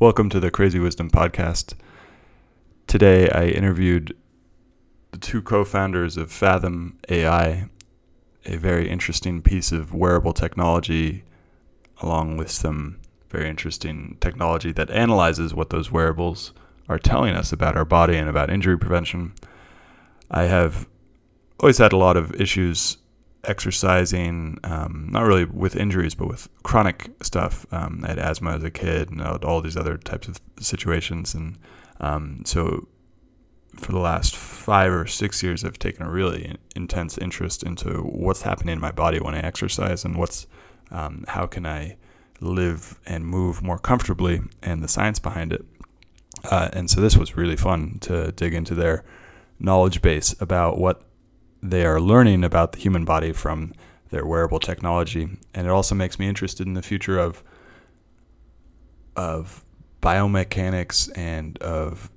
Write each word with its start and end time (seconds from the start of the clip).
Welcome 0.00 0.30
to 0.30 0.40
the 0.40 0.50
Crazy 0.50 0.78
Wisdom 0.78 1.10
Podcast. 1.10 1.74
Today 2.86 3.28
I 3.28 3.48
interviewed 3.48 4.16
the 5.10 5.18
two 5.18 5.42
co 5.42 5.62
founders 5.62 6.16
of 6.16 6.32
Fathom 6.32 6.98
AI, 7.10 7.68
a 8.46 8.56
very 8.56 8.88
interesting 8.88 9.42
piece 9.42 9.72
of 9.72 9.92
wearable 9.92 10.32
technology, 10.32 11.24
along 12.00 12.38
with 12.38 12.50
some 12.50 12.98
very 13.28 13.46
interesting 13.50 14.16
technology 14.22 14.72
that 14.72 14.88
analyzes 14.88 15.52
what 15.52 15.68
those 15.68 15.92
wearables 15.92 16.54
are 16.88 16.98
telling 16.98 17.34
us 17.34 17.52
about 17.52 17.76
our 17.76 17.84
body 17.84 18.16
and 18.16 18.30
about 18.30 18.48
injury 18.48 18.78
prevention. 18.78 19.34
I 20.30 20.44
have 20.44 20.88
always 21.58 21.76
had 21.76 21.92
a 21.92 21.98
lot 21.98 22.16
of 22.16 22.32
issues 22.40 22.96
exercising, 23.44 24.58
um, 24.64 25.08
not 25.10 25.22
really 25.22 25.44
with 25.44 25.76
injuries, 25.76 26.14
but 26.14 26.28
with 26.28 26.48
chronic 26.62 27.10
stuff. 27.22 27.66
Um, 27.72 28.02
I 28.04 28.08
had 28.08 28.18
asthma 28.18 28.56
as 28.56 28.64
a 28.64 28.70
kid 28.70 29.10
and 29.10 29.22
all 29.22 29.60
these 29.60 29.76
other 29.76 29.96
types 29.96 30.28
of 30.28 30.40
situations. 30.58 31.34
And 31.34 31.58
um, 32.00 32.42
so 32.44 32.88
for 33.76 33.92
the 33.92 33.98
last 33.98 34.36
five 34.36 34.92
or 34.92 35.06
six 35.06 35.42
years, 35.42 35.64
I've 35.64 35.78
taken 35.78 36.04
a 36.04 36.10
really 36.10 36.56
intense 36.76 37.16
interest 37.18 37.62
into 37.62 38.02
what's 38.02 38.42
happening 38.42 38.74
in 38.74 38.80
my 38.80 38.90
body 38.90 39.20
when 39.20 39.34
I 39.34 39.40
exercise 39.40 40.04
and 40.04 40.16
what's 40.16 40.46
um, 40.90 41.24
how 41.28 41.46
can 41.46 41.66
I 41.66 41.96
live 42.40 42.98
and 43.06 43.24
move 43.24 43.62
more 43.62 43.78
comfortably 43.78 44.40
and 44.62 44.82
the 44.82 44.88
science 44.88 45.18
behind 45.18 45.52
it. 45.52 45.64
Uh, 46.44 46.68
and 46.72 46.90
so 46.90 47.00
this 47.00 47.16
was 47.16 47.36
really 47.36 47.56
fun 47.56 47.98
to 48.00 48.32
dig 48.32 48.54
into 48.54 48.74
their 48.74 49.04
knowledge 49.58 50.02
base 50.02 50.34
about 50.40 50.78
what 50.78 51.02
they 51.62 51.84
are 51.84 52.00
learning 52.00 52.44
about 52.44 52.72
the 52.72 52.78
human 52.78 53.04
body 53.04 53.32
from 53.32 53.72
their 54.10 54.26
wearable 54.26 54.60
technology, 54.60 55.28
and 55.54 55.66
it 55.66 55.70
also 55.70 55.94
makes 55.94 56.18
me 56.18 56.28
interested 56.28 56.66
in 56.66 56.74
the 56.74 56.82
future 56.82 57.18
of 57.18 57.42
of 59.16 59.64
biomechanics 60.00 61.10
and 61.16 61.58
of 61.58 62.10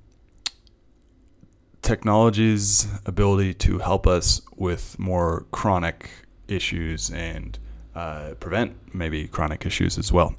technology's 1.82 2.88
ability 3.04 3.52
to 3.52 3.78
help 3.78 4.06
us 4.06 4.40
with 4.56 4.98
more 4.98 5.44
chronic 5.50 6.08
issues 6.48 7.10
and 7.10 7.58
uh, 7.94 8.34
prevent 8.40 8.94
maybe 8.94 9.28
chronic 9.28 9.66
issues 9.66 9.98
as 9.98 10.10
well. 10.10 10.34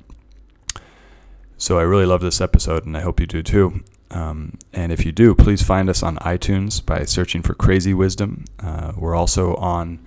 So 1.58 1.80
I 1.80 1.84
really 1.84 2.06
love 2.06 2.22
this 2.22 2.42
episode, 2.42 2.86
and 2.86 2.98
I 2.98 3.02
hope 3.02 3.20
you 3.20 3.28
do 3.28 3.44
too. 3.44 3.84
Um, 4.12 4.58
and 4.74 4.92
if 4.92 5.06
you 5.06 5.12
do, 5.12 5.36
please 5.36 5.62
find 5.62 5.90
us 5.90 6.04
on 6.04 6.18
iTunes 6.18 6.86
by 6.86 7.06
searching 7.06 7.42
for 7.42 7.54
Crazy 7.54 7.94
Wisdom. 7.94 8.46
Uh, 8.60 8.94
we're 8.96 9.16
also 9.16 9.56
on 9.56 10.00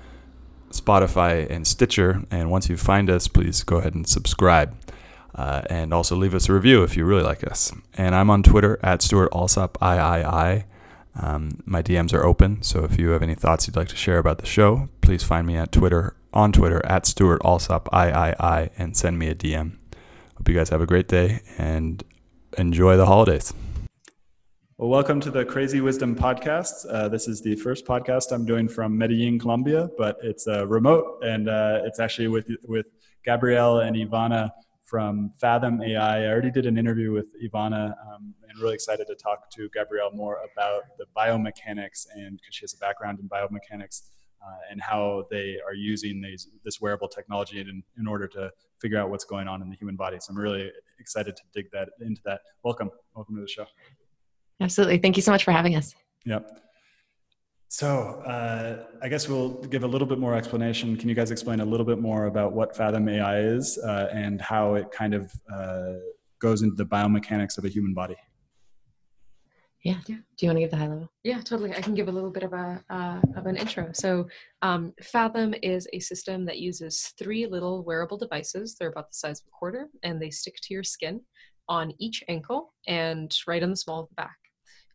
Spotify 0.71 1.49
and 1.51 1.67
Stitcher. 1.67 2.25
And 2.31 2.51
once 2.51 2.69
you 2.69 2.77
find 2.77 3.11
us, 3.11 3.29
please 3.29 3.63
go 3.63 3.79
ahead 3.79 3.95
and 3.95 4.09
subscribe. 4.09 4.77
Uh, 5.35 5.63
and 5.71 5.95
also 5.95 6.17
leave 6.17 6.35
us 6.35 6.49
a 6.49 6.53
review 6.53 6.83
if 6.83 6.97
you 6.97 7.05
really 7.05 7.23
like 7.23 7.47
us. 7.47 7.73
And 7.95 8.15
I'm 8.15 8.31
on 8.31 8.43
Twitter 8.43 8.79
at 8.83 9.03
Stuart 9.03 9.31
Alsop 9.33 9.79
III. 9.83 10.65
Um, 11.21 11.63
my 11.65 11.83
DMs 11.83 12.13
are 12.13 12.25
open, 12.25 12.63
so 12.63 12.85
if 12.85 12.99
you 12.99 13.11
have 13.11 13.23
any 13.23 13.35
thoughts 13.35 13.67
you'd 13.67 13.77
like 13.77 13.89
to 13.89 13.97
share 13.97 14.19
about 14.19 14.39
the 14.39 14.47
show, 14.47 14.89
please 15.01 15.25
find 15.25 15.47
me 15.47 15.57
at 15.57 15.73
Twitter 15.73 16.15
on 16.33 16.53
Twitter 16.53 16.85
at 16.87 17.07
Stuart 17.07 17.41
Alsop 17.45 17.89
III 17.93 18.71
and 18.79 18.97
send 18.97 19.19
me 19.19 19.29
a 19.29 19.35
DM. 19.35 19.77
Hope 20.37 20.49
you 20.49 20.55
guys 20.55 20.69
have 20.69 20.81
a 20.81 20.87
great 20.87 21.09
day 21.09 21.41
and 21.57 22.05
enjoy 22.57 22.97
the 22.97 23.07
holidays. 23.07 23.53
Well, 24.81 24.91
welcome 24.91 25.19
to 25.23 25.33
the 25.33 25.45
Crazy 25.45 25.81
Wisdom 25.81 26.15
Podcast. 26.15 26.87
Uh, 26.89 27.09
this 27.09 27.27
is 27.27 27.43
the 27.43 27.57
first 27.57 27.85
podcast 27.85 28.31
I'm 28.31 28.47
doing 28.47 28.69
from 28.69 28.97
Medellin, 28.97 29.37
Colombia, 29.37 29.91
but 29.99 30.19
it's 30.23 30.47
uh, 30.47 30.69
remote, 30.69 31.19
and 31.25 31.49
uh, 31.49 31.81
it's 31.85 31.99
actually 31.99 32.29
with 32.29 32.49
with 32.63 32.87
Gabrielle 33.25 33.81
and 33.81 33.97
Ivana 33.97 34.53
from 34.85 35.33
Fathom 35.41 35.83
AI. 35.83 36.23
I 36.23 36.27
already 36.29 36.53
did 36.53 36.65
an 36.65 36.79
interview 36.79 37.11
with 37.11 37.27
Ivana, 37.43 37.93
um, 38.07 38.33
and 38.49 38.63
really 38.63 38.75
excited 38.75 39.09
to 39.09 39.17
talk 39.17 39.51
to 39.51 39.69
Gabrielle 39.75 40.13
more 40.13 40.39
about 40.53 40.83
the 40.97 41.07
biomechanics, 41.17 42.07
and 42.15 42.37
because 42.37 42.55
she 42.55 42.63
has 42.63 42.73
a 42.73 42.79
background 42.79 43.19
in 43.19 43.29
biomechanics, 43.29 44.11
uh, 44.47 44.59
and 44.71 44.81
how 44.81 45.25
they 45.29 45.57
are 45.67 45.75
using 45.75 46.21
these, 46.21 46.51
this 46.65 46.81
wearable 46.81 47.09
technology 47.09 47.61
in, 47.61 47.83
in 47.99 48.07
order 48.07 48.29
to 48.29 48.49
figure 48.81 48.99
out 48.99 49.11
what's 49.11 49.25
going 49.25 49.49
on 49.49 49.61
in 49.61 49.71
the 49.71 49.77
human 49.77 49.97
body. 49.97 50.19
So 50.21 50.31
I'm 50.31 50.39
really 50.39 50.71
excited 51.01 51.37
to 51.37 51.43
dig 51.53 51.69
that 51.73 51.89
into 52.01 52.21
that. 52.27 52.43
Welcome, 52.63 52.91
welcome 53.17 53.35
to 53.35 53.41
the 53.41 53.49
show. 53.49 53.67
Absolutely. 54.61 54.99
Thank 54.99 55.17
you 55.17 55.23
so 55.23 55.31
much 55.31 55.45
for 55.45 55.53
having 55.53 55.77
us. 55.77 55.95
Yep. 56.25 56.61
So 57.69 58.23
uh, 58.27 58.85
I 59.03 59.09
guess 59.09 59.29
we'll 59.29 59.55
give 59.65 59.85
a 59.85 59.87
little 59.87 60.09
bit 60.09 60.19
more 60.19 60.35
explanation. 60.35 60.97
Can 60.97 61.09
you 61.09 61.15
guys 61.15 61.31
explain 61.31 61.61
a 61.61 61.65
little 61.65 61.85
bit 61.85 62.01
more 62.01 62.27
about 62.27 62.53
what 62.53 62.75
Fathom 62.75 63.09
AI 63.09 63.41
is 63.41 63.79
uh, 63.79 64.09
and 64.11 64.41
how 64.41 64.75
it 64.75 64.91
kind 64.91 65.15
of 65.15 65.31
uh, 65.53 65.95
goes 66.41 66.63
into 66.63 66.77
the 66.77 66.87
biomechanics 66.87 67.59
of 67.59 67.65
a 67.65 67.69
human 67.69 67.93
body? 67.93 68.17
Yeah. 69.85 69.99
yeah. 70.07 70.17
Do 70.37 70.47
you 70.47 70.49
want 70.49 70.57
to 70.57 70.61
give 70.61 70.71
the 70.71 70.77
high 70.77 70.89
level? 70.89 71.09
Yeah, 71.23 71.41
totally. 71.41 71.75
I 71.75 71.81
can 71.81 71.95
give 71.95 72.09
a 72.09 72.13
little 72.13 72.31
bit 72.31 72.43
of 72.43 72.53
a 72.53 72.83
uh, 72.91 73.21
of 73.37 73.47
an 73.47 73.57
intro. 73.57 73.91
So, 73.93 74.27
um, 74.61 74.93
Fathom 75.01 75.55
is 75.63 75.87
a 75.93 76.01
system 76.01 76.45
that 76.47 76.59
uses 76.59 77.15
three 77.17 77.47
little 77.47 77.85
wearable 77.85 78.19
devices. 78.19 78.75
They're 78.75 78.91
about 78.91 79.11
the 79.11 79.15
size 79.15 79.41
of 79.41 79.47
a 79.47 79.51
quarter, 79.51 79.89
and 80.03 80.21
they 80.21 80.31
stick 80.31 80.57
to 80.63 80.75
your 80.75 80.83
skin 80.83 81.21
on 81.69 81.93
each 81.99 82.25
ankle 82.29 82.75
and 82.89 83.35
right 83.47 83.63
on 83.63 83.71
the 83.71 83.77
small 83.77 84.01
of 84.01 84.09
the 84.09 84.15
back. 84.17 84.37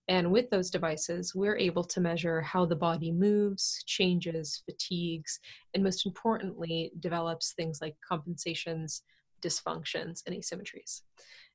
And 0.07 0.31
with 0.31 0.49
those 0.49 0.69
devices, 0.69 1.33
we're 1.33 1.57
able 1.57 1.83
to 1.85 2.01
measure 2.01 2.41
how 2.41 2.65
the 2.65 2.75
body 2.75 3.11
moves, 3.11 3.81
changes, 3.85 4.61
fatigues, 4.65 5.39
and 5.73 5.83
most 5.83 6.05
importantly, 6.05 6.91
develops 6.99 7.53
things 7.53 7.79
like 7.81 7.95
compensations, 8.07 9.03
dysfunctions, 9.41 10.21
and 10.25 10.35
asymmetries. 10.35 11.01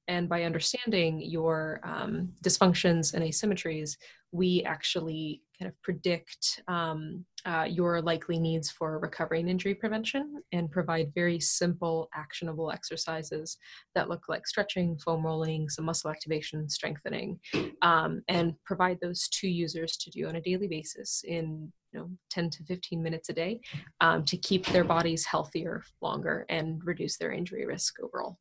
And 0.08 0.28
by 0.28 0.44
understanding 0.44 1.20
your 1.20 1.80
um, 1.84 2.32
dysfunctions 2.42 3.14
and 3.14 3.22
asymmetries, 3.22 3.96
we 4.32 4.62
actually 4.64 5.42
kind 5.58 5.68
of 5.68 5.82
predict 5.82 6.62
um, 6.68 7.24
uh, 7.46 7.66
your 7.68 8.00
likely 8.00 8.38
needs 8.38 8.70
for 8.70 8.98
recovery 8.98 9.40
and 9.40 9.48
injury 9.48 9.74
prevention 9.74 10.42
and 10.52 10.70
provide 10.70 11.12
very 11.14 11.40
simple, 11.40 12.08
actionable 12.14 12.70
exercises 12.70 13.56
that 13.94 14.08
look 14.08 14.28
like 14.28 14.46
stretching, 14.46 14.98
foam 14.98 15.24
rolling, 15.24 15.68
some 15.68 15.84
muscle 15.84 16.10
activation, 16.10 16.68
strengthening, 16.68 17.38
um, 17.82 18.22
and 18.28 18.54
provide 18.64 18.98
those 19.00 19.28
to 19.28 19.48
users 19.48 19.96
to 19.96 20.10
do 20.10 20.26
on 20.28 20.36
a 20.36 20.40
daily 20.40 20.68
basis 20.68 21.22
in 21.26 21.72
you 21.92 21.98
know 21.98 22.10
10 22.30 22.50
to 22.50 22.64
15 22.64 23.02
minutes 23.02 23.30
a 23.30 23.32
day 23.32 23.60
um, 24.00 24.24
to 24.24 24.36
keep 24.36 24.66
their 24.66 24.84
bodies 24.84 25.24
healthier 25.24 25.82
longer 26.02 26.44
and 26.50 26.82
reduce 26.84 27.16
their 27.16 27.32
injury 27.32 27.66
risk 27.66 27.94
overall. 28.02 28.38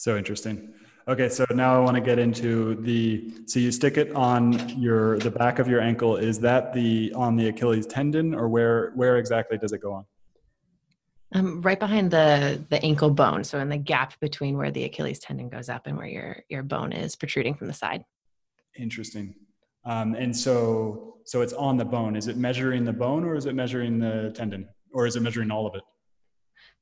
So 0.00 0.16
interesting. 0.16 0.72
Okay, 1.08 1.28
so 1.28 1.44
now 1.50 1.76
I 1.76 1.84
want 1.84 1.94
to 1.94 2.00
get 2.00 2.18
into 2.18 2.76
the. 2.76 3.34
So 3.44 3.58
you 3.58 3.70
stick 3.70 3.98
it 3.98 4.10
on 4.14 4.80
your 4.80 5.18
the 5.18 5.30
back 5.30 5.58
of 5.58 5.68
your 5.68 5.82
ankle. 5.82 6.16
Is 6.16 6.40
that 6.40 6.72
the 6.72 7.12
on 7.14 7.36
the 7.36 7.48
Achilles 7.48 7.86
tendon, 7.86 8.34
or 8.34 8.48
where 8.48 8.92
where 8.94 9.18
exactly 9.18 9.58
does 9.58 9.72
it 9.72 9.82
go 9.82 9.92
on? 9.92 10.06
Um, 11.34 11.60
right 11.60 11.78
behind 11.78 12.10
the 12.10 12.64
the 12.70 12.82
ankle 12.82 13.10
bone, 13.10 13.44
so 13.44 13.58
in 13.58 13.68
the 13.68 13.76
gap 13.76 14.18
between 14.20 14.56
where 14.56 14.70
the 14.70 14.84
Achilles 14.84 15.18
tendon 15.18 15.50
goes 15.50 15.68
up 15.68 15.86
and 15.86 15.98
where 15.98 16.08
your 16.08 16.44
your 16.48 16.62
bone 16.62 16.92
is 16.92 17.14
protruding 17.14 17.54
from 17.54 17.66
the 17.66 17.74
side. 17.74 18.02
Interesting. 18.78 19.34
Um, 19.84 20.14
and 20.14 20.34
so 20.34 21.18
so 21.26 21.42
it's 21.42 21.52
on 21.52 21.76
the 21.76 21.84
bone. 21.84 22.16
Is 22.16 22.26
it 22.26 22.38
measuring 22.38 22.86
the 22.86 22.94
bone, 22.94 23.22
or 23.22 23.34
is 23.34 23.44
it 23.44 23.54
measuring 23.54 23.98
the 23.98 24.32
tendon, 24.34 24.66
or 24.94 25.06
is 25.06 25.16
it 25.16 25.20
measuring 25.20 25.50
all 25.50 25.66
of 25.66 25.74
it? 25.74 25.82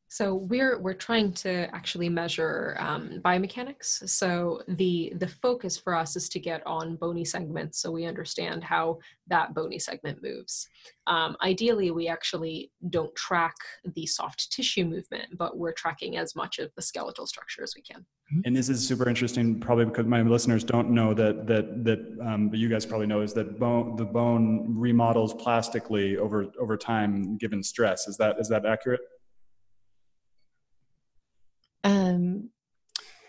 So 0.08 0.34
we're 0.34 0.80
we're 0.80 0.94
trying 0.94 1.32
to 1.34 1.74
actually 1.74 2.08
measure 2.08 2.76
um, 2.78 3.20
biomechanics. 3.24 4.08
So 4.08 4.62
the 4.68 5.12
the 5.16 5.28
focus 5.28 5.76
for 5.76 5.94
us 5.94 6.16
is 6.16 6.28
to 6.30 6.40
get 6.40 6.66
on 6.66 6.96
bony 6.96 7.24
segments, 7.24 7.80
so 7.80 7.90
we 7.90 8.06
understand 8.06 8.64
how 8.64 8.98
that 9.26 9.54
bony 9.54 9.78
segment 9.78 10.22
moves. 10.22 10.66
Um, 11.06 11.36
ideally, 11.42 11.90
we 11.90 12.08
actually 12.08 12.72
don't 12.88 13.14
track 13.14 13.54
the 13.94 14.06
soft 14.06 14.50
tissue 14.50 14.84
movement, 14.84 15.36
but 15.36 15.58
we're 15.58 15.72
tracking 15.72 16.16
as 16.16 16.34
much 16.34 16.58
of 16.58 16.70
the 16.74 16.82
skeletal 16.82 17.26
structure 17.26 17.62
as 17.62 17.74
we 17.76 17.82
can. 17.82 18.00
Mm-hmm. 18.00 18.40
And 18.46 18.56
this 18.56 18.70
is 18.70 18.86
super 18.86 19.08
interesting, 19.08 19.60
probably 19.60 19.84
because 19.84 20.06
my 20.06 20.22
listeners 20.22 20.64
don't 20.64 20.90
know 20.90 21.12
that 21.14 21.46
that 21.46 21.84
that, 21.84 21.98
um, 22.26 22.48
but 22.48 22.58
you 22.58 22.70
guys 22.70 22.86
probably 22.86 23.06
know 23.06 23.20
is 23.20 23.34
that 23.34 23.58
bone 23.58 23.96
the 23.96 24.06
bone 24.06 24.66
remodels 24.74 25.34
plastically 25.34 26.16
over 26.16 26.46
over 26.58 26.78
time 26.78 27.36
given 27.36 27.62
stress. 27.62 28.08
Is 28.08 28.16
that 28.16 28.36
is 28.40 28.48
that 28.48 28.64
accurate? 28.64 29.00
Um, 31.84 32.50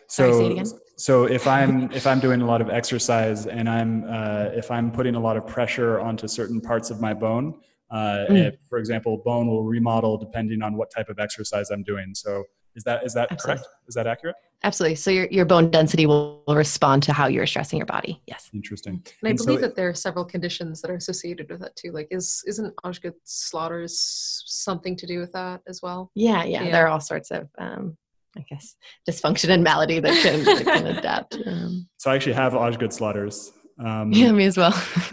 so, 0.08 0.32
sorry, 0.32 0.64
so 0.98 1.26
if 1.26 1.48
I'm 1.48 1.92
if 1.92 2.08
I'm 2.08 2.20
doing 2.20 2.42
a 2.42 2.46
lot 2.46 2.62
of 2.62 2.70
exercise 2.70 3.46
and 3.46 3.70
I'm 3.70 4.04
uh, 4.10 4.50
if 4.54 4.72
I'm 4.72 4.92
putting 4.92 5.16
a 5.16 5.20
lot 5.20 5.38
of 5.38 5.46
pressure 5.46 6.00
onto 6.00 6.28
certain 6.28 6.60
parts 6.60 6.90
of 6.90 7.00
my 7.00 7.14
bone, 7.14 7.60
uh, 7.92 8.26
mm. 8.30 8.48
if, 8.48 8.56
for 8.68 8.80
example, 8.80 9.22
bone 9.24 9.48
will 9.48 9.64
remodel 9.64 10.18
depending 10.18 10.62
on 10.62 10.76
what 10.76 10.92
type 10.92 11.10
of 11.10 11.20
exercise 11.20 11.70
I'm 11.70 11.84
doing. 11.84 12.14
So 12.16 12.44
is 12.76 12.84
that 12.84 13.06
is 13.06 13.14
that 13.14 13.32
Absolutely. 13.32 13.64
correct? 13.64 13.76
Is 13.88 13.96
that 13.96 14.08
accurate? 14.08 14.36
Absolutely. 14.64 14.96
So 14.96 15.10
your, 15.10 15.28
your 15.32 15.46
bone 15.46 15.72
density 15.72 16.06
will, 16.06 16.44
will 16.46 16.56
respond 16.56 17.02
to 17.04 17.14
how 17.14 17.28
you're 17.28 17.48
stressing 17.48 17.78
your 17.78 17.86
body. 17.86 18.22
Yes. 18.28 18.50
Interesting. 18.54 18.96
And, 18.96 19.14
and 19.24 19.40
I 19.40 19.44
believe 19.44 19.60
so 19.60 19.68
that 19.68 19.76
there 19.76 19.88
are 19.88 19.94
several 19.94 20.26
conditions 20.26 20.82
that 20.82 20.92
are 20.92 20.96
associated 20.96 21.50
with 21.50 21.62
that 21.62 21.76
too. 21.78 21.92
Like 21.92 22.08
is 22.12 22.44
isn't 22.46 22.74
Osgood 22.84 23.14
Schlatter's 23.26 24.44
something 24.46 24.98
to 24.98 25.08
do 25.08 25.20
with 25.20 25.32
that 25.32 25.62
as 25.68 25.82
well? 25.82 26.12
Yeah, 26.14 26.44
yeah. 26.44 26.64
yeah. 26.64 26.72
There 26.72 26.86
are 26.86 26.90
all 26.90 27.00
sorts 27.00 27.32
of 27.32 27.48
um, 27.58 27.98
I 28.38 28.46
guess 28.50 28.76
dysfunction 29.10 29.50
and 29.50 29.64
malady 29.64 30.00
that 30.00 30.22
can, 30.22 30.44
that 30.44 30.64
can 30.64 30.88
adapt. 30.98 31.38
Um, 31.46 31.88
so 31.98 32.12
I 32.12 32.16
actually 32.16 32.34
have 32.34 32.56
Osgood 32.56 32.92
Schlatter's. 32.92 33.52
Um, 33.84 34.12
yeah, 34.12 34.32
me 34.32 34.46
as 34.46 34.58
well. 34.58 34.74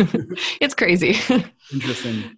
it's 0.61 0.75
crazy. 0.75 1.17
interesting. 1.73 2.37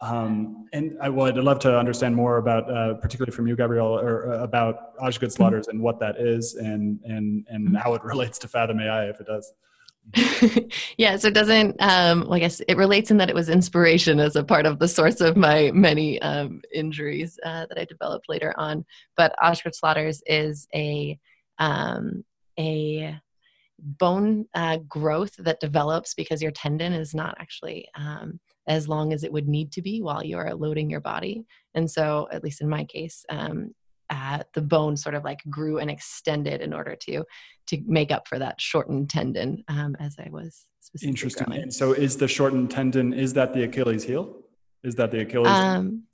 Um, 0.00 0.66
and 0.72 0.96
I 1.02 1.08
would 1.08 1.36
love 1.36 1.58
to 1.60 1.76
understand 1.76 2.14
more 2.14 2.38
about, 2.38 2.70
uh, 2.70 2.94
particularly 2.94 3.34
from 3.34 3.48
you, 3.48 3.56
Gabrielle, 3.56 3.98
or 3.98 4.32
uh, 4.32 4.42
about 4.44 4.92
Osgood 5.00 5.30
Schlatter's 5.30 5.66
mm-hmm. 5.66 5.76
and 5.76 5.82
what 5.82 5.98
that 6.00 6.20
is, 6.20 6.54
and 6.54 7.00
and 7.04 7.44
and 7.48 7.68
mm-hmm. 7.68 7.74
how 7.76 7.94
it 7.94 8.04
relates 8.04 8.38
to 8.40 8.48
Fathom 8.48 8.80
AI, 8.80 9.08
if 9.08 9.20
it 9.20 9.26
does. 9.26 9.52
yeah, 10.98 11.16
so 11.16 11.28
it 11.28 11.34
doesn't. 11.34 11.76
Um, 11.80 12.20
well, 12.22 12.34
I 12.34 12.38
guess 12.38 12.60
it 12.60 12.76
relates 12.76 13.10
in 13.10 13.18
that 13.18 13.28
it 13.28 13.34
was 13.34 13.48
inspiration 13.48 14.20
as 14.20 14.36
a 14.36 14.44
part 14.44 14.66
of 14.66 14.78
the 14.78 14.88
source 14.88 15.20
of 15.20 15.36
my 15.36 15.70
many 15.72 16.20
um, 16.22 16.62
injuries 16.72 17.38
uh, 17.44 17.66
that 17.66 17.78
I 17.78 17.84
developed 17.84 18.28
later 18.28 18.54
on. 18.56 18.84
But 19.16 19.34
Osgood-Schlatter's 19.42 20.22
is 20.26 20.66
a 20.74 21.18
um, 21.58 22.24
a 22.58 23.18
bone 23.78 24.46
uh, 24.54 24.78
growth 24.88 25.36
that 25.38 25.60
develops 25.60 26.14
because 26.14 26.42
your 26.42 26.50
tendon 26.50 26.92
is 26.92 27.14
not 27.14 27.36
actually 27.38 27.88
um, 27.94 28.40
as 28.66 28.88
long 28.88 29.12
as 29.12 29.24
it 29.24 29.32
would 29.32 29.48
need 29.48 29.72
to 29.72 29.82
be 29.82 30.02
while 30.02 30.24
you 30.24 30.36
are 30.36 30.54
loading 30.54 30.90
your 30.90 31.00
body. 31.00 31.44
And 31.74 31.90
so, 31.90 32.28
at 32.32 32.42
least 32.42 32.60
in 32.60 32.68
my 32.68 32.84
case, 32.84 33.24
um, 33.28 33.74
uh, 34.10 34.42
the 34.54 34.62
bone 34.62 34.96
sort 34.96 35.14
of 35.14 35.24
like 35.24 35.40
grew 35.48 35.78
and 35.78 35.90
extended 35.90 36.60
in 36.60 36.72
order 36.72 36.96
to 36.96 37.24
to 37.68 37.82
make 37.86 38.10
up 38.10 38.26
for 38.26 38.38
that 38.38 38.60
shortened 38.60 39.10
tendon 39.10 39.62
um, 39.68 39.94
as 40.00 40.16
I 40.18 40.28
was 40.30 40.64
specifically 40.80 41.10
interesting. 41.10 41.46
Growing. 41.46 41.62
And 41.62 41.74
so, 41.74 41.92
is 41.92 42.16
the 42.16 42.28
shortened 42.28 42.70
tendon 42.70 43.12
is 43.12 43.34
that 43.34 43.52
the 43.52 43.64
Achilles 43.64 44.04
heel? 44.04 44.36
Is 44.82 44.94
that 44.96 45.10
the 45.10 45.20
Achilles? 45.20 45.48
Um, 45.48 46.04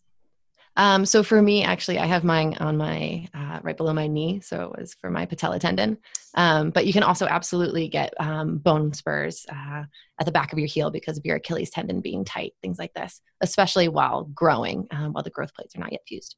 um, 0.77 1.07
so 1.07 1.23
for 1.23 1.41
me, 1.41 1.63
actually, 1.63 1.99
I 1.99 2.07
have 2.07 2.25
mine 2.25 2.57
on 2.59 2.77
my 2.77 3.29
uh, 3.33 3.61
right 3.63 3.77
below 3.77 3.93
my 3.93 4.09
knee, 4.09 4.41
so 4.41 4.65
it 4.65 4.81
was 4.81 4.95
for 5.01 5.09
my 5.09 5.25
patella 5.25 5.59
tendon. 5.59 5.99
Um, 6.35 6.71
but 6.71 6.85
you 6.87 6.93
can 6.93 7.05
also 7.05 7.27
absolutely 7.27 7.89
get 7.89 8.13
um, 8.19 8.59
bone 8.59 8.93
spurs 8.93 9.47
uh, 9.49 9.85
at 10.19 10.27
the 10.27 10.33
back 10.33 10.53
of 10.53 10.59
your 10.59 10.67
heel 10.67 10.91
because 10.91 11.17
of 11.17 11.25
your 11.25 11.37
Achilles 11.37 11.71
tendon 11.71 12.01
being 12.01 12.25
tight, 12.25 12.55
things 12.61 12.79
like 12.79 12.93
this, 12.95 13.21
especially 13.41 13.87
while 13.87 14.25
growing, 14.25 14.89
um, 14.91 15.13
while 15.13 15.23
the 15.23 15.31
growth 15.31 15.55
plates 15.55 15.77
are 15.77 15.81
not 15.81 15.93
yet 15.93 16.01
fused. 16.09 16.35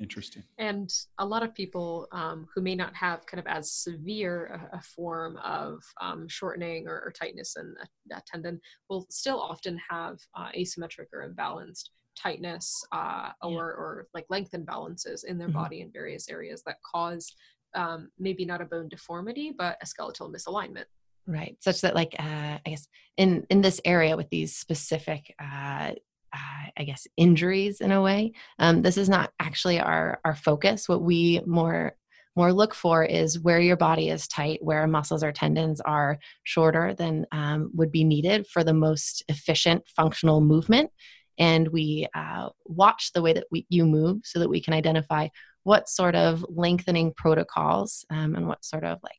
Interesting. 0.00 0.42
And 0.58 0.90
a 1.18 1.26
lot 1.26 1.42
of 1.42 1.54
people 1.54 2.08
um, 2.12 2.46
who 2.54 2.62
may 2.62 2.74
not 2.74 2.94
have 2.94 3.26
kind 3.26 3.38
of 3.38 3.46
as 3.46 3.70
severe 3.70 4.46
a, 4.72 4.78
a 4.78 4.80
form 4.80 5.36
of 5.44 5.82
um, 6.00 6.26
shortening 6.26 6.88
or, 6.88 6.94
or, 6.94 7.12
tightness 7.12 7.56
in 7.56 7.74
a, 7.82 8.16
a, 8.16 8.22
tendon 8.26 8.58
will 8.88 9.06
still 9.10 9.38
often 9.38 9.78
have 9.90 10.18
uh, 10.34 10.48
asymmetric 10.56 11.06
or 11.12 11.28
imbalanced 11.28 11.90
tightness 12.18 12.82
uh, 12.92 13.30
or, 13.42 13.50
yeah. 13.50 13.58
or 13.60 14.06
like 14.14 14.24
length 14.30 14.52
imbalances 14.52 15.24
in 15.24 15.36
their 15.36 15.48
mm-hmm. 15.48 15.58
body 15.58 15.80
in 15.82 15.92
various 15.92 16.30
areas 16.30 16.62
that 16.64 16.76
cause 16.82 17.34
um, 17.74 18.08
maybe 18.18 18.46
not 18.46 18.62
a 18.62 18.64
bone 18.64 18.88
deformity, 18.88 19.52
but 19.56 19.76
a 19.82 19.86
skeletal 19.86 20.32
misalignment. 20.32 20.86
Right. 21.26 21.56
Such 21.60 21.82
that 21.82 21.94
like, 21.94 22.16
uh, 22.18 22.58
I 22.64 22.70
guess 22.70 22.88
in, 23.18 23.46
in 23.50 23.60
this 23.60 23.80
area 23.84 24.16
with 24.16 24.30
these 24.30 24.56
specific, 24.56 25.34
uh, 25.38 25.92
uh, 26.32 26.70
I 26.76 26.84
guess 26.84 27.06
injuries 27.16 27.80
in 27.80 27.92
a 27.92 28.02
way. 28.02 28.32
Um, 28.58 28.82
this 28.82 28.96
is 28.96 29.08
not 29.08 29.32
actually 29.40 29.80
our 29.80 30.20
our 30.24 30.34
focus. 30.34 30.88
What 30.88 31.02
we 31.02 31.40
more 31.46 31.96
more 32.36 32.52
look 32.52 32.74
for 32.74 33.04
is 33.04 33.40
where 33.40 33.60
your 33.60 33.76
body 33.76 34.08
is 34.08 34.28
tight, 34.28 34.60
where 34.62 34.86
muscles 34.86 35.24
or 35.24 35.32
tendons 35.32 35.80
are 35.80 36.18
shorter 36.44 36.94
than 36.94 37.26
um, 37.32 37.70
would 37.74 37.90
be 37.90 38.04
needed 38.04 38.46
for 38.46 38.62
the 38.62 38.72
most 38.72 39.24
efficient 39.28 39.82
functional 39.88 40.40
movement, 40.40 40.90
and 41.38 41.68
we 41.68 42.06
uh, 42.14 42.50
watch 42.64 43.12
the 43.12 43.22
way 43.22 43.32
that 43.32 43.46
we, 43.50 43.66
you 43.68 43.84
move 43.84 44.20
so 44.24 44.38
that 44.38 44.48
we 44.48 44.60
can 44.60 44.74
identify 44.74 45.28
what 45.64 45.88
sort 45.88 46.14
of 46.14 46.44
lengthening 46.48 47.12
protocols 47.16 48.04
um, 48.10 48.34
and 48.34 48.46
what 48.46 48.64
sort 48.64 48.84
of 48.84 48.98
like 49.02 49.18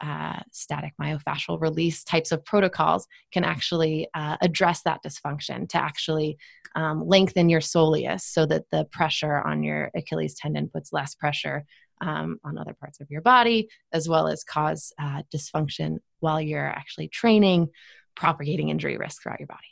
uh, 0.00 0.40
static 0.52 0.92
myofascial 1.00 1.60
release 1.60 2.04
types 2.04 2.32
of 2.32 2.44
protocols 2.44 3.06
can 3.32 3.44
actually 3.44 4.08
uh, 4.14 4.36
address 4.40 4.82
that 4.82 5.00
dysfunction 5.04 5.68
to 5.68 5.78
actually 5.78 6.38
um, 6.76 7.06
lengthen 7.06 7.48
your 7.48 7.60
soleus 7.60 8.20
so 8.20 8.46
that 8.46 8.64
the 8.70 8.84
pressure 8.92 9.40
on 9.40 9.62
your 9.62 9.90
Achilles 9.96 10.34
tendon 10.34 10.68
puts 10.68 10.92
less 10.92 11.14
pressure 11.14 11.64
um, 12.00 12.38
on 12.44 12.58
other 12.58 12.74
parts 12.74 13.00
of 13.00 13.10
your 13.10 13.22
body, 13.22 13.68
as 13.92 14.08
well 14.08 14.28
as 14.28 14.44
cause 14.44 14.92
uh, 15.00 15.22
dysfunction 15.34 15.98
while 16.20 16.40
you're 16.40 16.66
actually 16.66 17.08
training, 17.08 17.68
propagating 18.14 18.68
injury 18.68 18.96
risk 18.96 19.22
throughout 19.22 19.40
your 19.40 19.48
body. 19.48 19.66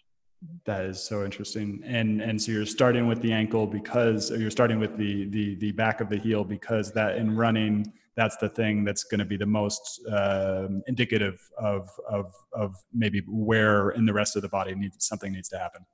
That 0.64 0.84
is 0.84 1.02
so 1.02 1.25
interesting. 1.25 1.82
And 1.84 2.20
and 2.20 2.40
so 2.40 2.52
you're 2.52 2.67
starting 2.67 3.06
with 3.06 3.22
the 3.22 3.32
ankle 3.32 3.67
because 3.67 4.31
you're 4.31 4.50
starting 4.50 4.79
with 4.79 4.96
the 4.96 5.25
the 5.26 5.55
the 5.56 5.72
back 5.72 6.00
of 6.00 6.08
the 6.08 6.19
heel 6.19 6.44
because 6.44 6.93
that 6.93 7.17
in 7.17 7.34
running 7.34 7.93
that's 8.16 8.36
the 8.38 8.48
thing 8.48 8.84
that's 8.84 9.04
going 9.04 9.18
to 9.18 9.24
be 9.24 9.36
the 9.36 9.46
most 9.46 10.00
uh, 10.10 10.68
indicative 10.86 11.38
of 11.58 11.88
of 12.08 12.32
of 12.52 12.74
maybe 12.92 13.22
where 13.28 13.90
in 13.90 14.06
the 14.06 14.12
rest 14.12 14.36
of 14.36 14.42
the 14.42 14.48
body 14.48 14.74
needs 14.74 14.96
something 15.06 15.32
needs 15.32 15.48
to 15.50 15.58
happen. 15.58 15.84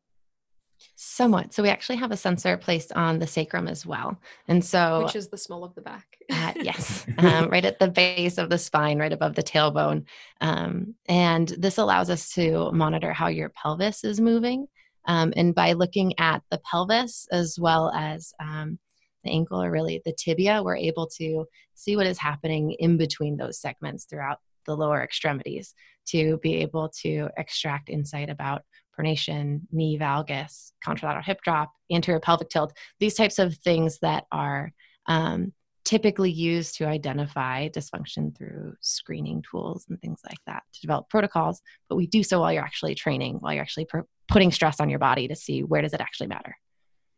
Somewhat. 0.97 1.53
So 1.53 1.63
we 1.63 1.69
actually 1.69 1.97
have 1.97 2.11
a 2.11 2.17
sensor 2.17 2.57
placed 2.57 2.93
on 2.93 3.19
the 3.19 3.27
sacrum 3.27 3.69
as 3.69 3.87
well, 3.87 4.21
and 4.49 4.65
so 4.65 5.05
which 5.05 5.17
is 5.17 5.29
the 5.29 5.39
small 5.39 5.65
of 5.65 5.75
the 5.75 5.81
back. 5.81 6.07
uh, 6.31 6.53
yes, 6.57 7.07
um, 7.19 7.49
right 7.51 7.65
at 7.65 7.79
the 7.79 7.89
base 7.89 8.39
of 8.39 8.51
the 8.51 8.59
spine, 8.59 8.99
right 8.99 9.13
above 9.13 9.35
the 9.35 9.43
tailbone, 9.43 10.05
um, 10.41 10.95
and 11.07 11.49
this 11.59 11.79
allows 11.79 12.11
us 12.11 12.31
to 12.35 12.71
monitor 12.73 13.13
how 13.13 13.29
your 13.29 13.51
pelvis 13.51 14.05
is 14.05 14.21
moving, 14.21 14.67
um, 15.07 15.33
and 15.37 15.55
by 15.55 15.73
looking 15.73 16.19
at 16.19 16.43
the 16.51 16.61
pelvis 16.71 17.27
as 17.33 17.59
well 17.61 17.93
as 17.93 18.33
um, 18.41 18.79
the 19.25 19.31
ankle 19.31 19.63
or 19.63 19.71
really 19.71 20.03
the 20.05 20.13
tibia, 20.13 20.63
we're 20.63 20.77
able 20.77 21.07
to 21.19 21.47
see 21.75 21.97
what 21.97 22.07
is 22.07 22.19
happening 22.19 22.73
in 22.73 22.97
between 22.97 23.37
those 23.37 23.61
segments 23.61 24.05
throughout 24.05 24.39
the 24.67 24.77
lower 24.77 25.03
extremities 25.03 25.75
to 26.07 26.39
be 26.39 26.57
able 26.57 26.89
to 26.89 27.29
extract 27.37 27.89
insight 27.89 28.31
about 28.31 28.63
pronation, 28.99 29.63
knee 29.71 29.99
valgus, 29.99 30.73
contralateral 30.87 31.25
hip 31.25 31.41
drop, 31.43 31.73
anterior 31.91 32.21
pelvic 32.21 32.49
tilt, 32.49 32.73
these 33.01 33.15
types 33.15 33.39
of 33.39 33.55
things 33.57 33.99
that 34.01 34.25
are 34.31 34.73
um, 35.07 35.53
typically 35.85 36.31
used 36.31 36.77
to 36.77 36.87
identify 36.87 37.69
dysfunction 37.69 38.37
through 38.37 38.75
screening 38.81 39.43
tools 39.51 39.87
and 39.89 40.01
things 40.01 40.21
like 40.25 40.39
that 40.47 40.63
to 40.73 40.81
develop 40.81 41.09
protocols. 41.09 41.61
But 41.89 41.97
we 41.97 42.07
do 42.07 42.23
so 42.23 42.41
while 42.41 42.53
you're 42.53 42.63
actually 42.63 42.95
training, 42.95 43.37
while 43.41 43.53
you're 43.53 43.63
actually 43.63 43.89
putting 44.29 44.53
stress 44.53 44.81
on 44.81 44.89
your 44.89 44.99
body 44.99 45.29
to 45.29 45.37
see 45.37 45.63
where 45.63 45.83
does 45.83 45.93
it 45.93 46.01
actually 46.01 46.29
matter. 46.29 46.57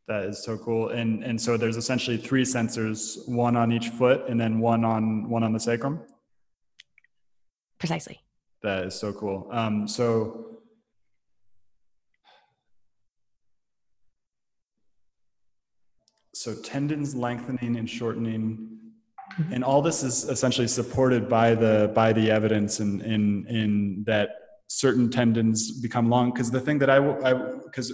That 0.06 0.24
is 0.24 0.44
so 0.44 0.58
cool. 0.58 0.90
And 0.90 1.24
and 1.24 1.40
so 1.40 1.56
there's 1.56 1.76
essentially 1.76 2.18
three 2.18 2.42
sensors, 2.42 3.26
one 3.26 3.56
on 3.56 3.72
each 3.72 3.88
foot 3.88 4.28
and 4.28 4.38
then 4.38 4.60
one 4.60 4.84
on 4.84 5.28
one 5.30 5.42
on 5.42 5.52
the 5.52 5.60
sacrum. 5.60 6.00
Precisely. 7.78 8.20
That 8.62 8.84
is 8.84 8.94
so 8.94 9.12
cool. 9.12 9.48
Um, 9.50 9.88
so 9.88 10.54
so 16.34 16.54
tendons 16.62 17.14
lengthening 17.14 17.76
and 17.76 17.88
shortening 17.88 18.78
mm-hmm. 19.38 19.52
and 19.52 19.64
all 19.64 19.80
this 19.80 20.02
is 20.02 20.24
essentially 20.24 20.68
supported 20.68 21.28
by 21.28 21.54
the 21.54 21.90
by 21.94 22.12
the 22.12 22.30
evidence 22.30 22.80
in 22.80 23.00
in 23.02 23.46
in 23.48 24.04
that 24.06 24.30
certain 24.66 25.10
tendons 25.10 25.80
become 25.80 26.10
long 26.10 26.32
because 26.32 26.50
the 26.50 26.60
thing 26.60 26.78
that 26.78 26.90
I 26.90 26.96
i 26.96 27.32
because 27.32 27.92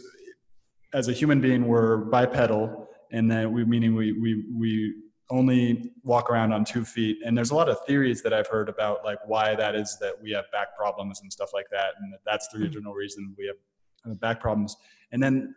as 0.92 1.08
a 1.08 1.12
human 1.12 1.40
being 1.40 1.66
we're 1.66 1.96
bipedal 1.96 2.88
and 3.12 3.30
that 3.30 3.50
we 3.50 3.64
meaning 3.64 3.94
we 3.94 4.12
we 4.12 4.44
we 4.52 4.94
only 5.30 5.92
walk 6.02 6.28
around 6.28 6.52
on 6.52 6.64
two 6.64 6.84
feet 6.84 7.18
and 7.24 7.36
there's 7.36 7.50
a 7.50 7.54
lot 7.54 7.68
of 7.68 7.76
theories 7.86 8.22
that 8.22 8.32
i've 8.32 8.48
heard 8.48 8.68
about 8.68 9.04
like 9.04 9.18
why 9.26 9.54
that 9.54 9.74
is 9.74 9.96
that 10.00 10.14
we 10.20 10.30
have 10.30 10.44
back 10.50 10.76
problems 10.76 11.20
and 11.20 11.32
stuff 11.32 11.50
like 11.54 11.66
that 11.70 11.94
and 12.00 12.12
that 12.12 12.20
that's 12.26 12.48
the 12.48 12.56
mm-hmm. 12.56 12.64
original 12.64 12.94
reason 12.94 13.34
we 13.38 13.46
have 13.46 14.20
back 14.20 14.40
problems 14.40 14.76
and 15.12 15.22
then 15.22 15.54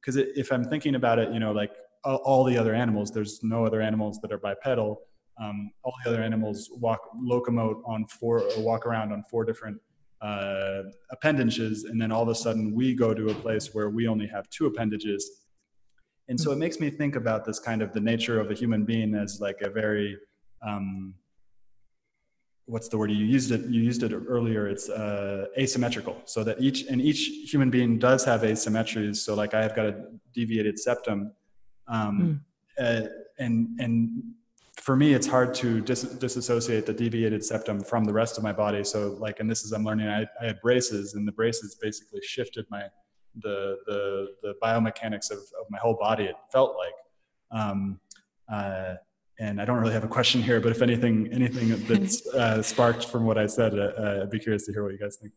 because 0.00 0.16
if 0.16 0.50
i'm 0.52 0.64
thinking 0.64 0.94
about 0.94 1.18
it 1.18 1.32
you 1.32 1.40
know 1.40 1.52
like 1.52 1.72
all 2.04 2.44
the 2.44 2.56
other 2.56 2.74
animals. 2.74 3.10
There's 3.10 3.42
no 3.42 3.64
other 3.64 3.80
animals 3.80 4.20
that 4.20 4.32
are 4.32 4.38
bipedal. 4.38 5.02
Um, 5.40 5.70
all 5.82 5.94
the 6.04 6.10
other 6.10 6.22
animals 6.22 6.70
walk 6.72 7.00
locomote 7.16 7.82
on 7.86 8.06
four 8.06 8.42
or 8.42 8.62
walk 8.62 8.86
around 8.86 9.12
on 9.12 9.22
four 9.30 9.44
different 9.44 9.78
uh, 10.20 10.82
appendages, 11.10 11.84
and 11.84 12.00
then 12.00 12.12
all 12.12 12.22
of 12.22 12.28
a 12.28 12.34
sudden 12.34 12.74
we 12.74 12.94
go 12.94 13.14
to 13.14 13.30
a 13.30 13.34
place 13.34 13.74
where 13.74 13.90
we 13.90 14.06
only 14.06 14.26
have 14.26 14.48
two 14.50 14.66
appendages. 14.66 15.46
And 16.28 16.40
so 16.40 16.52
it 16.52 16.58
makes 16.58 16.78
me 16.78 16.90
think 16.90 17.16
about 17.16 17.44
this 17.44 17.58
kind 17.58 17.82
of 17.82 17.92
the 17.92 18.00
nature 18.00 18.38
of 18.38 18.50
a 18.50 18.54
human 18.54 18.84
being 18.84 19.14
as 19.14 19.40
like 19.40 19.62
a 19.62 19.70
very 19.70 20.16
um, 20.62 21.14
what's 22.70 22.88
the 22.88 22.96
word 22.96 23.10
you 23.10 23.24
used 23.24 23.50
it 23.50 23.62
you 23.68 23.82
used 23.82 24.02
it 24.04 24.12
earlier 24.12 24.68
it's 24.68 24.88
uh, 24.88 25.46
asymmetrical 25.58 26.16
so 26.24 26.44
that 26.44 26.60
each 26.60 26.86
and 26.86 27.00
each 27.00 27.50
human 27.50 27.68
being 27.68 27.98
does 27.98 28.24
have 28.24 28.42
asymmetries 28.42 29.16
so 29.16 29.34
like 29.34 29.54
i 29.54 29.62
have 29.62 29.74
got 29.74 29.86
a 29.86 30.04
deviated 30.32 30.78
septum 30.78 31.32
um, 31.88 32.40
mm. 32.78 33.04
uh, 33.04 33.08
and 33.38 33.68
and 33.80 34.22
for 34.80 34.96
me, 34.96 35.12
it's 35.12 35.26
hard 35.26 35.54
to 35.56 35.80
dis- 35.80 36.02
disassociate 36.02 36.86
the 36.86 36.92
deviated 36.92 37.44
septum 37.44 37.82
from 37.82 38.04
the 38.04 38.12
rest 38.12 38.38
of 38.38 38.44
my 38.44 38.52
body. 38.52 38.82
So 38.82 39.16
like, 39.20 39.38
and 39.38 39.50
this 39.50 39.62
is 39.62 39.72
I'm 39.72 39.84
learning. 39.84 40.08
I, 40.08 40.26
I 40.40 40.46
had 40.46 40.60
braces, 40.62 41.14
and 41.14 41.28
the 41.28 41.32
braces 41.32 41.76
basically 41.80 42.20
shifted 42.22 42.64
my 42.70 42.84
the 43.36 43.76
the 43.86 44.28
the 44.42 44.54
biomechanics 44.62 45.30
of, 45.30 45.38
of 45.38 45.66
my 45.70 45.78
whole 45.78 45.96
body. 46.00 46.24
It 46.24 46.34
felt 46.50 46.76
like, 46.76 47.60
um, 47.60 48.00
uh, 48.50 48.94
and 49.38 49.60
I 49.60 49.64
don't 49.64 49.78
really 49.78 49.92
have 49.92 50.04
a 50.04 50.08
question 50.08 50.42
here, 50.42 50.60
but 50.60 50.72
if 50.72 50.82
anything, 50.82 51.28
anything 51.32 51.68
that's 51.86 52.26
uh, 52.28 52.62
sparked 52.62 53.06
from 53.06 53.24
what 53.24 53.38
I 53.38 53.46
said, 53.46 53.78
uh, 53.78 53.92
uh, 53.98 54.20
I'd 54.22 54.30
be 54.30 54.38
curious 54.38 54.66
to 54.66 54.72
hear 54.72 54.82
what 54.82 54.92
you 54.92 54.98
guys 54.98 55.18
think. 55.20 55.32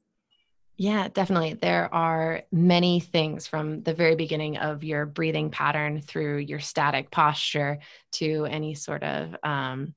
Yeah, 0.77 1.07
definitely. 1.07 1.53
There 1.53 1.93
are 1.93 2.43
many 2.51 2.99
things 2.99 3.45
from 3.47 3.83
the 3.83 3.93
very 3.93 4.15
beginning 4.15 4.57
of 4.57 4.83
your 4.83 5.05
breathing 5.05 5.51
pattern 5.51 6.01
through 6.01 6.37
your 6.37 6.59
static 6.59 7.11
posture 7.11 7.79
to 8.13 8.45
any 8.45 8.73
sort 8.73 9.03
of, 9.03 9.35
um, 9.43 9.93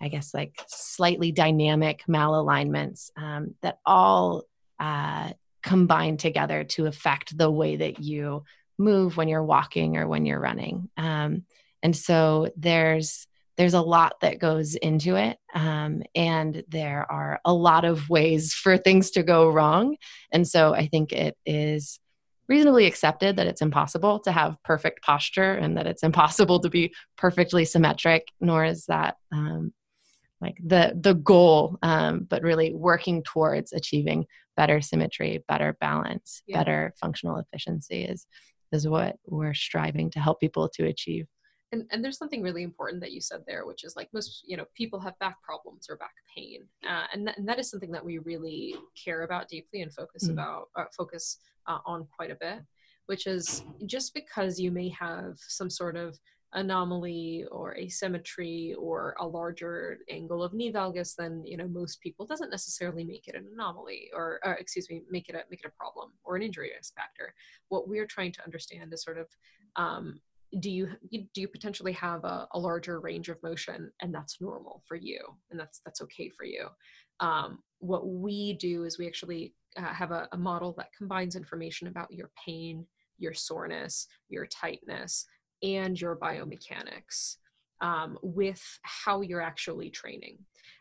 I 0.00 0.08
guess, 0.08 0.34
like 0.34 0.60
slightly 0.66 1.30
dynamic 1.30 2.02
malalignments 2.08 3.10
um, 3.16 3.54
that 3.62 3.78
all 3.86 4.42
uh, 4.80 5.30
combine 5.62 6.16
together 6.16 6.64
to 6.64 6.86
affect 6.86 7.36
the 7.38 7.50
way 7.50 7.76
that 7.76 8.00
you 8.00 8.44
move 8.78 9.16
when 9.16 9.28
you're 9.28 9.44
walking 9.44 9.96
or 9.96 10.08
when 10.08 10.26
you're 10.26 10.40
running. 10.40 10.90
Um, 10.96 11.44
and 11.82 11.96
so 11.96 12.50
there's 12.56 13.28
there's 13.56 13.74
a 13.74 13.80
lot 13.80 14.20
that 14.20 14.38
goes 14.38 14.74
into 14.76 15.16
it 15.16 15.38
um, 15.54 16.02
and 16.14 16.62
there 16.68 17.10
are 17.10 17.40
a 17.44 17.52
lot 17.52 17.84
of 17.84 18.08
ways 18.08 18.52
for 18.52 18.76
things 18.76 19.10
to 19.10 19.22
go 19.22 19.50
wrong 19.50 19.96
and 20.32 20.46
so 20.46 20.74
i 20.74 20.86
think 20.86 21.12
it 21.12 21.36
is 21.44 21.98
reasonably 22.48 22.86
accepted 22.86 23.36
that 23.36 23.46
it's 23.46 23.62
impossible 23.62 24.20
to 24.20 24.30
have 24.30 24.56
perfect 24.62 25.02
posture 25.02 25.54
and 25.54 25.76
that 25.76 25.86
it's 25.86 26.02
impossible 26.10 26.60
to 26.60 26.70
be 26.70 26.92
perfectly 27.16 27.64
symmetric 27.64 28.28
nor 28.40 28.64
is 28.64 28.86
that 28.86 29.16
um, 29.32 29.72
like 30.40 30.56
the 30.64 30.96
the 31.00 31.14
goal 31.14 31.78
um, 31.82 32.26
but 32.28 32.42
really 32.42 32.74
working 32.74 33.22
towards 33.22 33.72
achieving 33.72 34.26
better 34.56 34.80
symmetry 34.80 35.42
better 35.48 35.76
balance 35.80 36.42
yeah. 36.46 36.58
better 36.58 36.94
functional 37.00 37.38
efficiency 37.38 38.04
is 38.04 38.26
is 38.72 38.88
what 38.88 39.16
we're 39.26 39.54
striving 39.54 40.10
to 40.10 40.20
help 40.20 40.40
people 40.40 40.68
to 40.68 40.86
achieve 40.86 41.26
and, 41.72 41.84
and 41.90 42.04
there's 42.04 42.18
something 42.18 42.42
really 42.42 42.62
important 42.62 43.00
that 43.00 43.12
you 43.12 43.20
said 43.20 43.42
there 43.46 43.66
which 43.66 43.84
is 43.84 43.96
like 43.96 44.08
most 44.12 44.42
you 44.46 44.56
know 44.56 44.64
people 44.74 45.00
have 45.00 45.18
back 45.18 45.40
problems 45.42 45.86
or 45.88 45.96
back 45.96 46.14
pain 46.34 46.66
uh, 46.88 47.04
and, 47.12 47.26
th- 47.26 47.36
and 47.36 47.48
that 47.48 47.58
is 47.58 47.70
something 47.70 47.92
that 47.92 48.04
we 48.04 48.18
really 48.18 48.74
care 49.02 49.22
about 49.22 49.48
deeply 49.48 49.82
and 49.82 49.92
focus 49.92 50.24
mm-hmm. 50.24 50.34
about 50.34 50.68
uh, 50.76 50.84
focus 50.96 51.38
uh, 51.66 51.78
on 51.84 52.06
quite 52.16 52.30
a 52.30 52.36
bit 52.36 52.60
which 53.06 53.26
is 53.26 53.64
just 53.86 54.14
because 54.14 54.58
you 54.58 54.70
may 54.70 54.88
have 54.88 55.36
some 55.38 55.70
sort 55.70 55.96
of 55.96 56.18
anomaly 56.52 57.44
or 57.50 57.76
asymmetry 57.76 58.74
or 58.78 59.14
a 59.20 59.26
larger 59.26 59.98
angle 60.10 60.42
of 60.42 60.54
knee 60.54 60.72
valgus 60.72 61.14
than 61.14 61.44
you 61.44 61.56
know 61.56 61.66
most 61.66 62.00
people 62.00 62.24
doesn't 62.24 62.50
necessarily 62.50 63.04
make 63.04 63.26
it 63.26 63.34
an 63.34 63.46
anomaly 63.52 64.08
or, 64.14 64.40
or 64.44 64.54
excuse 64.54 64.88
me 64.88 65.02
make 65.10 65.28
it 65.28 65.34
a 65.34 65.42
make 65.50 65.60
it 65.60 65.66
a 65.66 65.76
problem 65.76 66.12
or 66.24 66.36
an 66.36 66.42
injury 66.42 66.70
risk 66.76 66.94
factor 66.94 67.34
what 67.68 67.88
we're 67.88 68.06
trying 68.06 68.32
to 68.32 68.42
understand 68.44 68.92
is 68.94 69.02
sort 69.02 69.18
of 69.18 69.26
um, 69.74 70.20
do 70.60 70.70
you 70.70 70.88
do 71.10 71.40
you 71.40 71.48
potentially 71.48 71.92
have 71.92 72.24
a, 72.24 72.46
a, 72.54 72.58
larger 72.58 73.00
range 73.00 73.28
of 73.28 73.42
motion 73.42 73.90
and 74.00 74.14
that's 74.14 74.40
normal 74.40 74.82
for 74.86 74.96
you 74.96 75.18
and 75.50 75.58
that's 75.58 75.80
that's 75.84 76.00
okay 76.02 76.30
for 76.30 76.44
you? 76.44 76.66
Um, 77.20 77.58
what 77.78 78.06
we 78.06 78.54
do 78.54 78.84
is 78.84 78.98
we 78.98 79.06
actually 79.06 79.54
uh, 79.76 79.82
have 79.82 80.12
a, 80.12 80.28
a 80.32 80.36
model 80.36 80.74
that 80.78 80.92
combines 80.96 81.36
information 81.36 81.88
about 81.88 82.12
your 82.12 82.30
pain 82.44 82.86
your 83.18 83.34
soreness 83.34 84.06
your 84.28 84.46
tightness 84.46 85.26
and 85.62 85.98
your 86.00 86.16
biomechanics 86.16 87.36
um, 87.80 88.18
with 88.22 88.62
how 88.82 89.20
you're 89.20 89.40
actually 89.40 89.90
training. 89.90 90.38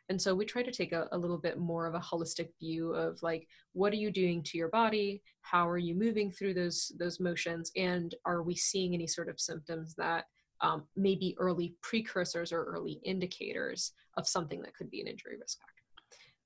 And 0.09 0.21
so 0.21 0.35
we 0.35 0.45
try 0.45 0.61
to 0.61 0.71
take 0.71 0.91
a, 0.91 1.07
a, 1.11 1.17
little 1.17 1.37
bit 1.37 1.57
more 1.57 1.87
of 1.87 1.95
a 1.95 1.99
holistic 1.99 2.49
view 2.59 2.93
of 2.93 3.21
like 3.23 3.47
what 3.73 3.91
are 3.91 3.97
you 3.97 4.11
doing 4.11 4.43
to 4.43 4.57
your 4.57 4.69
body? 4.69 5.21
How 5.41 5.67
are 5.67 5.79
you 5.79 5.95
moving 5.95 6.31
through 6.31 6.53
those 6.53 6.91
those 6.99 7.19
motions? 7.19 7.71
And 7.75 8.13
are 8.25 8.43
we 8.43 8.55
seeing 8.55 8.93
any 8.93 9.07
sort 9.07 9.29
of 9.29 9.39
symptoms 9.39 9.95
that 9.97 10.25
um, 10.61 10.83
may 10.95 11.15
be 11.15 11.35
early 11.39 11.75
precursors 11.81 12.51
or 12.51 12.63
early 12.63 12.99
indicators 13.03 13.93
of 14.17 14.27
something 14.27 14.61
that 14.61 14.75
could 14.75 14.91
be 14.91 15.01
an 15.01 15.07
injury 15.07 15.37
risk 15.39 15.57
factor? 15.59 15.73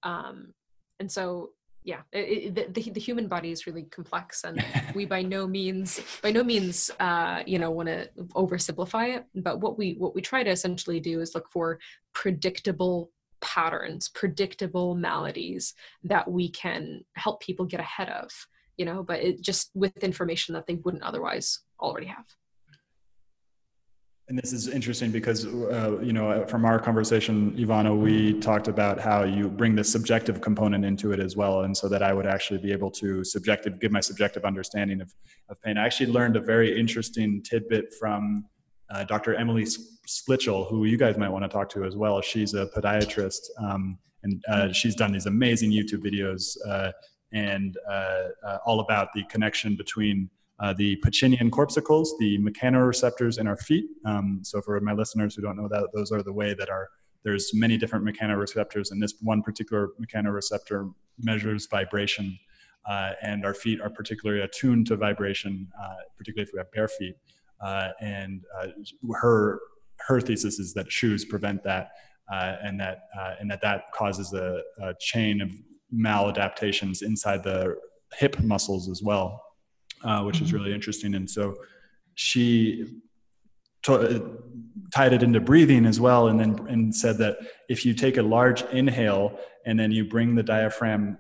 Um, 0.04 0.54
and 1.00 1.12
so 1.12 1.52
yeah 1.84 2.02
it, 2.12 2.58
it, 2.58 2.74
the, 2.74 2.90
the 2.92 3.00
human 3.00 3.28
body 3.28 3.52
is 3.52 3.66
really 3.66 3.84
complex 3.84 4.44
and 4.44 4.64
we 4.96 5.06
by 5.06 5.22
no 5.22 5.48
means 5.48 6.02
by 6.22 6.32
no 6.32 6.44
means 6.44 6.92
uh, 7.00 7.42
you 7.46 7.60
know 7.60 7.72
want 7.72 7.88
to 7.88 8.08
oversimplify 8.36 9.16
it 9.16 9.26
but 9.36 9.60
what 9.60 9.78
we 9.78 9.96
what 9.98 10.16
we 10.16 10.22
try 10.22 10.44
to 10.44 10.50
essentially 10.50 11.00
do 11.00 11.22
is 11.22 11.36
look 11.36 11.50
for 11.50 11.80
predictable 12.14 13.12
patterns 13.42 14.10
predictable 14.10 14.96
maladies 14.96 15.74
that 16.04 16.30
we 16.30 16.50
can 16.50 17.02
help 17.14 17.42
people 17.42 17.66
get 17.66 17.80
ahead 17.80 18.10
of 18.10 18.30
you 18.78 18.86
know 18.86 19.02
but 19.02 19.22
it 19.22 19.42
just 19.42 19.72
with 19.74 19.96
information 20.04 20.54
that 20.54 20.68
they 20.68 20.76
wouldn't 20.76 21.04
otherwise 21.04 21.60
already 21.80 22.08
have 22.08 22.26
and 24.30 24.38
this 24.38 24.54
is 24.54 24.68
interesting 24.68 25.10
because, 25.10 25.48
uh, 25.48 25.98
you 26.04 26.14
know, 26.14 26.46
from 26.46 26.64
our 26.64 26.78
conversation, 26.80 27.52
Ivana, 27.58 27.98
we 27.98 28.40
talked 28.40 28.68
about 28.68 29.00
how 29.00 29.24
you 29.24 29.50
bring 29.50 29.74
the 29.74 29.84
subjective 29.84 30.40
component 30.40 30.86
into 30.86 31.12
it 31.12 31.20
as 31.20 31.36
well. 31.36 31.62
And 31.64 31.76
so 31.76 31.90
that 31.90 32.04
I 32.04 32.14
would 32.14 32.28
actually 32.28 32.60
be 32.60 32.72
able 32.72 32.92
to 32.92 33.24
subjective, 33.24 33.80
give 33.80 33.92
my 33.92 34.02
subjective 34.02 34.46
understanding 34.46 35.02
of, 35.02 35.12
of 35.50 35.60
pain. 35.64 35.80
I 35.80 35.86
actually 35.88 36.12
learned 36.12 36.36
a 36.36 36.42
very 36.42 36.80
interesting 36.80 37.42
tidbit 37.42 37.92
from 38.00 38.46
uh, 38.92 39.04
Dr. 39.04 39.34
Emily 39.34 39.66
Splichal, 39.66 40.70
who 40.70 40.86
you 40.86 40.98
guys 40.98 41.18
might 41.18 41.30
want 41.30 41.44
to 41.44 41.50
talk 41.50 41.68
to 41.70 41.84
as 41.84 41.96
well. 41.96 42.22
She's 42.22 42.54
a 42.54 42.68
podiatrist 42.68 43.42
um, 43.60 43.98
and 44.22 44.44
uh, 44.48 44.72
she's 44.72 44.94
done 44.94 45.12
these 45.12 45.26
amazing 45.26 45.72
YouTube 45.72 46.06
videos 46.06 46.56
uh, 46.68 46.92
and 47.34 47.76
uh, 47.90 48.26
uh, 48.46 48.58
all 48.64 48.80
about 48.82 49.10
the 49.16 49.24
connection 49.24 49.76
between 49.76 50.30
uh, 50.60 50.74
the 50.74 50.98
Pacinian 50.98 51.52
corpuscles, 51.52 52.16
the 52.20 52.38
mechanoreceptors 52.40 53.40
in 53.40 53.48
our 53.48 53.58
feet. 53.58 53.86
Um, 54.06 54.40
so 54.44 54.62
for 54.62 54.80
my 54.82 54.94
listeners 54.94 55.36
who 55.36 55.42
don't 55.42 55.56
know 55.56 55.70
that, 55.70 55.88
those 55.94 56.12
are 56.12 56.22
the 56.22 56.34
way 56.34 56.54
that 56.54 56.70
our 56.70 56.90
there's 57.24 57.52
many 57.54 57.78
different 57.78 58.06
mechanoreceptors, 58.06 58.92
and 58.92 59.04
this 59.04 59.16
one 59.22 59.42
particular 59.42 59.90
mechanoreceptor 60.02 60.94
measures 61.22 61.68
vibration, 61.70 62.38
uh, 62.90 63.12
and 63.22 63.46
our 63.46 63.54
feet 63.54 63.82
are 63.82 63.90
particularly 63.90 64.42
attuned 64.42 64.88
to 64.88 64.96
vibration, 64.96 65.68
uh, 65.82 65.96
particularly 66.18 66.48
if 66.48 66.54
we 66.54 66.60
have 66.60 66.72
bare 66.72 66.88
feet. 66.88 67.16
Uh, 67.62 67.90
and 68.00 68.46
uh, 68.62 68.68
her 69.16 69.60
her 70.08 70.22
thesis 70.22 70.60
is 70.60 70.74
that 70.74 70.90
shoes 70.90 71.26
prevent 71.26 71.62
that, 71.64 71.92
and 72.30 72.80
that 72.80 73.00
and 73.40 73.52
that 73.52 73.62
that 73.62 73.92
causes 73.94 74.34
a, 74.34 74.62
a 74.82 74.94
chain 75.00 75.42
of 75.42 75.52
maladaptations 75.94 77.02
inside 77.02 77.44
the 77.44 77.76
hip 78.14 78.40
muscles 78.40 78.90
as 78.90 79.02
well 79.04 79.42
uh, 80.04 80.24
which 80.24 80.42
is 80.42 80.48
mm-hmm. 80.48 80.58
really 80.58 80.74
interesting. 80.74 81.16
And 81.16 81.30
so 81.30 81.56
she 82.16 83.02
t- 83.84 84.22
tied 84.94 85.14
it 85.14 85.24
into 85.24 85.40
breathing 85.40 85.86
as 85.86 86.00
well, 86.00 86.28
and 86.28 86.40
then 86.40 86.68
and 86.68 86.96
said 86.96 87.18
that 87.20 87.38
if 87.70 87.86
you 87.86 87.94
take 87.94 88.18
a 88.18 88.24
large 88.24 88.62
inhale 88.64 89.38
and 89.66 89.80
then 89.80 89.92
you 89.92 90.06
bring 90.06 90.36
the 90.36 90.44
diaphragm 90.44 91.18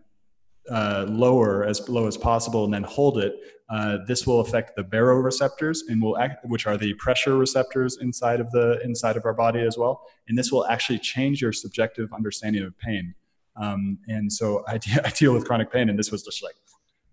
uh, 0.69 1.05
lower 1.09 1.63
as 1.63 1.87
low 1.89 2.07
as 2.07 2.17
possible 2.17 2.63
and 2.65 2.73
then 2.73 2.83
hold 2.83 3.17
it, 3.17 3.35
uh, 3.69 3.97
this 4.07 4.25
will 4.25 4.39
affect 4.39 4.75
the 4.75 4.83
baroreceptors 4.83 5.79
and 5.87 6.01
will 6.01 6.17
act, 6.17 6.43
which 6.45 6.65
are 6.65 6.77
the 6.77 6.93
pressure 6.95 7.37
receptors 7.37 7.97
inside 8.01 8.39
of 8.39 8.49
the 8.51 8.79
inside 8.83 9.15
of 9.15 9.25
our 9.25 9.33
body 9.33 9.61
as 9.61 9.77
well. 9.77 10.01
And 10.27 10.37
this 10.37 10.51
will 10.51 10.65
actually 10.67 10.99
change 10.99 11.41
your 11.41 11.53
subjective 11.53 12.11
understanding 12.13 12.63
of 12.63 12.77
pain. 12.79 13.13
Um, 13.55 13.99
and 14.07 14.31
so 14.31 14.63
I, 14.67 14.77
de- 14.77 15.01
I 15.07 15.11
deal 15.11 15.33
with 15.33 15.45
chronic 15.45 15.71
pain, 15.71 15.89
and 15.89 15.99
this 15.99 16.11
was 16.11 16.23
just 16.23 16.43
like 16.43 16.55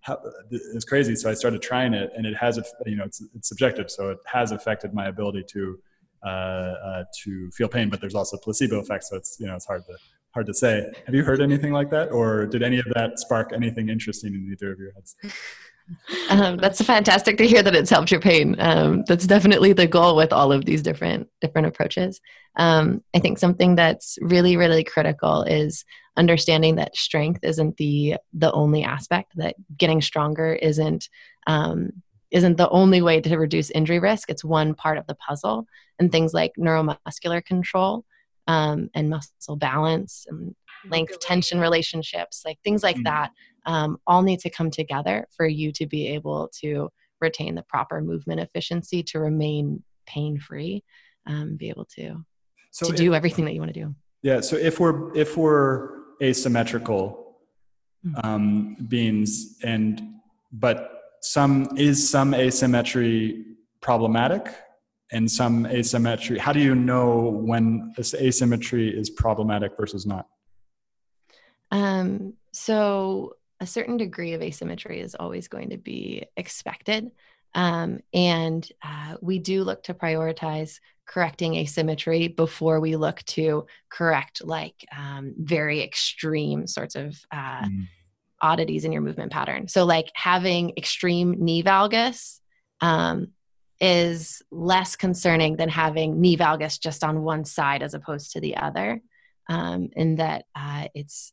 how, 0.07 0.21
it's 0.51 0.85
crazy. 0.85 1.17
So 1.17 1.29
I 1.29 1.35
started 1.35 1.61
trying 1.61 1.93
it, 1.93 2.13
and 2.17 2.25
it 2.25 2.37
has, 2.37 2.59
you 2.87 2.97
know, 2.97 3.05
it's, 3.05 3.23
it's 3.35 3.49
subjective, 3.49 3.91
so 3.91 4.11
it 4.11 4.19
has 4.27 4.53
affected 4.53 4.95
my 4.95 5.07
ability 5.09 5.45
to 5.49 5.79
uh, 6.25 6.29
uh, 6.29 7.05
to 7.23 7.51
feel 7.51 7.69
pain. 7.69 7.89
But 7.91 8.01
there's 8.01 8.15
also 8.15 8.37
placebo 8.37 8.79
effects, 8.81 9.11
so 9.11 9.17
it's 9.17 9.37
you 9.41 9.47
know 9.47 9.57
it's 9.57 9.67
hard 9.67 9.85
to 9.87 9.97
hard 10.33 10.47
to 10.47 10.55
say. 10.55 10.91
Have 11.07 11.15
you 11.15 11.25
heard 11.25 11.41
anything 11.41 11.73
like 11.73 11.91
that, 11.91 12.13
or 12.13 12.47
did 12.47 12.63
any 12.63 12.79
of 12.79 12.87
that 12.95 13.19
spark 13.19 13.53
anything 13.53 13.89
interesting 13.89 14.33
in 14.35 14.49
either 14.53 14.73
of 14.73 14.79
your 14.79 14.93
heads? 14.93 15.17
Um, 16.31 16.57
that's 16.57 16.81
fantastic 16.83 17.39
to 17.39 17.47
hear 17.47 17.63
that 17.63 17.75
it's 17.75 17.91
helped 17.91 18.11
your 18.11 18.21
pain. 18.21 18.57
Um, 18.59 19.05
that's 19.07 19.27
definitely 19.27 19.73
the 19.73 19.87
goal 19.87 20.17
with 20.17 20.33
all 20.33 20.53
of 20.53 20.65
these 20.65 20.83
different 20.83 21.29
different 21.41 21.69
approaches. 21.69 22.21
Um, 22.57 23.03
I 23.15 23.19
think 23.19 23.39
something 23.39 23.77
that's 23.77 24.19
really 24.21 24.57
really 24.57 24.85
critical 24.85 25.43
is 25.43 25.85
understanding 26.17 26.77
that 26.77 26.97
strength 26.97 27.41
isn't 27.45 27.77
the 27.77 28.17
the 28.33 28.53
only 28.53 28.83
aspect. 28.83 29.33
That 29.37 29.55
getting 29.77 30.01
stronger 30.01 30.55
isn't 30.55 31.09
um, 31.47 31.91
isn't 32.31 32.57
the 32.57 32.69
only 32.71 33.03
way 33.03 33.21
to 33.21 33.39
reduce 33.39 33.71
injury 33.71 34.01
risk. 34.01 34.31
It's 34.31 34.45
one 34.45 34.75
part 34.75 34.99
of 34.99 35.07
the 35.07 35.15
puzzle, 35.15 35.67
and 35.99 36.11
things 36.11 36.35
like 36.35 36.53
neuromuscular 36.59 37.45
control 37.45 38.05
um, 38.47 38.91
and 38.95 39.11
muscle 39.11 39.57
balance 39.57 40.27
and 40.29 40.55
length 40.89 41.19
tension 41.21 41.61
relationships, 41.61 42.43
like 42.45 42.59
things 42.63 42.83
like 42.83 42.97
mm-hmm. 42.97 43.05
that 43.05 43.33
um, 43.67 43.99
all 44.07 44.23
need 44.23 44.41
to 44.41 44.51
come 44.51 44.71
together 44.71 45.27
for 45.37 45.47
you 45.47 45.73
to 45.73 45.87
be 45.87 46.09
able 46.09 46.51
to 46.61 46.89
retain 47.21 47.55
the 47.55 47.63
proper 47.63 48.01
movement 48.01 48.41
efficiency 48.41 49.03
to 49.03 49.19
remain 49.19 49.83
pain 50.07 50.39
free 50.39 50.83
um, 51.27 51.57
be 51.57 51.69
able 51.69 51.85
to 51.85 52.25
so 52.71 52.87
to 52.87 52.93
if, 52.93 52.99
do 52.99 53.15
everything 53.15 53.45
that 53.45 53.53
you 53.53 53.61
want 53.61 53.73
to 53.73 53.81
do 53.81 53.95
yeah 54.23 54.41
so 54.41 54.57
if 54.57 54.81
we're 54.81 55.15
if 55.17 55.37
we're 55.37 55.97
asymmetrical 56.23 57.37
mm-hmm. 58.07 58.27
um, 58.27 58.77
beings 58.89 59.59
and 59.65 60.01
but 60.53 60.93
some 61.21 61.69
is 61.77 62.09
some 62.09 62.35
asymmetry 62.35 63.45
problematic 63.81 64.55
and 65.13 65.31
some 65.31 65.67
asymmetry. 65.67 66.39
How 66.39 66.53
do 66.53 66.61
you 66.61 66.75
know 66.75 67.41
when 67.45 67.93
this 67.97 68.15
asymmetry 68.15 68.89
is 68.89 69.11
problematic 69.11 69.73
versus 69.77 70.07
not? 70.07 70.27
Um, 71.71 72.35
so 72.53 73.35
a 73.61 73.67
certain 73.67 73.97
degree 73.97 74.35
of 74.35 74.43
asymmetry 74.43 75.01
is 75.01 75.15
always 75.15 75.49
going 75.49 75.71
to 75.71 75.79
be 75.79 76.25
expected. 76.37 77.11
Um, 77.55 78.01
and 78.13 78.67
uh, 78.83 79.17
we 79.23 79.39
do 79.39 79.65
look 79.65 79.83
to 79.85 79.95
prioritize 79.95 80.79
correcting 81.07 81.55
asymmetry 81.55 82.29
before 82.29 82.81
we 82.81 82.97
look 82.97 83.23
to 83.23 83.67
correct 83.89 84.45
like 84.45 84.85
um, 84.97 85.35
very 85.39 85.83
extreme 85.83 86.67
sorts 86.67 86.97
of 86.97 87.19
uh, 87.33 87.63
mm. 87.63 87.87
oddities 88.43 88.85
in 88.85 88.93
your 88.93 89.03
movement 89.03 89.33
pattern. 89.33 89.69
So, 89.69 89.85
like 89.85 90.11
having 90.15 90.73
extreme 90.77 91.37
knee 91.39 91.63
valgus 91.63 92.41
um, 92.81 93.29
is 93.81 94.43
less 94.51 94.97
concerning 94.97 95.57
than 95.57 95.69
having 95.69 96.21
knee 96.21 96.37
valgus 96.37 96.79
just 96.79 97.03
on 97.05 97.23
one 97.23 97.45
side 97.45 97.83
as 97.83 97.95
opposed 97.95 98.33
to 98.33 98.41
the 98.41 98.57
other, 98.57 99.01
um, 99.49 99.89
in 99.97 100.17
that 100.17 100.45
uh, 100.55 100.89
it's 100.95 101.33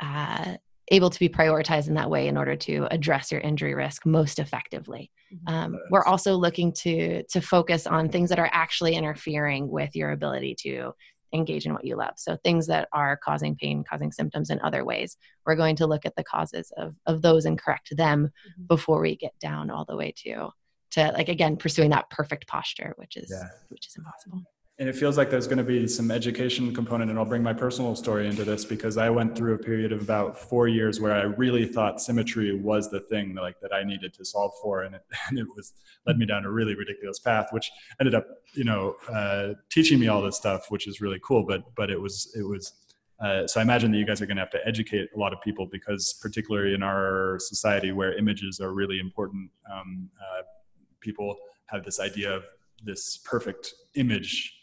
uh, 0.00 0.54
able 0.90 1.10
to 1.10 1.18
be 1.18 1.28
prioritized 1.28 1.88
in 1.88 1.94
that 1.94 2.10
way 2.10 2.28
in 2.28 2.36
order 2.36 2.56
to 2.56 2.88
address 2.90 3.30
your 3.30 3.40
injury 3.40 3.74
risk 3.74 4.04
most 4.04 4.38
effectively. 4.38 5.10
Mm-hmm. 5.32 5.54
Um, 5.54 5.78
we're 5.90 6.04
also 6.04 6.34
looking 6.34 6.72
to 6.74 7.22
to 7.24 7.40
focus 7.40 7.86
on 7.86 8.08
things 8.08 8.28
that 8.30 8.38
are 8.38 8.50
actually 8.52 8.94
interfering 8.94 9.68
with 9.68 9.94
your 9.94 10.10
ability 10.10 10.56
to 10.62 10.92
engage 11.32 11.64
in 11.64 11.72
what 11.72 11.84
you 11.84 11.96
love. 11.96 12.14
So 12.16 12.36
things 12.42 12.66
that 12.66 12.88
are 12.92 13.16
causing 13.16 13.54
pain, 13.54 13.84
causing 13.88 14.10
symptoms 14.10 14.50
in 14.50 14.60
other 14.62 14.84
ways. 14.84 15.16
We're 15.46 15.54
going 15.54 15.76
to 15.76 15.86
look 15.86 16.04
at 16.04 16.16
the 16.16 16.24
causes 16.24 16.72
of 16.76 16.94
of 17.06 17.22
those 17.22 17.44
and 17.44 17.58
correct 17.58 17.96
them 17.96 18.26
mm-hmm. 18.26 18.66
before 18.66 19.00
we 19.00 19.16
get 19.16 19.38
down 19.40 19.70
all 19.70 19.84
the 19.84 19.96
way 19.96 20.12
to 20.24 20.50
to 20.92 21.12
like 21.12 21.28
again 21.28 21.56
pursuing 21.56 21.90
that 21.90 22.10
perfect 22.10 22.48
posture, 22.48 22.94
which 22.96 23.16
is 23.16 23.30
yeah. 23.30 23.48
which 23.68 23.86
is 23.86 23.94
impossible 23.96 24.42
and 24.80 24.88
it 24.88 24.96
feels 24.96 25.18
like 25.18 25.28
there's 25.28 25.46
going 25.46 25.58
to 25.58 25.62
be 25.64 25.86
some 25.86 26.10
education 26.10 26.74
component 26.74 27.10
and 27.10 27.18
i'll 27.18 27.24
bring 27.24 27.42
my 27.42 27.52
personal 27.52 27.94
story 27.94 28.26
into 28.26 28.44
this 28.44 28.64
because 28.64 28.96
i 28.96 29.08
went 29.08 29.36
through 29.36 29.54
a 29.54 29.58
period 29.58 29.92
of 29.92 30.00
about 30.00 30.36
four 30.36 30.66
years 30.66 31.00
where 31.00 31.14
i 31.14 31.22
really 31.22 31.66
thought 31.66 32.00
symmetry 32.00 32.58
was 32.58 32.90
the 32.90 33.00
thing 33.00 33.34
like 33.34 33.60
that 33.60 33.72
i 33.72 33.84
needed 33.84 34.12
to 34.12 34.24
solve 34.24 34.52
for 34.60 34.82
and 34.82 34.96
it, 34.96 35.04
and 35.28 35.38
it 35.38 35.46
was 35.54 35.74
led 36.06 36.18
me 36.18 36.26
down 36.26 36.44
a 36.44 36.50
really 36.50 36.74
ridiculous 36.74 37.20
path 37.20 37.48
which 37.52 37.70
ended 38.00 38.14
up 38.14 38.26
you 38.54 38.64
know 38.64 38.96
uh, 39.12 39.52
teaching 39.70 40.00
me 40.00 40.08
all 40.08 40.22
this 40.22 40.36
stuff 40.36 40.70
which 40.70 40.88
is 40.88 41.00
really 41.00 41.20
cool 41.22 41.44
but 41.44 41.62
but 41.76 41.90
it 41.90 42.00
was 42.00 42.34
it 42.36 42.42
was 42.42 42.72
uh, 43.22 43.46
so 43.46 43.60
I 43.60 43.62
imagine 43.62 43.92
that 43.92 43.98
you 43.98 44.06
guys 44.06 44.22
are 44.22 44.26
going 44.26 44.38
to 44.38 44.42
have 44.42 44.50
to 44.52 44.66
educate 44.66 45.10
a 45.14 45.18
lot 45.18 45.34
of 45.34 45.42
people 45.42 45.66
because, 45.66 46.18
particularly 46.22 46.72
in 46.72 46.82
our 46.82 47.36
society 47.38 47.92
where 47.92 48.16
images 48.16 48.60
are 48.60 48.72
really 48.72 48.98
important, 48.98 49.50
um, 49.70 50.08
uh, 50.18 50.40
people 51.00 51.36
have 51.66 51.84
this 51.84 52.00
idea 52.00 52.34
of 52.34 52.44
this 52.82 53.18
perfect 53.18 53.74
image 53.94 54.59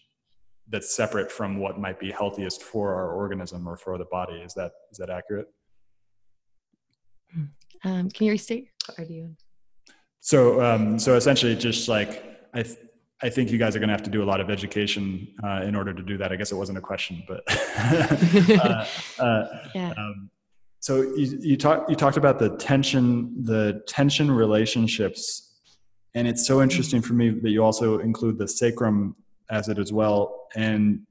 that's 0.70 0.96
separate 0.96 1.32
from 1.32 1.60
what 1.60 1.80
might 1.80 2.00
be 2.00 2.12
healthiest 2.12 2.64
for 2.64 2.94
our 2.94 3.14
organism 3.14 3.68
or 3.68 3.78
for 3.78 3.98
the 3.98 4.06
body. 4.06 4.36
Is 4.36 4.54
that 4.56 4.72
is 4.92 4.98
that 4.98 5.10
accurate? 5.10 5.48
Um, 7.84 8.10
can 8.10 8.26
you 8.26 8.32
restate? 8.32 8.70
What 8.88 9.08
are 9.08 9.12
you? 9.12 9.36
So 10.20 10.62
um, 10.62 11.00
so 11.00 11.16
essentially, 11.16 11.56
just 11.56 11.88
like 11.88 12.24
I. 12.54 12.64
Th- 12.64 12.80
I 13.20 13.30
think 13.30 13.50
you 13.50 13.58
guys 13.58 13.76
are 13.76 13.80
going 13.80 13.90
to 13.90 13.96
have 13.96 14.04
to 14.04 14.12
do 14.12 14.22
a 14.22 14.26
lot 14.26 14.40
of 14.40 14.52
education 14.52 15.28
uh, 15.44 15.62
in 15.64 15.76
order 15.76 15.92
to 15.92 16.04
do 16.04 16.20
that. 16.20 16.32
I 16.32 16.36
guess 16.36 16.52
it 16.52 16.56
wasn't 16.56 16.78
a 16.78 16.82
question, 16.82 17.24
but 17.28 17.42
uh, 18.62 18.86
uh, 19.18 19.48
yeah. 19.74 19.92
Um, 19.98 20.30
so 20.80 21.02
you, 21.02 21.40
you 21.42 21.58
talked 21.58 21.90
you 21.90 21.96
talked 21.96 22.18
about 22.18 22.38
the 22.38 22.56
tension 22.58 23.44
the 23.44 23.82
tension 23.88 24.30
relationships, 24.30 25.60
and 26.14 26.28
it's 26.28 26.46
so 26.46 26.62
interesting 26.62 27.02
for 27.02 27.14
me 27.14 27.32
that 27.32 27.50
you 27.50 27.64
also 27.64 27.98
include 27.98 28.38
the 28.38 28.48
sacrum 28.48 29.16
as 29.50 29.70
it 29.70 29.78
as 29.78 29.92
well. 29.94 30.48
And 30.56 31.02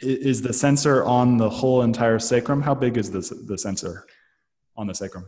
is 0.00 0.40
the 0.42 0.52
sensor 0.52 1.04
on 1.04 1.36
the 1.36 1.50
whole 1.50 1.82
entire 1.82 2.18
sacrum? 2.18 2.62
How 2.62 2.74
big 2.74 2.96
is 2.96 3.10
this, 3.10 3.28
the 3.28 3.58
sensor 3.58 4.06
on 4.76 4.86
the 4.86 4.94
sacrum? 4.94 5.26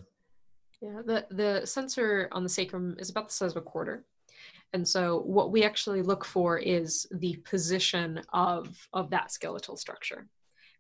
Yeah, 0.81 1.03
the, 1.05 1.27
the 1.31 1.67
sensor 1.67 2.29
on 2.33 2.43
the 2.43 2.49
sacrum 2.49 2.97
is 2.99 3.11
about 3.11 3.29
the 3.29 3.35
size 3.35 3.53
of 3.53 3.59
a 3.59 3.61
quarter. 3.61 4.05
And 4.73 4.87
so 4.89 5.21
what 5.21 5.53
we 5.53 5.63
actually 5.63 6.03
look 6.03 6.25
for 6.25 6.59
is 6.59 7.07
the 7.13 7.37
position 7.45 8.21
of, 8.33 8.75
of 8.93 9.11
that 9.11 9.31
skeletal 9.31 9.77
structure. 9.77 10.27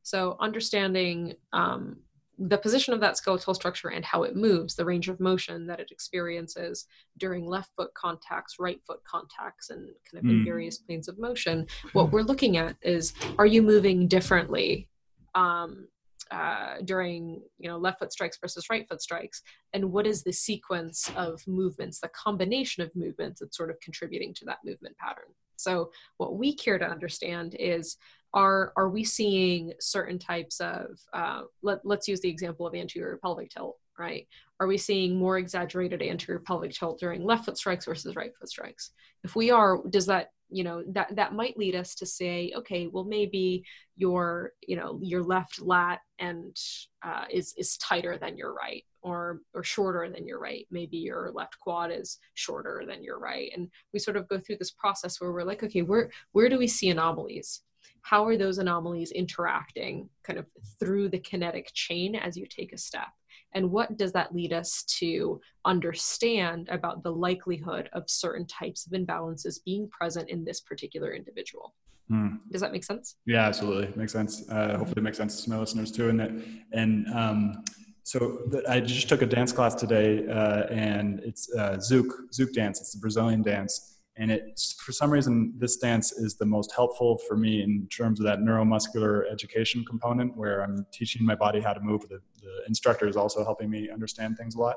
So 0.03 0.37
understanding 0.41 1.35
um, 1.53 1.99
the 2.49 2.59
position 2.59 2.93
of 2.93 3.01
that 3.01 3.17
skeletal 3.17 3.55
structure 3.55 3.89
and 3.89 4.05
how 4.05 4.25
it 4.25 4.35
moves, 4.35 4.75
the 4.75 4.85
range 4.85 5.09
of 5.09 5.21
motion 5.21 5.67
that 5.67 5.79
it 5.79 5.91
experiences 5.91 6.87
during 7.19 7.47
left 7.47 7.71
foot 7.77 7.95
contacts, 7.95 8.57
right 8.59 8.81
foot 8.87 9.01
contacts, 9.05 9.71
and 9.71 9.87
kind 10.11 10.19
of 10.19 10.25
mm. 10.25 10.31
in 10.31 10.45
various 10.45 10.79
planes 10.79 11.09
of 11.09 11.19
motion. 11.19 11.67
What 11.93 12.11
we're 12.11 12.23
looking 12.23 12.57
at 12.57 12.77
is 12.83 13.13
are 13.39 13.47
you 13.47 13.63
moving 13.63 14.09
differently 14.09 14.89
um, 15.35 15.87
uh, 16.33 16.77
during 16.85 17.43
you 17.59 17.69
know 17.69 17.79
left 17.79 18.01
foot 18.01 18.13
strikes 18.13 18.39
versus 18.41 18.67
right 18.71 18.89
foot 18.89 19.03
strikes, 19.03 19.43
and 19.73 19.93
what 19.93 20.07
is 20.07 20.25
the 20.25 20.33
sequence 20.33 21.11
of 21.17 21.41
movements, 21.47 22.01
the 22.01 22.09
combination 22.09 22.83
of 22.83 22.95
movements 22.97 23.41
that's 23.41 23.57
sort 23.57 23.71
of 23.71 23.79
contributing 23.81 24.35
to 24.35 24.45
that 24.47 24.59
movement 24.65 24.97
pattern. 24.97 25.33
So 25.57 25.93
what 26.17 26.37
we 26.37 26.57
care 26.57 26.79
to 26.79 26.85
understand 26.85 27.55
is 27.59 27.97
are 28.35 28.73
are 28.77 28.89
we 28.89 29.05
seeing 29.05 29.73
certain 29.81 30.19
types 30.19 30.61
of 30.61 30.99
uh, 31.13 31.43
let, 31.63 31.85
let's 31.85 32.09
use 32.09 32.21
the 32.21 32.29
example 32.29 32.67
of 32.67 32.75
anterior 32.75 33.19
pelvic 33.23 33.51
tilt 33.51 33.79
right? 33.99 34.27
Are 34.61 34.67
we 34.67 34.79
seeing 34.79 35.17
more 35.17 35.39
exaggerated 35.39 36.03
anterior 36.03 36.41
pelvic 36.41 36.73
tilt 36.73 36.99
during 36.99 37.25
left 37.25 37.45
foot 37.45 37.59
strikes 37.59 37.85
versus 37.85 38.17
right 38.17 38.33
foot 38.39 38.49
strikes? 38.49 38.91
If 39.25 39.37
we 39.37 39.51
are 39.51 39.79
does 39.91 40.07
that 40.07 40.31
you 40.49 40.65
know 40.65 40.83
that 40.89 41.15
that 41.17 41.35
might 41.35 41.57
lead 41.57 41.75
us 41.75 41.95
to 41.95 42.05
say 42.05 42.53
okay 42.55 42.87
well 42.87 43.05
maybe 43.05 43.65
your 43.97 44.53
you 44.67 44.77
know 44.77 44.99
your 45.03 45.23
left 45.23 45.63
lat 45.63 46.01
and 46.19 46.55
uh, 47.03 47.25
is 47.31 47.55
is 47.57 47.79
tighter 47.79 48.19
than 48.19 48.37
your 48.37 48.55
right 48.55 48.85
or 49.01 49.41
or 49.55 49.65
shorter 49.65 50.09
than 50.09 50.27
your 50.27 50.39
right. 50.39 50.67
Maybe 50.71 50.99
your 50.99 51.33
left 51.35 51.59
quad 51.59 51.91
is 51.91 52.19
shorter 52.35 52.85
than 52.87 53.03
your 53.03 53.19
right. 53.19 53.51
And 53.57 53.69
we 53.93 53.99
sort 53.99 54.17
of 54.17 54.29
go 54.29 54.39
through 54.39 54.57
this 54.59 54.71
process 54.71 55.21
where 55.21 55.33
we're 55.33 55.43
like 55.43 55.63
okay 55.63 55.83
where 55.83 56.11
where 56.33 56.49
do 56.49 56.59
we 56.59 56.69
see 56.69 56.91
anomalies 56.91 57.63
how 58.03 58.27
are 58.27 58.37
those 58.37 58.59
anomalies 58.59 59.13
interacting 59.13 60.09
kind 60.25 60.39
of 60.39 60.47
through 60.79 61.09
the 61.09 61.19
kinetic 61.19 61.71
chain 61.75 62.15
as 62.17 62.37
you 62.37 62.47
take 62.47 62.73
a 62.73 62.79
step? 62.79 63.09
And 63.55 63.71
what 63.71 63.97
does 63.97 64.13
that 64.13 64.35
lead 64.35 64.53
us 64.53 64.83
to 64.99 65.41
understand 65.65 66.69
about 66.71 67.03
the 67.03 67.13
likelihood 67.13 67.89
of 67.93 68.09
certain 68.09 68.47
types 68.47 68.87
of 68.87 68.93
imbalances 68.93 69.63
being 69.65 69.89
present 69.91 70.31
in 70.31 70.45
this 70.45 70.61
particular 70.61 71.13
individual? 71.13 71.75
Hmm. 72.09 72.37
does 72.51 72.61
that 72.61 72.73
make 72.73 72.85
sense? 72.85 73.17
Yeah 73.27 73.47
absolutely. 73.47 73.93
Makes 73.97 74.13
sense. 74.13 74.49
Uh, 74.51 74.77
hopefully 74.77 74.99
it 74.99 75.03
makes 75.05 75.17
sense 75.17 75.45
to 75.45 75.51
my 75.51 75.57
listeners 75.57 75.91
too 75.93 76.09
and 76.09 76.21
that 76.21 76.31
and 76.73 77.07
um, 77.15 77.63
so 78.05 78.41
I 78.69 78.81
just 78.81 79.09
took 79.09 79.23
a 79.23 79.27
dance 79.27 79.53
class 79.53 79.75
today, 79.75 80.27
uh, 80.27 80.65
and 80.67 81.21
it's 81.21 81.53
uh, 81.55 81.77
Zouk 81.77 82.09
Zouk 82.33 82.53
dance. 82.53 82.81
It's 82.81 82.93
the 82.93 82.99
Brazilian 82.99 83.43
dance, 83.43 83.92
and 84.17 84.31
it 84.31 84.61
for 84.79 84.93
some 84.93 85.11
reason 85.11 85.55
this 85.57 85.77
dance 85.77 86.13
is 86.13 86.37
the 86.37 86.45
most 86.45 86.73
helpful 86.75 87.19
for 87.27 87.37
me 87.37 87.63
in 87.63 87.87
terms 87.89 88.21
of 88.21 88.27
that 88.27 88.41
neuromuscular 88.41 89.31
education 89.31 89.85
component 89.85 90.37
where 90.37 90.63
i'm 90.63 90.87
teaching 90.93 91.25
my 91.25 91.35
body 91.35 91.61
how 91.61 91.73
to 91.73 91.81
move. 91.81 92.03
The, 92.03 92.21
the 92.43 92.63
instructor 92.67 93.09
is 93.09 93.17
also 93.17 93.45
helping 93.45 93.71
me 93.71 93.91
understand 93.91 94.37
things 94.37 94.55
a 94.55 94.61
lot. 94.61 94.77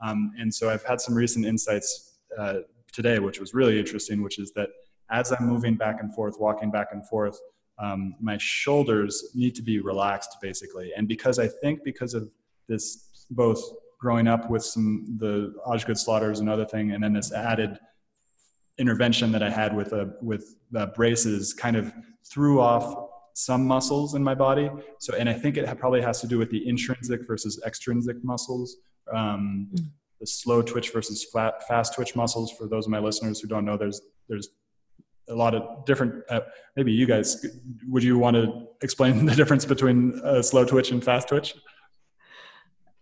Um, 0.00 0.32
and 0.38 0.52
so 0.52 0.68
i've 0.70 0.84
had 0.84 1.00
some 1.00 1.14
recent 1.14 1.46
insights 1.46 2.18
uh, 2.38 2.60
today 2.92 3.18
which 3.18 3.38
was 3.40 3.54
really 3.54 3.78
interesting 3.78 4.22
which 4.22 4.38
is 4.38 4.52
that 4.52 4.68
as 5.10 5.32
i'm 5.32 5.46
moving 5.46 5.76
back 5.76 6.00
and 6.00 6.14
forth 6.14 6.36
walking 6.38 6.70
back 6.70 6.88
and 6.92 7.06
forth 7.08 7.38
um, 7.78 8.14
my 8.20 8.36
shoulders 8.38 9.30
need 9.34 9.54
to 9.56 9.62
be 9.62 9.80
relaxed 9.80 10.36
basically. 10.40 10.92
And 10.96 11.06
because 11.08 11.38
i 11.38 11.46
think 11.46 11.84
because 11.84 12.14
of 12.14 12.28
this 12.68 13.26
both 13.30 13.62
growing 13.98 14.26
up 14.26 14.50
with 14.50 14.64
some 14.64 15.06
the 15.18 15.54
Osgood 15.64 15.96
Schlatter's 15.96 16.40
and 16.40 16.48
other 16.50 16.64
thing 16.64 16.92
and 16.92 17.02
then 17.02 17.12
this 17.12 17.32
added 17.32 17.78
intervention 18.78 19.32
that 19.32 19.42
I 19.42 19.50
had 19.50 19.74
with 19.76 19.92
a 19.92 20.14
with 20.20 20.56
uh, 20.76 20.86
braces 20.86 21.52
kind 21.52 21.76
of 21.76 21.92
threw 22.24 22.60
off 22.60 23.10
some 23.34 23.66
muscles 23.66 24.14
in 24.14 24.22
my 24.22 24.34
body. 24.34 24.70
So, 24.98 25.14
and 25.14 25.28
I 25.28 25.32
think 25.32 25.56
it 25.56 25.78
probably 25.78 26.02
has 26.02 26.20
to 26.20 26.26
do 26.26 26.38
with 26.38 26.50
the 26.50 26.66
intrinsic 26.68 27.26
versus 27.26 27.62
extrinsic 27.66 28.22
muscles, 28.22 28.76
um, 29.12 29.70
the 30.20 30.26
slow 30.26 30.62
twitch 30.62 30.92
versus 30.92 31.24
flat, 31.24 31.66
fast 31.66 31.94
twitch 31.94 32.14
muscles. 32.14 32.52
For 32.52 32.66
those 32.66 32.86
of 32.86 32.90
my 32.90 32.98
listeners 32.98 33.40
who 33.40 33.48
don't 33.48 33.64
know, 33.64 33.76
there's 33.76 34.00
there's 34.28 34.48
a 35.28 35.34
lot 35.34 35.54
of 35.54 35.84
different. 35.84 36.22
Uh, 36.28 36.40
maybe 36.76 36.92
you 36.92 37.06
guys 37.06 37.44
would 37.88 38.02
you 38.02 38.18
want 38.18 38.36
to 38.36 38.66
explain 38.82 39.26
the 39.30 39.34
difference 39.34 39.64
between 39.64 40.20
uh, 40.24 40.42
slow 40.42 40.64
twitch 40.64 40.90
and 40.90 41.02
fast 41.02 41.28
twitch? 41.28 41.54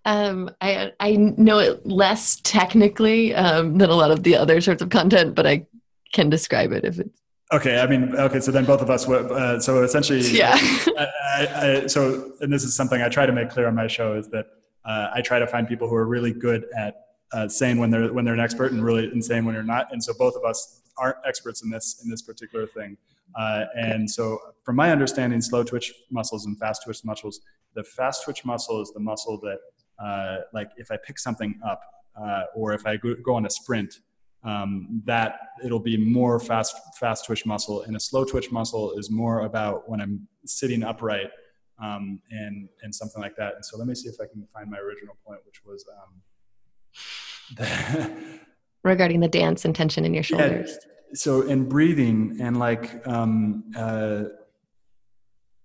Um, 0.05 0.51
I 0.61 0.93
I 1.01 1.17
know 1.17 1.59
it 1.59 1.85
less 1.87 2.41
technically 2.43 3.35
um, 3.35 3.79
than 3.79 3.91
a 3.91 3.95
lot 3.95 4.11
of 4.11 4.23
the 4.23 4.37
other 4.37 4.61
sorts 4.61 4.83
of 4.83 4.89
content, 4.89 5.35
but 5.35 5.47
I 5.47 5.67
can 6.13 6.31
describe 6.31 6.73
it 6.73 6.85
if 6.85 6.99
it's 6.99 7.21
okay. 7.53 7.81
I 7.81 7.87
mean, 7.87 8.15
okay. 8.17 8.41
So 8.41 8.51
then 8.51 8.65
both 8.65 8.81
of 8.81 8.91
us. 8.91 9.09
Uh, 9.09 9.61
so 9.61 9.83
essentially, 9.83 10.21
yeah. 10.31 10.57
I, 10.57 11.07
I, 11.37 11.83
I, 11.83 11.87
so 11.87 12.33
and 12.41 12.53
this 12.53 12.65
is 12.65 12.75
something 12.75 13.03
I 13.03 13.09
try 13.09 13.27
to 13.27 13.33
make 13.33 13.51
clear 13.51 13.69
on 13.69 13.75
my 13.75 13.87
show 13.87 14.15
is 14.15 14.29
that 14.29 14.47
uh, 14.85 15.11
I 15.15 15.21
try 15.21 15.39
to 15.39 15.47
find 15.47 15.69
people 15.69 15.89
who 15.89 15.97
are 15.97 16.07
really 16.07 16.33
good 16.33 16.67
at 16.77 17.07
uh, 17.33 17.49
saying 17.49 17.79
when 17.79 17.91
they're 17.91 18.13
when 18.13 18.25
they're 18.25 18.35
an 18.35 18.41
expert 18.41 18.73
and 18.73 18.83
really 18.85 19.07
and 19.07 19.25
saying 19.25 19.45
when 19.45 19.55
you're 19.55 19.65
not. 19.65 19.93
And 19.93 20.03
so 20.03 20.13
both 20.15 20.35
of 20.35 20.45
us 20.45 20.83
aren't 20.97 21.17
experts 21.27 21.63
in 21.63 21.71
this 21.71 22.01
in 22.03 22.11
this 22.11 22.23
particular 22.23 22.67
thing. 22.67 22.97
Uh, 23.39 23.67
and 23.77 24.11
so, 24.11 24.39
from 24.65 24.77
my 24.77 24.91
understanding, 24.91 25.41
slow 25.41 25.63
twitch 25.63 25.93
muscles 26.11 26.47
and 26.47 26.59
fast 26.59 26.83
twitch 26.85 27.05
muscles, 27.05 27.41
the 27.75 27.85
fast 27.85 28.25
twitch 28.25 28.45
muscle 28.45 28.81
is 28.81 28.93
the 28.93 29.01
muscle 29.01 29.39
that, 29.41 29.59
uh, 30.03 30.39
like, 30.53 30.71
if 30.77 30.91
I 30.91 30.97
pick 30.97 31.19
something 31.19 31.59
up 31.67 31.81
uh, 32.21 32.45
or 32.55 32.73
if 32.73 32.87
I 32.87 32.97
go, 32.97 33.15
go 33.23 33.35
on 33.35 33.47
a 33.47 33.51
sprint, 33.51 34.01
um, 34.43 35.03
that 35.05 35.39
it'll 35.65 35.81
be 35.81 35.97
more 35.99 36.41
fast 36.41 36.75
fast 36.99 37.27
twitch 37.27 37.45
muscle, 37.45 37.83
and 37.83 37.95
a 37.95 38.01
slow 38.01 38.25
twitch 38.25 38.51
muscle 38.51 38.93
is 38.93 39.11
more 39.11 39.43
about 39.43 39.89
when 39.89 40.01
I'm 40.01 40.27
sitting 40.47 40.83
upright 40.83 41.31
um, 41.83 42.21
and 42.31 42.69
and 42.83 42.95
something 42.95 43.21
like 43.21 43.37
that. 43.37 43.55
And 43.57 43.65
so, 43.65 43.77
let 43.77 43.87
me 43.87 43.95
see 43.95 44.09
if 44.09 44.17
I 44.19 44.25
can 44.33 44.47
find 44.55 44.71
my 44.71 44.79
original 44.79 45.17
point, 45.27 45.41
which 45.45 45.63
was. 45.65 45.85
Um, 47.59 48.17
regarding 48.83 49.21
the 49.21 49.29
dance 49.29 49.65
and 49.65 49.75
tension 49.75 50.05
in 50.05 50.15
your 50.15 50.23
shoulders. 50.23 50.71
Yeah, 50.71 51.15
so 51.15 51.43
in 51.43 51.69
breathing 51.69 52.39
and 52.41 52.59
like 52.59 53.07
um, 53.07 53.65
uh, 53.77 54.25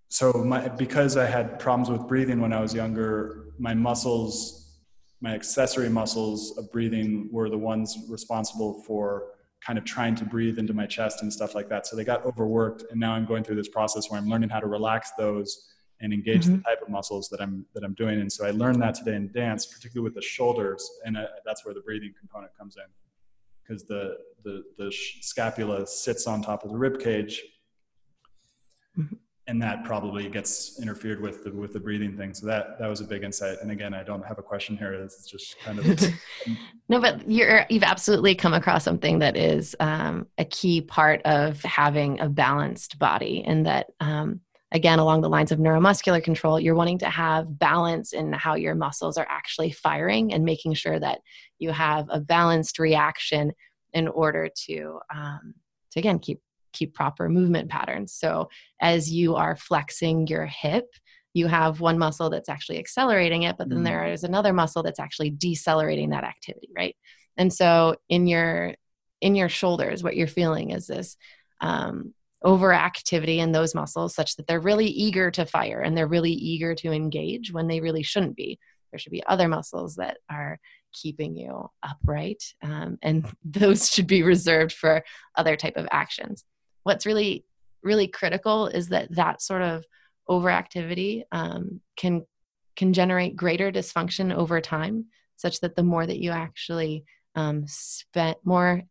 so 0.10 0.32
my 0.34 0.68
because 0.68 1.18
I 1.18 1.26
had 1.26 1.60
problems 1.60 1.90
with 1.90 2.08
breathing 2.08 2.40
when 2.40 2.54
I 2.54 2.62
was 2.62 2.74
younger, 2.74 3.48
my 3.58 3.74
muscles, 3.74 4.78
my 5.22 5.34
accessory 5.34 5.90
muscles 5.90 6.58
of 6.58 6.72
breathing 6.72 7.30
were 7.32 7.50
the 7.50 7.58
ones 7.58 7.98
responsible 8.10 8.82
for 8.84 9.32
kind 9.66 9.80
of 9.80 9.86
trying 9.86 10.16
to 10.16 10.26
breathe 10.26 10.60
into 10.60 10.74
my 10.74 10.86
chest 10.86 11.22
and 11.22 11.34
stuff 11.34 11.56
like 11.56 11.68
that. 11.70 11.88
So 11.88 11.96
they 11.96 12.04
got 12.04 12.24
overworked, 12.26 12.86
and 12.92 13.00
now 13.00 13.14
I'm 13.14 13.26
going 13.26 13.44
through 13.44 13.56
this 13.56 13.70
process 13.70 14.10
where 14.10 14.20
I'm 14.20 14.30
learning 14.30 14.50
how 14.50 14.60
to 14.60 14.68
relax 14.68 15.12
those 15.18 15.72
and 16.02 16.14
engage 16.14 16.44
mm-hmm. 16.44 16.58
the 16.58 16.62
type 16.62 16.82
of 16.82 16.90
muscles 16.90 17.30
that 17.30 17.42
I'm 17.42 17.66
that 17.74 17.84
I'm 17.84 17.94
doing. 17.96 18.20
And 18.22 18.32
so 18.32 18.46
I 18.46 18.52
learned 18.52 18.82
that 18.82 18.96
today 18.96 19.16
in 19.16 19.32
dance, 19.32 19.66
particularly 19.66 20.04
with 20.04 20.16
the 20.16 20.22
shoulders, 20.22 20.88
and 21.06 21.18
uh, 21.18 21.26
that's 21.46 21.66
where 21.66 21.74
the 21.74 21.82
breathing 21.82 22.14
component 22.20 22.56
comes 22.58 22.76
in 22.78 22.84
because 23.66 23.86
the, 23.86 24.18
the, 24.44 24.64
the 24.78 24.92
scapula 25.22 25.88
sits 25.88 26.28
on 26.28 26.42
top 26.42 26.64
of 26.64 26.72
the 26.72 26.78
rib 26.78 27.00
cage. 27.00 27.42
Mm-hmm. 28.98 29.16
And 29.48 29.62
that 29.62 29.84
probably 29.84 30.28
gets 30.28 30.80
interfered 30.82 31.22
with 31.22 31.44
the, 31.44 31.52
with 31.52 31.72
the 31.72 31.80
breathing 31.80 32.18
thing. 32.18 32.34
So 32.34 32.48
that, 32.48 32.80
that 32.80 32.88
was 32.88 33.02
a 33.02 33.04
big 33.04 33.24
insight. 33.24 33.58
And 33.62 33.72
again, 33.72 33.94
I 33.94 34.04
don't 34.04 34.26
have 34.26 34.40
a 34.40 34.42
question 34.42 34.76
here. 34.76 34.94
It's 34.94 35.28
just 35.28 35.60
kind 35.60 35.78
of. 35.78 35.86
no, 36.90 37.00
but 37.00 37.30
you're, 37.30 37.66
you've 37.70 37.84
absolutely 37.84 38.34
come 38.34 38.54
across 38.54 38.84
something 38.84 39.20
that 39.20 39.38
is 39.38 39.76
um, 39.80 40.26
a 40.40 40.46
key 40.46 40.82
part 40.82 41.22
of 41.24 41.62
having 41.62 42.20
a 42.20 42.28
balanced 42.28 42.98
body 42.98 43.44
and 43.46 43.68
that 43.68 43.88
um, 44.00 44.42
again 44.72 45.00
along 45.00 45.22
the 45.22 45.30
lines 45.30 45.52
of 45.52 45.60
neuromuscular 45.60 46.24
control 46.24 46.60
you're 46.60 46.76
wanting 46.76 46.98
to 47.00 47.10
have 47.10 47.58
balance 47.60 48.14
in 48.14 48.34
how 48.34 48.56
your 48.56 48.76
muscles 48.76 49.18
are 49.18 49.28
actually 49.30 49.72
firing 49.72 50.34
and 50.34 50.44
making 50.44 50.74
sure 50.74 51.00
that 51.00 51.20
you 51.60 51.72
have 51.72 52.08
a 52.10 52.20
balanced 52.20 52.80
reaction 52.80 53.52
in 53.94 54.08
order 54.08 54.50
to 54.54 55.00
um, 55.14 55.54
to 55.92 56.00
again 56.00 56.20
keep 56.20 56.42
keep 56.76 56.94
proper 56.94 57.30
movement 57.30 57.70
patterns 57.70 58.14
so 58.14 58.50
as 58.82 59.12
you 59.12 59.36
are 59.36 59.56
flexing 59.56 60.28
your 60.28 60.46
hip 60.46 60.86
you 61.34 61.48
have 61.48 61.82
one 61.82 61.98
muscle 61.98 62.30
that's 62.30 62.50
actually 62.50 62.80
accelerating 62.80 63.44
it 63.44 63.58
but 63.58 63.70
then 63.70 63.80
mm. 63.80 63.86
there 63.86 64.06
is 64.06 64.24
another 64.24 64.54
muscle 64.54 64.84
that's 64.84 65.00
actually 65.00 65.30
decelerating 65.30 66.10
that 66.10 66.24
activity 66.24 66.70
right 66.76 66.96
and 67.38 67.52
so 67.52 67.96
in 68.10 68.28
your 68.28 68.74
in 69.22 69.36
your 69.36 69.50
shoulders 69.50 70.04
what 70.04 70.16
you're 70.16 70.28
feeling 70.28 70.72
is 70.72 70.88
this 70.88 71.18
um, 71.62 72.14
overactivity 72.46 73.38
in 73.38 73.52
those 73.52 73.74
muscles 73.74 74.14
such 74.14 74.36
that 74.36 74.46
they're 74.46 74.60
really 74.60 74.88
eager 74.88 75.32
to 75.32 75.46
fire 75.46 75.82
and 75.82 75.98
they're 75.98 76.08
really 76.08 76.32
eager 76.32 76.76
to 76.76 76.92
engage 76.92 77.52
when 77.52 77.68
they 77.68 77.80
really 77.80 78.04
shouldn't 78.04 78.36
be. 78.36 78.60
There 78.92 79.00
should 79.00 79.12
be 79.12 79.26
other 79.26 79.48
muscles 79.48 79.96
that 79.96 80.18
are 80.30 80.60
keeping 80.94 81.36
you 81.36 81.70
upright, 81.84 82.44
um, 82.62 82.98
and 83.02 83.26
those 83.44 83.90
should 83.90 84.08
be 84.08 84.24
reserved 84.24 84.72
for 84.72 85.04
other 85.36 85.56
type 85.56 85.76
of 85.76 85.88
actions. 85.92 86.44
What's 86.86 87.06
really 87.06 87.44
really 87.84 88.08
critical 88.08 88.68
is 88.68 88.90
that 88.90 89.14
that 89.16 89.42
sort 89.42 89.62
of 89.62 89.86
overactivity 90.30 91.24
um, 91.32 91.82
can 91.98 92.26
can 92.76 92.94
generate 92.94 93.36
greater 93.36 93.72
dysfunction 93.72 94.34
over 94.34 94.60
time, 94.60 95.06
such 95.38 95.62
that 95.62 95.76
the 95.76 95.84
more 95.84 96.06
that 96.06 96.20
you 96.20 96.32
actually 96.32 97.06
um, 97.36 97.66
spend 97.68 98.36
more 98.44 98.82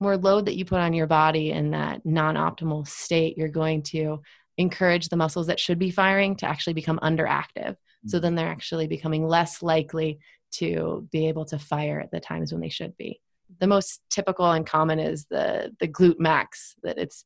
more 0.00 0.16
load 0.16 0.46
that 0.46 0.56
you 0.56 0.64
put 0.64 0.80
on 0.80 0.92
your 0.92 1.06
body 1.06 1.52
in 1.52 1.70
that 1.70 2.04
non-optimal 2.04 2.86
state 2.86 3.38
you're 3.38 3.48
going 3.48 3.82
to 3.82 4.20
encourage 4.58 5.08
the 5.08 5.16
muscles 5.16 5.46
that 5.46 5.58
should 5.58 5.78
be 5.78 5.90
firing 5.90 6.36
to 6.36 6.46
actually 6.46 6.74
become 6.74 6.98
underactive 7.02 7.76
so 8.06 8.18
mm. 8.18 8.22
then 8.22 8.34
they're 8.34 8.46
actually 8.46 8.86
becoming 8.86 9.26
less 9.26 9.62
likely 9.62 10.18
to 10.52 11.08
be 11.12 11.28
able 11.28 11.46
to 11.46 11.58
fire 11.58 11.98
at 11.98 12.10
the 12.10 12.20
times 12.20 12.52
when 12.52 12.60
they 12.60 12.68
should 12.68 12.94
be 12.98 13.20
the 13.60 13.66
most 13.66 14.00
typical 14.10 14.50
and 14.50 14.66
common 14.66 14.98
is 14.98 15.26
the 15.30 15.72
the 15.80 15.88
glute 15.88 16.18
max 16.18 16.74
that 16.82 16.98
it's 16.98 17.24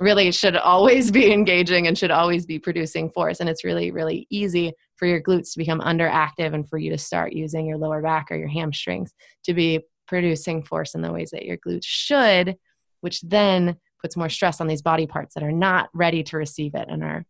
really 0.00 0.32
should 0.32 0.56
always 0.56 1.10
be 1.10 1.32
engaging 1.32 1.86
and 1.86 1.96
should 1.96 2.10
always 2.10 2.46
be 2.46 2.58
producing 2.58 3.10
force 3.10 3.40
and 3.40 3.48
it's 3.48 3.64
really 3.64 3.90
really 3.90 4.26
easy 4.30 4.72
for 4.96 5.06
your 5.06 5.20
glutes 5.20 5.52
to 5.52 5.58
become 5.58 5.80
underactive 5.80 6.54
and 6.54 6.68
for 6.68 6.78
you 6.78 6.90
to 6.90 6.98
start 6.98 7.32
using 7.32 7.66
your 7.66 7.76
lower 7.76 8.00
back 8.00 8.28
or 8.30 8.36
your 8.36 8.48
hamstrings 8.48 9.12
to 9.44 9.52
be 9.54 9.80
producing 10.06 10.62
force 10.62 10.94
in 10.94 11.02
the 11.02 11.10
ways 11.10 11.30
that 11.30 11.44
your 11.44 11.56
glutes 11.56 11.86
should, 11.86 12.56
which 13.00 13.20
then 13.22 13.76
puts 14.00 14.16
more 14.16 14.28
stress 14.28 14.60
on 14.60 14.66
these 14.66 14.82
body 14.82 15.06
parts 15.06 15.34
that 15.34 15.42
are 15.42 15.50
not 15.50 15.88
ready 15.94 16.22
to 16.22 16.36
receive 16.36 16.74
it 16.74 16.86
and 16.88 17.02
are 17.02 17.24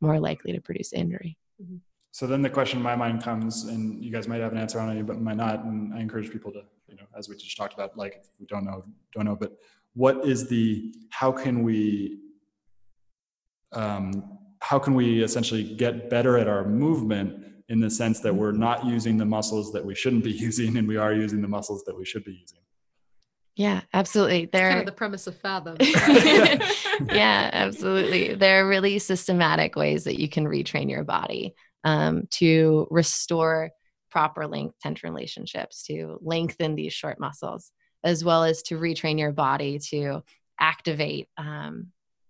more 0.00 0.18
likely 0.18 0.52
to 0.52 0.60
produce 0.60 0.92
injury. 0.92 1.36
Mm-hmm. 1.62 1.76
So 2.10 2.26
then 2.26 2.42
the 2.42 2.50
question 2.50 2.78
in 2.78 2.82
my 2.82 2.96
mind 2.96 3.22
comes, 3.22 3.64
and 3.64 4.04
you 4.04 4.10
guys 4.10 4.26
might 4.26 4.40
have 4.40 4.52
an 4.52 4.58
answer 4.58 4.80
on 4.80 4.96
it, 4.96 5.06
but 5.06 5.20
might 5.20 5.36
not. 5.36 5.64
And 5.64 5.94
I 5.94 6.00
encourage 6.00 6.30
people 6.30 6.50
to, 6.52 6.62
you 6.88 6.96
know, 6.96 7.04
as 7.16 7.28
we 7.28 7.36
just 7.36 7.56
talked 7.56 7.74
about, 7.74 7.96
like 7.96 8.16
if 8.20 8.28
we 8.40 8.46
don't 8.46 8.64
know, 8.64 8.84
don't 9.14 9.24
know. 9.24 9.36
But 9.36 9.52
what 9.94 10.26
is 10.26 10.48
the? 10.48 10.92
How 11.10 11.32
can 11.32 11.62
we? 11.62 12.20
Um, 13.72 14.38
how 14.60 14.78
can 14.78 14.94
we 14.94 15.22
essentially 15.22 15.62
get 15.62 16.10
better 16.10 16.36
at 16.38 16.48
our 16.48 16.64
movement 16.64 17.44
in 17.68 17.80
the 17.80 17.90
sense 17.90 18.20
that 18.20 18.34
we're 18.34 18.52
not 18.52 18.84
using 18.84 19.16
the 19.16 19.24
muscles 19.24 19.72
that 19.72 19.84
we 19.84 19.94
shouldn't 19.94 20.24
be 20.24 20.32
using 20.48 20.76
and 20.76 20.88
we 20.88 20.96
are 20.96 21.12
using 21.12 21.42
the 21.42 21.48
muscles 21.48 21.84
that 21.84 21.96
we 21.96 22.04
should 22.04 22.24
be 22.24 22.32
using 22.32 22.58
yeah 23.56 23.80
absolutely 23.92 24.48
they're 24.52 24.68
kind 24.68 24.80
of 24.80 24.86
the 24.86 24.92
premise 24.92 25.26
of 25.26 25.36
fathom 25.36 25.76
yeah 27.12 27.50
absolutely 27.52 28.34
there 28.34 28.64
are 28.64 28.68
really 28.68 28.98
systematic 28.98 29.76
ways 29.76 30.04
that 30.04 30.18
you 30.18 30.28
can 30.28 30.44
retrain 30.46 30.88
your 30.88 31.04
body 31.04 31.54
um, 31.84 32.26
to 32.30 32.86
restore 32.90 33.70
proper 34.10 34.46
length 34.46 34.76
tension 34.80 35.10
relationships 35.10 35.82
to 35.84 36.18
lengthen 36.20 36.74
these 36.74 36.92
short 36.92 37.18
muscles 37.20 37.72
as 38.04 38.24
well 38.24 38.44
as 38.44 38.62
to 38.62 38.76
retrain 38.76 39.18
your 39.18 39.32
body 39.32 39.78
to 39.78 40.22
activate 40.60 41.28
um, 41.36 41.88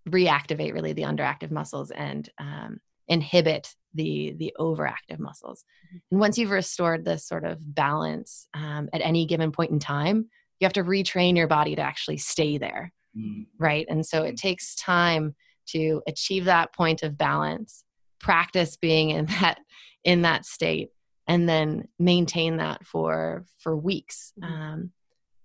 reactivate 0.08 0.72
really 0.72 0.92
the 0.92 1.02
underactive 1.02 1.50
muscles 1.50 1.90
and 1.90 2.30
um, 2.38 2.80
inhibit 3.06 3.74
the 3.94 4.34
the 4.38 4.54
overactive 4.58 5.18
muscles 5.18 5.64
mm-hmm. 5.86 5.98
and 6.10 6.20
once 6.20 6.38
you've 6.38 6.50
restored 6.50 7.04
this 7.04 7.26
sort 7.26 7.44
of 7.44 7.58
balance 7.74 8.48
um, 8.54 8.88
at 8.92 9.00
any 9.02 9.26
given 9.26 9.52
point 9.52 9.70
in 9.70 9.78
time 9.78 10.26
you 10.60 10.64
have 10.64 10.72
to 10.72 10.84
retrain 10.84 11.36
your 11.36 11.46
body 11.46 11.74
to 11.76 11.82
actually 11.82 12.18
stay 12.18 12.58
there 12.58 12.92
mm. 13.16 13.46
right 13.58 13.86
and 13.88 14.04
so 14.04 14.22
it 14.24 14.34
mm. 14.34 14.40
takes 14.40 14.74
time 14.74 15.34
to 15.66 16.02
achieve 16.06 16.46
that 16.46 16.72
point 16.74 17.02
of 17.02 17.16
balance 17.16 17.84
practice 18.18 18.76
being 18.76 19.10
in 19.10 19.26
that 19.40 19.58
in 20.04 20.22
that 20.22 20.44
state 20.44 20.90
and 21.28 21.48
then 21.48 21.86
maintain 21.98 22.56
that 22.56 22.86
for 22.86 23.44
for 23.58 23.76
weeks. 23.76 24.32
Mm-hmm. 24.40 24.52
um, 24.52 24.92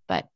but 0.08 0.28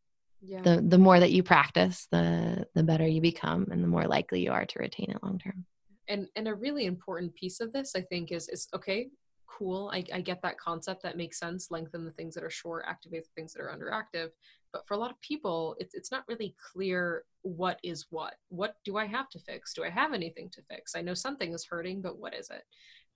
yeah. 0.41 0.61
the 0.61 0.81
the 0.81 0.97
more 0.97 1.19
that 1.19 1.31
you 1.31 1.41
practice 1.41 2.07
the 2.11 2.67
the 2.75 2.83
better 2.83 3.07
you 3.07 3.21
become 3.21 3.67
and 3.71 3.83
the 3.83 3.87
more 3.87 4.05
likely 4.05 4.43
you 4.43 4.51
are 4.51 4.65
to 4.65 4.79
retain 4.79 5.09
it 5.09 5.23
long 5.23 5.39
term. 5.39 5.65
And 6.07 6.27
and 6.35 6.47
a 6.47 6.53
really 6.53 6.85
important 6.85 7.33
piece 7.35 7.59
of 7.59 7.73
this 7.73 7.95
i 7.95 8.01
think 8.01 8.31
is 8.31 8.47
is 8.49 8.67
okay 8.73 9.09
cool. 9.57 9.89
I, 9.93 10.03
I 10.13 10.21
get 10.21 10.41
that 10.43 10.59
concept. 10.59 11.03
That 11.03 11.17
makes 11.17 11.39
sense. 11.39 11.71
Lengthen 11.71 12.05
the 12.05 12.11
things 12.11 12.35
that 12.35 12.43
are 12.43 12.49
short 12.49 12.85
activate 12.87 13.23
the 13.23 13.29
things 13.35 13.53
that 13.53 13.61
are 13.61 13.75
underactive. 13.75 14.29
But 14.71 14.85
for 14.87 14.93
a 14.93 14.97
lot 14.97 15.11
of 15.11 15.19
people 15.21 15.75
it's, 15.79 15.95
it's 15.95 16.11
not 16.11 16.25
really 16.27 16.55
clear 16.73 17.23
what 17.41 17.79
is 17.83 18.05
what. 18.09 18.35
What 18.49 18.75
do 18.83 18.97
i 18.97 19.05
have 19.05 19.29
to 19.29 19.39
fix? 19.39 19.73
Do 19.73 19.83
i 19.83 19.89
have 19.89 20.13
anything 20.13 20.49
to 20.51 20.61
fix? 20.69 20.95
I 20.95 21.01
know 21.01 21.13
something 21.13 21.53
is 21.53 21.65
hurting 21.65 22.01
but 22.01 22.19
what 22.19 22.35
is 22.35 22.49
it 22.49 22.63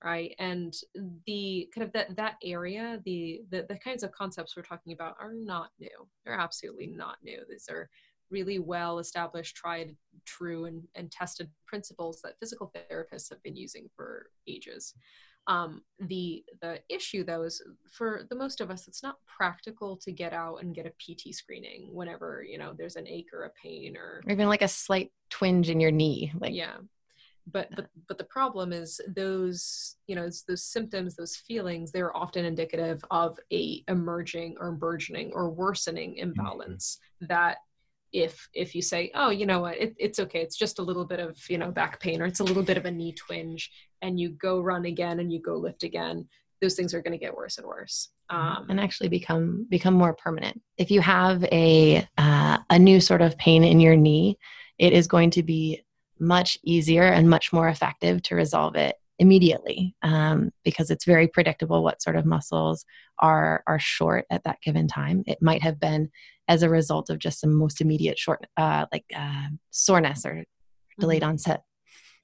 right 0.04 0.36
and 0.40 0.76
the 1.28 1.70
kind 1.74 1.86
of 1.86 1.94
that 1.94 2.16
that 2.16 2.36
area 2.44 3.00
the, 3.06 3.42
the 3.52 3.66
the 3.70 3.78
kinds 3.78 4.04
of 4.04 4.12
concepts 4.12 4.56
we're 4.56 4.64
talking 4.64 4.94
about 4.94 5.16
are 5.20 5.34
not 5.34 5.70
new 5.80 6.08
they're 6.26 6.34
absolutely 6.34 6.88
not 6.88 7.18
new 7.24 7.40
these 7.50 7.68
are 7.70 7.90
really 8.32 8.60
well 8.60 9.00
established, 9.00 9.56
tried, 9.56 9.96
true, 10.26 10.66
and, 10.66 10.84
and 10.96 11.12
tested 11.12 11.50
principles 11.68 12.22
that 12.24 12.40
physical 12.40 12.72
therapists 12.74 13.30
have 13.30 13.44
been 13.44 13.56
using 13.56 13.90
for 13.96 14.28
ages. 14.48 14.94
Um, 15.48 15.82
the 16.00 16.44
the 16.62 16.80
issue 16.88 17.24
though 17.24 17.42
is 17.42 17.64
for 17.92 18.28
the 18.30 18.36
most 18.36 18.62
of 18.62 18.70
us, 18.70 18.88
it's 18.88 19.02
not 19.02 19.18
practical 19.26 19.98
to 19.98 20.12
get 20.12 20.34
out 20.34 20.58
and 20.58 20.76
get 20.76 20.86
a 20.86 20.92
PT 20.92 21.34
screening 21.34 21.90
whenever 21.92 22.46
you 22.48 22.60
know 22.60 22.74
there's 22.78 22.96
an 22.96 23.08
ache 23.08 23.30
or 23.34 23.44
a 23.46 23.50
pain 23.50 23.98
or, 23.98 24.22
or 24.26 24.32
even 24.32 24.48
like 24.48 24.62
a 24.62 24.68
slight 24.68 25.12
twinge 25.32 25.70
in 25.72 25.80
your 25.80 25.90
knee. 25.90 26.32
Like 26.40 26.54
yeah, 26.54 26.76
but 27.47 27.69
but 27.75 27.88
but 28.08 28.17
the 28.17 28.23
problem 28.23 28.71
is 28.71 28.99
those 29.15 29.95
you 30.08 30.15
know 30.15 30.30
those 30.47 30.63
symptoms 30.63 31.15
those 31.15 31.36
feelings 31.36 31.91
they're 31.91 32.15
often 32.15 32.45
indicative 32.45 33.04
of 33.12 33.39
a 33.51 33.84
emerging 33.88 34.56
or 34.60 34.71
burgeoning 34.71 35.32
or 35.34 35.49
worsening 35.49 36.15
imbalance 36.17 36.97
mm-hmm. 37.21 37.27
that 37.27 37.58
if 38.13 38.47
if 38.54 38.75
you 38.75 38.82
say 38.82 39.10
oh 39.15 39.30
you 39.30 39.45
know 39.45 39.62
what 39.62 39.77
it, 39.77 39.95
it's 39.97 40.19
okay 40.19 40.41
it's 40.41 40.58
just 40.58 40.80
a 40.80 40.84
little 40.84 41.06
bit 41.06 41.19
of 41.19 41.38
you 41.49 41.58
know 41.58 41.71
back 41.71 41.99
pain 41.99 42.21
or 42.21 42.25
it's 42.25 42.41
a 42.41 42.43
little 42.43 42.63
bit 42.63 42.77
of 42.77 42.86
a 42.86 42.91
knee 42.91 43.13
twinge 43.13 43.71
and 44.01 44.19
you 44.19 44.30
go 44.30 44.60
run 44.60 44.86
again 44.86 45.19
and 45.19 45.32
you 45.32 45.39
go 45.39 45.56
lift 45.56 45.84
again 45.84 46.27
those 46.62 46.75
things 46.75 46.93
are 46.93 47.01
going 47.01 47.17
to 47.17 47.17
get 47.17 47.36
worse 47.36 47.58
and 47.58 47.65
worse 47.65 48.10
um, 48.30 48.67
and 48.69 48.80
actually 48.80 49.10
become 49.10 49.65
become 49.69 49.93
more 49.93 50.13
permanent 50.13 50.62
if 50.77 50.91
you 50.91 50.99
have 51.01 51.43
a 51.45 52.06
uh, 52.17 52.58
a 52.69 52.77
new 52.77 52.99
sort 52.99 53.21
of 53.21 53.38
pain 53.38 53.63
in 53.63 53.80
your 53.80 53.95
knee 53.95 54.38
it 54.77 54.93
is 54.93 55.08
going 55.08 55.30
to 55.30 55.43
be 55.43 55.82
much 56.21 56.57
easier 56.63 57.03
and 57.03 57.29
much 57.29 57.51
more 57.51 57.67
effective 57.67 58.21
to 58.23 58.36
resolve 58.36 58.75
it 58.75 58.95
immediately 59.19 59.95
um, 60.01 60.51
because 60.63 60.89
it's 60.89 61.05
very 61.05 61.27
predictable 61.27 61.84
what 61.84 62.01
sort 62.01 62.15
of 62.15 62.25
muscles 62.25 62.86
are 63.19 63.63
are 63.67 63.79
short 63.79 64.25
at 64.29 64.43
that 64.43 64.62
given 64.63 64.88
time. 64.88 65.23
It 65.27 65.39
might 65.41 65.62
have 65.62 65.79
been 65.79 66.10
as 66.47 66.63
a 66.63 66.69
result 66.69 67.10
of 67.10 67.19
just 67.19 67.39
some 67.39 67.53
most 67.53 67.81
immediate 67.81 68.17
short, 68.17 68.45
uh, 68.57 68.86
like 68.91 69.05
uh, 69.15 69.47
soreness 69.71 70.25
or 70.25 70.43
delayed 70.99 71.21
mm-hmm. 71.21 71.31
onset. 71.31 71.63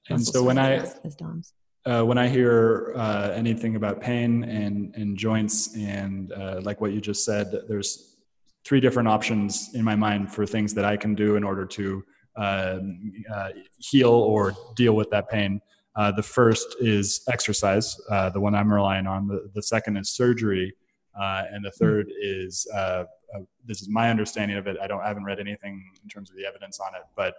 And 0.08 0.24
so 0.24 0.42
when 0.42 0.58
I 0.58 0.74
as 1.04 1.16
DOMS. 1.16 1.52
Uh, 1.86 2.02
when 2.02 2.18
I 2.18 2.28
hear 2.28 2.92
uh, 2.96 3.30
anything 3.34 3.76
about 3.76 4.00
pain 4.00 4.44
and 4.44 4.94
and 4.94 5.16
joints 5.16 5.74
and 5.76 6.32
uh, 6.32 6.60
like 6.62 6.80
what 6.80 6.92
you 6.92 7.00
just 7.00 7.24
said, 7.24 7.52
there's 7.68 8.16
three 8.64 8.80
different 8.80 9.08
options 9.08 9.70
in 9.74 9.84
my 9.84 9.94
mind 9.94 10.32
for 10.32 10.44
things 10.44 10.74
that 10.74 10.84
I 10.84 10.96
can 10.96 11.14
do 11.14 11.36
in 11.36 11.44
order 11.44 11.64
to 11.64 12.04
um, 12.38 13.12
uh, 13.34 13.50
heal 13.78 14.10
or 14.10 14.54
deal 14.76 14.94
with 14.94 15.10
that 15.10 15.28
pain. 15.28 15.60
Uh, 15.96 16.12
the 16.12 16.22
first 16.22 16.76
is 16.80 17.22
exercise, 17.28 18.00
uh, 18.10 18.30
the 18.30 18.40
one 18.40 18.54
I'm 18.54 18.72
relying 18.72 19.06
on. 19.06 19.26
The, 19.26 19.50
the 19.54 19.62
second 19.62 19.96
is 19.96 20.10
surgery, 20.10 20.72
uh, 21.20 21.44
and 21.50 21.64
the 21.64 21.72
third 21.72 22.06
is 22.22 22.66
uh, 22.72 23.04
uh, 23.34 23.40
this 23.66 23.82
is 23.82 23.88
my 23.88 24.08
understanding 24.08 24.56
of 24.56 24.66
it. 24.66 24.76
I 24.80 24.86
don't 24.86 25.00
I 25.00 25.08
haven't 25.08 25.24
read 25.24 25.40
anything 25.40 25.84
in 26.02 26.08
terms 26.08 26.30
of 26.30 26.36
the 26.36 26.46
evidence 26.46 26.78
on 26.78 26.94
it, 26.94 27.02
but 27.16 27.34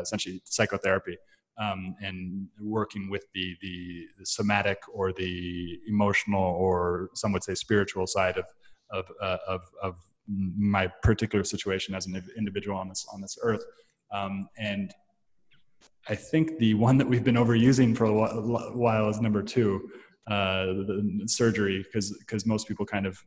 essentially 0.00 0.40
psychotherapy 0.44 1.18
um, 1.58 1.94
and 2.00 2.48
working 2.60 3.08
with 3.10 3.26
the, 3.34 3.56
the, 3.60 4.06
the 4.18 4.26
somatic 4.26 4.78
or 4.92 5.12
the 5.12 5.78
emotional 5.86 6.42
or 6.42 7.10
some 7.14 7.32
would 7.32 7.44
say 7.44 7.54
spiritual 7.54 8.06
side 8.06 8.38
of 8.38 8.46
of 8.90 9.06
of, 9.48 9.62
of 9.82 9.96
my 10.56 10.86
particular 11.02 11.44
situation 11.44 11.94
as 11.94 12.06
an 12.06 12.22
individual 12.38 12.76
on 12.76 12.88
this 12.88 13.06
on 13.12 13.20
this 13.20 13.38
earth. 13.42 13.64
Um, 14.14 14.48
and 14.56 14.92
I 16.08 16.14
think 16.14 16.58
the 16.58 16.74
one 16.74 16.98
that 16.98 17.08
we've 17.08 17.24
been 17.24 17.34
overusing 17.34 17.96
for 17.96 18.04
a 18.04 18.12
while 18.12 19.08
is 19.08 19.20
number 19.20 19.42
two, 19.42 19.90
uh, 20.30 20.66
surgery, 21.26 21.78
because 21.82 22.16
because 22.18 22.46
most 22.46 22.68
people 22.68 22.86
kind 22.86 23.06
of 23.06 23.18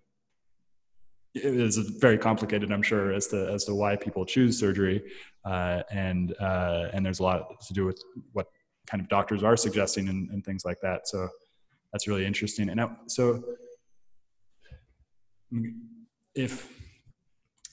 it 1.35 1.43
is 1.43 1.77
very 1.77 2.17
complicated, 2.17 2.71
I'm 2.71 2.81
sure, 2.81 3.13
as 3.13 3.27
to 3.27 3.51
as 3.51 3.65
to 3.65 3.75
why 3.75 3.95
people 3.95 4.25
choose 4.25 4.59
surgery, 4.59 5.03
uh, 5.45 5.83
and 5.91 6.35
uh, 6.39 6.89
and 6.93 7.05
there's 7.05 7.19
a 7.19 7.23
lot 7.23 7.59
to 7.67 7.73
do 7.73 7.85
with 7.85 8.01
what 8.33 8.47
kind 8.87 9.01
of 9.01 9.09
doctors 9.09 9.43
are 9.43 9.57
suggesting 9.57 10.07
and, 10.07 10.29
and 10.29 10.45
things 10.45 10.63
like 10.63 10.79
that. 10.81 11.07
So 11.07 11.27
that's 11.91 12.07
really 12.07 12.25
interesting. 12.25 12.69
And 12.69 12.79
so 13.07 13.43
if 16.35 16.71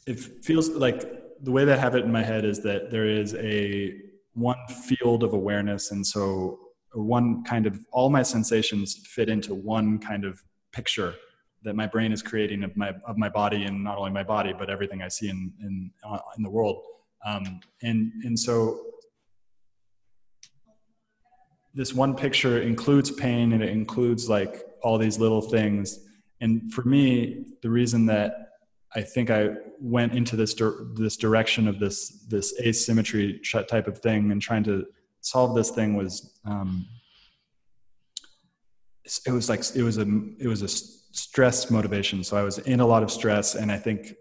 it 0.07 0.19
feels 0.45 0.69
like 0.71 1.24
the 1.43 1.53
way 1.53 1.65
that 1.65 1.79
I 1.79 1.81
have 1.81 1.95
it 1.95 2.05
in 2.05 2.13
my 2.13 2.23
head 2.23 2.45
is 2.45 2.63
that 2.63 2.91
there 2.91 3.09
is 3.09 3.35
a 3.35 3.95
one 4.35 4.59
field 4.69 5.23
of 5.23 5.33
awareness. 5.33 5.91
And 5.91 6.07
so 6.07 6.59
one 6.93 7.43
kind 7.45 7.67
of 7.67 7.79
all 7.93 8.11
my 8.11 8.23
sensations 8.23 9.01
fit 9.07 9.29
into 9.29 9.55
one 9.55 9.99
kind 9.99 10.25
of 10.25 10.43
picture 10.73 11.15
that 11.63 11.75
my 11.75 11.87
brain 11.87 12.13
is 12.13 12.23
creating 12.23 12.63
of 12.63 12.77
my 12.77 12.93
of 13.07 13.17
my 13.17 13.29
body 13.29 13.65
and 13.65 13.83
not 13.83 13.97
only 13.97 14.11
my 14.11 14.23
body 14.23 14.53
but 14.53 14.69
everything 14.69 15.03
I 15.03 15.09
see 15.09 15.29
in 15.29 15.53
in 15.61 15.91
uh, 16.05 16.19
in 16.37 16.43
the 16.43 16.51
world. 16.51 16.83
Um, 17.25 17.61
and 17.83 18.13
and 18.25 18.39
so 18.39 18.81
this 21.73 21.93
one 21.93 22.15
picture 22.15 22.61
includes 22.61 23.11
pain 23.11 23.53
and 23.53 23.63
it 23.63 23.71
includes 23.71 24.29
like 24.29 24.63
all 24.83 24.99
these 24.99 25.19
little 25.19 25.41
things. 25.41 26.01
And 26.41 26.73
for 26.73 26.83
me 26.83 27.47
the 27.63 27.71
reason 27.71 28.07
that 28.07 28.51
I 28.97 29.03
think 29.03 29.31
I 29.31 29.51
went 29.81 30.15
into 30.15 30.37
this 30.37 30.55
this 30.95 31.17
direction 31.17 31.67
of 31.67 31.79
this 31.79 32.25
this 32.29 32.55
asymmetry 32.61 33.41
type 33.69 33.89
of 33.89 33.99
thing 33.99 34.31
and 34.31 34.41
trying 34.41 34.65
to 34.65 34.87
solve 35.21 35.55
this 35.55 35.71
thing 35.71 35.97
was 35.97 36.39
um, 36.45 36.87
it 39.27 39.33
was 39.33 39.49
like 39.49 39.61
it 39.75 39.83
was 39.83 39.99
a 39.99 40.07
it 40.39 40.47
was 40.47 40.63
a 40.63 40.69
stress 40.69 41.71
motivation. 41.71 42.23
So 42.25 42.37
I 42.37 42.43
was 42.43 42.59
in 42.59 42.81
a 42.81 42.87
lot 42.87 43.03
of 43.03 43.11
stress, 43.11 43.55
and 43.55 43.71
I 43.71 43.79
think 43.79 44.13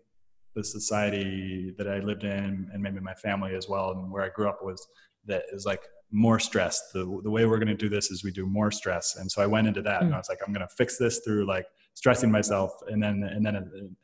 the 0.55 0.63
society 0.63 1.73
that 1.77 1.87
I 1.87 1.99
lived 1.99 2.23
in 2.23 2.69
and 2.71 2.81
maybe 2.81 2.99
my 2.99 3.15
family 3.15 3.55
as 3.55 3.67
well 3.67 3.89
and 3.89 4.11
where 4.11 4.23
I 4.23 4.29
grew 4.29 4.47
up 4.47 4.59
was 4.63 4.85
that 5.25 5.43
is 5.51 5.65
like 5.65 5.81
more 6.11 6.39
stress. 6.39 6.91
The 6.93 7.21
the 7.23 7.29
way 7.29 7.45
we're 7.45 7.57
going 7.57 7.67
to 7.67 7.75
do 7.75 7.89
this 7.89 8.11
is 8.11 8.23
we 8.23 8.31
do 8.31 8.45
more 8.45 8.71
stress, 8.71 9.17
and 9.17 9.31
so 9.31 9.41
I 9.41 9.45
went 9.45 9.67
into 9.67 9.81
that 9.83 10.01
mm. 10.01 10.05
and 10.05 10.15
I 10.15 10.17
was 10.17 10.29
like, 10.29 10.39
I'm 10.45 10.53
going 10.53 10.67
to 10.67 10.75
fix 10.75 10.97
this 10.97 11.19
through 11.19 11.45
like 11.45 11.65
stressing 11.93 12.31
myself, 12.31 12.71
and 12.87 13.01
then 13.01 13.23
and 13.23 13.45
then 13.45 13.55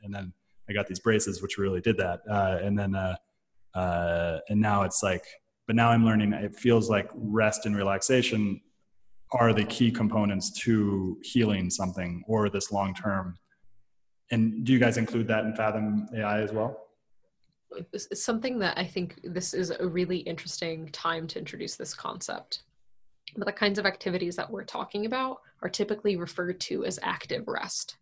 and 0.03 0.13
then 0.13 0.33
I 0.69 0.73
got 0.73 0.87
these 0.87 0.99
braces, 0.99 1.41
which 1.41 1.57
really 1.57 1.81
did 1.81 1.97
that. 1.97 2.21
Uh, 2.29 2.59
and 2.61 2.77
then, 2.77 2.95
uh, 2.95 3.15
uh, 3.73 4.39
and 4.49 4.61
now 4.61 4.83
it's 4.83 5.01
like, 5.01 5.25
but 5.67 5.75
now 5.75 5.89
I'm 5.89 6.05
learning. 6.05 6.33
It 6.33 6.55
feels 6.55 6.89
like 6.89 7.09
rest 7.13 7.65
and 7.65 7.75
relaxation 7.75 8.61
are 9.31 9.53
the 9.53 9.65
key 9.65 9.91
components 9.91 10.51
to 10.51 11.19
healing 11.23 11.69
something 11.69 12.23
or 12.27 12.49
this 12.49 12.71
long 12.71 12.93
term. 12.93 13.37
And 14.31 14.63
do 14.63 14.73
you 14.73 14.79
guys 14.79 14.97
include 14.97 15.27
that 15.27 15.45
in 15.45 15.55
Fathom 15.55 16.07
AI 16.15 16.41
as 16.41 16.51
well? 16.51 16.85
It's 17.93 18.23
something 18.23 18.57
that 18.59 18.77
I 18.77 18.85
think 18.85 19.19
this 19.23 19.53
is 19.53 19.69
a 19.71 19.87
really 19.87 20.17
interesting 20.17 20.89
time 20.89 21.27
to 21.27 21.39
introduce 21.39 21.75
this 21.75 21.93
concept. 21.93 22.63
But 23.37 23.45
the 23.45 23.53
kinds 23.53 23.77
of 23.77 23.85
activities 23.85 24.35
that 24.37 24.49
we're 24.49 24.63
talking 24.63 25.05
about 25.05 25.41
are 25.61 25.69
typically 25.69 26.15
referred 26.15 26.59
to 26.61 26.83
as 26.85 26.99
active 27.03 27.47
rest 27.47 27.97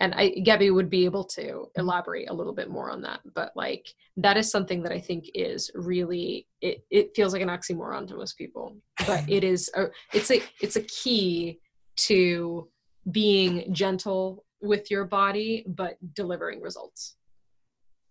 and 0.00 0.14
I 0.14 0.28
Gabby 0.28 0.70
would 0.70 0.90
be 0.90 1.04
able 1.04 1.24
to 1.24 1.42
mm-hmm. 1.42 1.80
elaborate 1.80 2.28
a 2.28 2.34
little 2.34 2.52
bit 2.52 2.70
more 2.70 2.90
on 2.90 3.02
that. 3.02 3.20
But 3.34 3.52
like 3.56 3.86
that 4.16 4.36
is 4.36 4.50
something 4.50 4.82
that 4.82 4.92
I 4.92 5.00
think 5.00 5.30
is 5.34 5.70
really 5.74 6.46
it 6.60 6.84
it 6.90 7.12
feels 7.14 7.32
like 7.32 7.42
an 7.42 7.48
oxymoron 7.48 8.06
to 8.08 8.16
most 8.16 8.36
people, 8.36 8.76
but 9.06 9.24
it 9.28 9.44
is 9.44 9.70
a 9.74 9.86
it's 10.12 10.30
a 10.30 10.42
it's 10.60 10.76
a 10.76 10.82
key 10.82 11.60
to 11.96 12.68
being 13.10 13.72
gentle 13.72 14.44
with 14.60 14.90
your 14.90 15.04
body 15.04 15.64
but 15.66 15.96
delivering 16.14 16.60
results. 16.60 17.16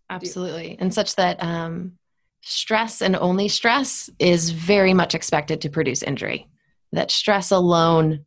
Absolutely. 0.10 0.78
And 0.80 0.94
such 0.94 1.16
that 1.16 1.42
um 1.42 1.94
stress 2.42 3.02
and 3.02 3.16
only 3.16 3.48
stress 3.48 4.10
is 4.20 4.52
very 4.52 4.94
much 4.94 5.16
expected 5.16 5.62
to 5.62 5.70
produce 5.70 6.04
injury. 6.04 6.48
That 6.92 7.12
stress 7.12 7.52
alone 7.52 8.26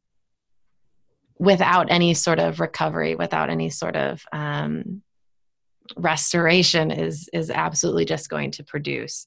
without 1.39 1.91
any 1.91 2.15
sort 2.15 2.39
of 2.39 2.61
recovery, 2.61 3.15
without 3.15 3.51
any 3.51 3.71
sort 3.71 3.97
of 3.97 4.25
um, 4.33 5.03
restoration, 5.97 6.91
is 6.91 7.29
is 7.33 7.51
absolutely 7.51 8.05
just 8.05 8.29
going 8.29 8.51
to 8.53 8.65
produce 8.65 9.27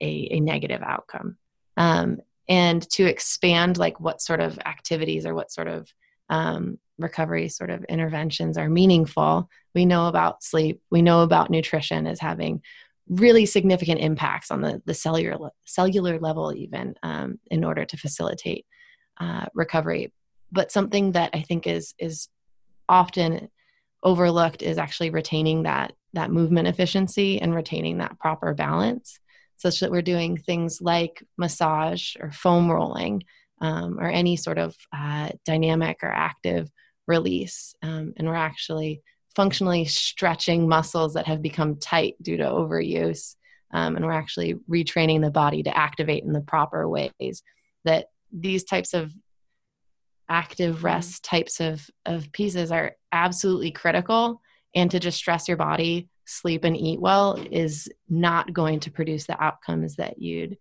a, 0.00 0.28
a 0.32 0.40
negative 0.40 0.82
outcome. 0.82 1.36
Um, 1.76 2.18
and 2.48 2.88
to 2.90 3.04
expand, 3.04 3.78
like 3.78 4.00
what 4.00 4.20
sort 4.20 4.40
of 4.40 4.58
activities 4.66 5.26
or 5.26 5.34
what 5.34 5.52
sort 5.52 5.68
of 5.68 5.92
um, 6.28 6.78
recovery 6.98 7.48
sort 7.48 7.70
of 7.70 7.84
interventions 7.84 8.58
are 8.58 8.68
meaningful, 8.68 9.48
we 9.74 9.84
know 9.86 10.08
about 10.08 10.42
sleep, 10.42 10.80
we 10.90 11.02
know 11.02 11.22
about 11.22 11.50
nutrition 11.50 12.06
as 12.06 12.20
having 12.20 12.62
really 13.08 13.46
significant 13.46 14.00
impacts 14.00 14.50
on 14.50 14.60
the, 14.60 14.82
the 14.86 14.94
cellular 14.94 15.50
cellular 15.64 16.18
level 16.18 16.52
even 16.54 16.94
um, 17.02 17.38
in 17.50 17.64
order 17.64 17.84
to 17.84 17.96
facilitate 17.96 18.64
uh, 19.20 19.44
recovery 19.54 20.12
but 20.52 20.70
something 20.70 21.12
that 21.12 21.30
I 21.32 21.40
think 21.40 21.66
is 21.66 21.94
is 21.98 22.28
often 22.88 23.48
overlooked 24.02 24.62
is 24.62 24.78
actually 24.78 25.10
retaining 25.10 25.62
that 25.64 25.92
that 26.12 26.30
movement 26.30 26.68
efficiency 26.68 27.40
and 27.40 27.54
retaining 27.54 27.98
that 27.98 28.18
proper 28.18 28.52
balance 28.54 29.18
such 29.56 29.80
that 29.80 29.90
we're 29.90 30.02
doing 30.02 30.36
things 30.36 30.80
like 30.82 31.22
massage 31.38 32.16
or 32.20 32.30
foam 32.32 32.70
rolling 32.70 33.22
um, 33.60 33.98
or 33.98 34.10
any 34.10 34.36
sort 34.36 34.58
of 34.58 34.76
uh, 34.94 35.30
dynamic 35.44 35.98
or 36.02 36.10
active 36.10 36.68
release 37.06 37.74
um, 37.82 38.12
and 38.16 38.28
we're 38.28 38.34
actually 38.34 39.00
functionally 39.34 39.84
stretching 39.84 40.68
muscles 40.68 41.14
that 41.14 41.26
have 41.26 41.40
become 41.40 41.76
tight 41.76 42.14
due 42.22 42.36
to 42.36 42.44
overuse 42.44 43.36
um, 43.72 43.96
and 43.96 44.04
we're 44.04 44.12
actually 44.12 44.54
retraining 44.68 45.22
the 45.22 45.30
body 45.30 45.62
to 45.62 45.76
activate 45.76 46.24
in 46.24 46.32
the 46.32 46.42
proper 46.42 46.86
ways 46.88 47.42
that 47.84 48.08
these 48.32 48.64
types 48.64 48.94
of 48.94 49.12
active 50.32 50.76
mm-hmm. 50.76 50.86
rest 50.86 51.24
types 51.24 51.60
of 51.60 51.88
of 52.06 52.30
pieces 52.32 52.72
are 52.72 52.96
absolutely 53.12 53.70
critical 53.70 54.40
and 54.74 54.90
to 54.90 54.98
just 54.98 55.18
stress 55.18 55.46
your 55.46 55.56
body 55.56 56.08
sleep 56.24 56.64
and 56.64 56.76
eat 56.76 57.00
well 57.00 57.38
is 57.50 57.88
not 58.08 58.52
going 58.52 58.80
to 58.80 58.90
produce 58.90 59.26
the 59.26 59.40
outcomes 59.42 59.96
that 59.96 60.18
you'd 60.18 60.56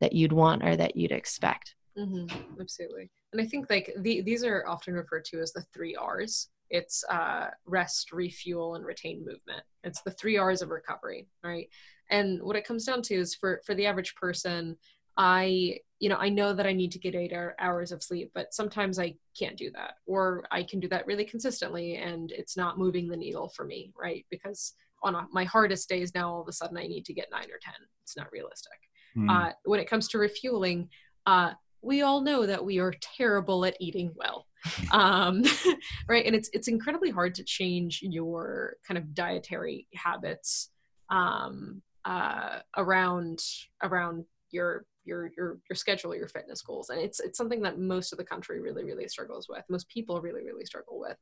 that 0.00 0.14
you'd 0.14 0.32
want 0.32 0.64
or 0.64 0.74
that 0.74 0.96
you'd 0.96 1.12
expect 1.12 1.74
mm-hmm. 1.98 2.26
absolutely 2.60 3.10
and 3.32 3.42
i 3.42 3.44
think 3.44 3.68
like 3.68 3.92
the, 3.98 4.22
these 4.22 4.42
are 4.42 4.64
often 4.66 4.94
referred 4.94 5.24
to 5.24 5.40
as 5.40 5.52
the 5.52 5.64
three 5.74 5.94
r's 5.94 6.48
it's 6.70 7.02
uh, 7.10 7.48
rest, 7.66 8.12
refuel, 8.12 8.76
and 8.76 8.86
retain 8.86 9.18
movement. 9.18 9.64
It's 9.82 10.02
the 10.02 10.12
three 10.12 10.38
R's 10.38 10.62
of 10.62 10.70
recovery, 10.70 11.26
right? 11.42 11.68
And 12.10 12.40
what 12.42 12.56
it 12.56 12.64
comes 12.64 12.84
down 12.84 13.02
to 13.02 13.14
is 13.14 13.34
for 13.34 13.60
for 13.66 13.74
the 13.74 13.86
average 13.86 14.14
person, 14.14 14.76
I 15.20 15.78
you 15.98 16.08
know 16.08 16.16
I 16.16 16.30
know 16.30 16.54
that 16.54 16.66
I 16.66 16.72
need 16.72 16.90
to 16.92 16.98
get 16.98 17.14
eight 17.14 17.34
hours 17.58 17.92
of 17.92 18.02
sleep, 18.02 18.30
but 18.34 18.54
sometimes 18.54 18.98
I 18.98 19.14
can't 19.38 19.56
do 19.56 19.70
that, 19.72 19.96
or 20.06 20.44
I 20.50 20.62
can 20.62 20.80
do 20.80 20.88
that 20.88 21.06
really 21.06 21.26
consistently, 21.26 21.96
and 21.96 22.32
it's 22.32 22.56
not 22.56 22.78
moving 22.78 23.06
the 23.06 23.18
needle 23.18 23.50
for 23.54 23.66
me, 23.66 23.92
right? 24.00 24.24
Because 24.30 24.72
on 25.02 25.14
a, 25.14 25.26
my 25.30 25.44
hardest 25.44 25.90
days 25.90 26.14
now, 26.14 26.32
all 26.32 26.40
of 26.40 26.48
a 26.48 26.52
sudden 26.52 26.78
I 26.78 26.86
need 26.86 27.04
to 27.04 27.12
get 27.12 27.28
nine 27.30 27.50
or 27.50 27.58
ten. 27.62 27.74
It's 28.02 28.16
not 28.16 28.32
realistic. 28.32 28.78
Mm. 29.14 29.30
Uh, 29.30 29.52
when 29.64 29.78
it 29.78 29.90
comes 29.90 30.08
to 30.08 30.18
refueling, 30.18 30.88
uh, 31.26 31.50
we 31.82 32.00
all 32.00 32.22
know 32.22 32.46
that 32.46 32.64
we 32.64 32.78
are 32.78 32.94
terrible 33.02 33.66
at 33.66 33.76
eating 33.78 34.12
well 34.16 34.46
um, 34.92 35.42
right 36.08 36.24
and 36.24 36.34
it's 36.34 36.48
it's 36.54 36.68
incredibly 36.68 37.10
hard 37.10 37.34
to 37.34 37.44
change 37.44 38.00
your 38.02 38.76
kind 38.86 38.96
of 38.96 39.14
dietary 39.14 39.86
habits 39.94 40.70
um, 41.10 41.82
uh, 42.06 42.60
around 42.78 43.38
around 43.82 44.24
your 44.50 44.84
your 45.04 45.30
your 45.36 45.58
your 45.68 45.76
schedule 45.76 46.14
your 46.14 46.28
fitness 46.28 46.62
goals 46.62 46.90
and 46.90 47.00
it's 47.00 47.20
it's 47.20 47.38
something 47.38 47.62
that 47.62 47.78
most 47.78 48.12
of 48.12 48.18
the 48.18 48.24
country 48.24 48.60
really 48.60 48.84
really 48.84 49.08
struggles 49.08 49.48
with 49.48 49.64
most 49.68 49.88
people 49.88 50.20
really 50.20 50.44
really 50.44 50.64
struggle 50.64 51.00
with 51.00 51.16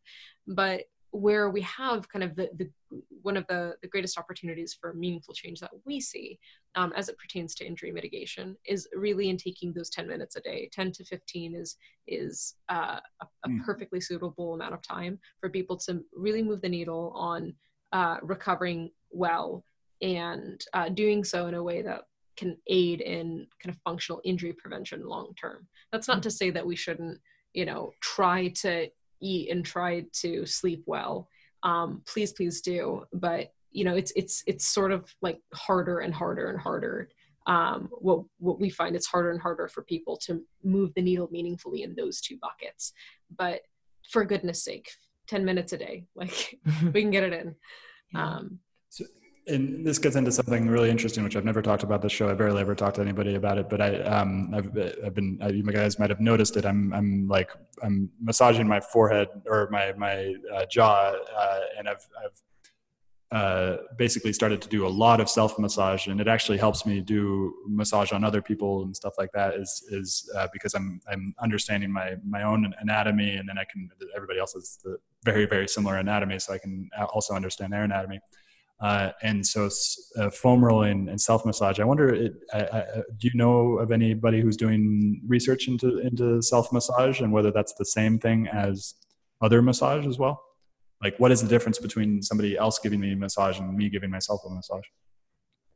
but 0.46 0.82
where 1.10 1.48
we 1.48 1.62
have 1.62 2.08
kind 2.08 2.22
of 2.22 2.36
the, 2.36 2.50
the 2.58 2.68
one 3.22 3.36
of 3.36 3.46
the, 3.48 3.74
the 3.80 3.88
greatest 3.88 4.18
opportunities 4.18 4.76
for 4.78 4.92
meaningful 4.92 5.32
change 5.32 5.58
that 5.60 5.70
we 5.86 6.00
see 6.00 6.38
um, 6.74 6.92
as 6.94 7.08
it 7.08 7.16
pertains 7.18 7.54
to 7.54 7.66
injury 7.66 7.90
mitigation 7.90 8.56
is 8.66 8.86
really 8.94 9.30
in 9.30 9.36
taking 9.36 9.72
those 9.72 9.88
10 9.90 10.06
minutes 10.06 10.36
a 10.36 10.40
day 10.40 10.68
10 10.72 10.92
to 10.92 11.04
15 11.04 11.54
is 11.54 11.76
is 12.06 12.56
uh, 12.68 13.00
a, 13.22 13.26
a 13.44 13.48
mm. 13.48 13.64
perfectly 13.64 14.00
suitable 14.00 14.54
amount 14.54 14.74
of 14.74 14.82
time 14.82 15.18
for 15.40 15.48
people 15.48 15.76
to 15.76 16.02
really 16.14 16.42
move 16.42 16.60
the 16.60 16.68
needle 16.68 17.12
on 17.14 17.54
uh, 17.92 18.18
recovering 18.22 18.90
well 19.10 19.64
and 20.02 20.64
uh, 20.74 20.88
doing 20.90 21.24
so 21.24 21.46
in 21.46 21.54
a 21.54 21.62
way 21.62 21.82
that 21.82 22.02
can 22.38 22.56
aid 22.68 23.00
in 23.00 23.46
kind 23.62 23.74
of 23.74 23.80
functional 23.82 24.20
injury 24.24 24.52
prevention 24.52 25.06
long 25.06 25.34
term. 25.38 25.66
That's 25.92 26.08
not 26.08 26.18
mm. 26.18 26.22
to 26.22 26.30
say 26.30 26.50
that 26.50 26.66
we 26.66 26.76
shouldn't 26.76 27.18
you 27.52 27.66
know 27.66 27.90
try 28.00 28.48
to 28.62 28.88
eat 29.20 29.50
and 29.50 29.64
try 29.64 30.04
to 30.12 30.46
sleep 30.46 30.84
well. 30.86 31.28
Um, 31.64 32.02
please 32.06 32.32
please 32.32 32.60
do. 32.60 33.04
But 33.12 33.52
you 33.72 33.84
know 33.84 33.94
it's 33.94 34.12
it's 34.16 34.42
it's 34.46 34.66
sort 34.66 34.92
of 34.92 35.12
like 35.20 35.40
harder 35.52 35.98
and 35.98 36.14
harder 36.14 36.50
and 36.50 36.60
harder. 36.60 37.10
Um, 37.46 37.88
what 37.92 38.24
what 38.38 38.60
we 38.60 38.70
find 38.70 38.94
it's 38.94 39.06
harder 39.06 39.30
and 39.30 39.40
harder 39.40 39.68
for 39.68 39.82
people 39.82 40.16
to 40.26 40.40
move 40.62 40.92
the 40.94 41.02
needle 41.02 41.28
meaningfully 41.32 41.82
in 41.82 41.94
those 41.96 42.20
two 42.20 42.38
buckets. 42.40 42.92
But 43.36 43.62
for 44.10 44.24
goodness 44.24 44.64
sake 44.64 44.90
10 45.26 45.44
minutes 45.44 45.74
a 45.74 45.76
day 45.76 46.06
like 46.14 46.58
we 46.94 47.02
can 47.02 47.10
get 47.10 47.24
it 47.24 47.32
in. 47.32 47.54
Um, 48.14 48.60
and 49.48 49.84
this 49.84 49.98
gets 49.98 50.16
into 50.16 50.30
something 50.30 50.68
really 50.68 50.90
interesting, 50.90 51.24
which 51.24 51.36
I've 51.36 51.44
never 51.44 51.62
talked 51.62 51.82
about 51.82 52.02
this 52.02 52.12
show. 52.12 52.28
I 52.28 52.34
barely 52.34 52.60
ever 52.60 52.74
talked 52.74 52.96
to 52.96 53.02
anybody 53.02 53.34
about 53.34 53.58
it, 53.58 53.68
but 53.68 53.80
I, 53.80 54.00
um, 54.02 54.52
I've, 54.54 54.66
I've 55.04 55.14
been, 55.14 55.38
you 55.52 55.62
guys 55.64 55.98
might 55.98 56.10
have 56.10 56.20
noticed 56.20 56.56
it. 56.56 56.66
I'm, 56.66 56.92
I'm 56.92 57.26
like, 57.28 57.50
I'm 57.82 58.10
massaging 58.20 58.68
my 58.68 58.80
forehead 58.80 59.28
or 59.46 59.68
my, 59.70 59.92
my 59.96 60.34
uh, 60.54 60.66
jaw, 60.70 61.14
uh, 61.36 61.60
and 61.78 61.88
I've, 61.88 62.06
I've 62.22 62.42
uh, 63.30 63.76
basically 63.98 64.32
started 64.32 64.62
to 64.62 64.68
do 64.68 64.86
a 64.86 64.88
lot 64.88 65.20
of 65.20 65.28
self 65.28 65.58
massage, 65.58 66.06
and 66.06 66.18
it 66.18 66.28
actually 66.28 66.56
helps 66.56 66.86
me 66.86 67.00
do 67.00 67.54
massage 67.66 68.10
on 68.12 68.24
other 68.24 68.40
people 68.40 68.84
and 68.84 68.96
stuff 68.96 69.12
like 69.18 69.30
that. 69.32 69.54
Is 69.54 69.84
is 69.90 70.30
uh, 70.34 70.48
because 70.50 70.72
I'm 70.72 70.98
I'm 71.10 71.34
understanding 71.38 71.92
my 71.92 72.14
my 72.26 72.42
own 72.42 72.72
anatomy, 72.80 73.36
and 73.36 73.46
then 73.46 73.58
I 73.58 73.64
can 73.70 73.90
everybody 74.16 74.38
else 74.38 74.54
has 74.54 74.78
the 74.82 74.96
very 75.24 75.44
very 75.44 75.68
similar 75.68 75.96
anatomy, 75.98 76.38
so 76.38 76.54
I 76.54 76.58
can 76.58 76.88
also 77.12 77.34
understand 77.34 77.70
their 77.70 77.84
anatomy. 77.84 78.18
Uh, 78.80 79.10
and 79.22 79.44
so 79.44 79.68
uh, 80.18 80.30
foam 80.30 80.64
rolling 80.64 81.08
and 81.08 81.20
self 81.20 81.44
massage. 81.44 81.80
I 81.80 81.84
wonder, 81.84 82.14
it, 82.14 82.32
I, 82.52 82.58
I, 82.60 82.84
do 83.16 83.28
you 83.28 83.34
know 83.34 83.78
of 83.78 83.90
anybody 83.90 84.40
who's 84.40 84.56
doing 84.56 85.20
research 85.26 85.66
into 85.66 85.98
into 85.98 86.40
self 86.42 86.72
massage 86.72 87.20
and 87.20 87.32
whether 87.32 87.50
that's 87.50 87.74
the 87.74 87.84
same 87.84 88.18
thing 88.18 88.46
as 88.48 88.94
other 89.42 89.62
massage 89.62 90.06
as 90.06 90.18
well? 90.18 90.40
Like, 91.02 91.18
what 91.18 91.32
is 91.32 91.42
the 91.42 91.48
difference 91.48 91.78
between 91.78 92.22
somebody 92.22 92.56
else 92.56 92.78
giving 92.78 93.00
me 93.00 93.12
a 93.12 93.16
massage 93.16 93.58
and 93.58 93.76
me 93.76 93.88
giving 93.88 94.10
myself 94.10 94.42
a 94.46 94.50
massage? 94.50 94.84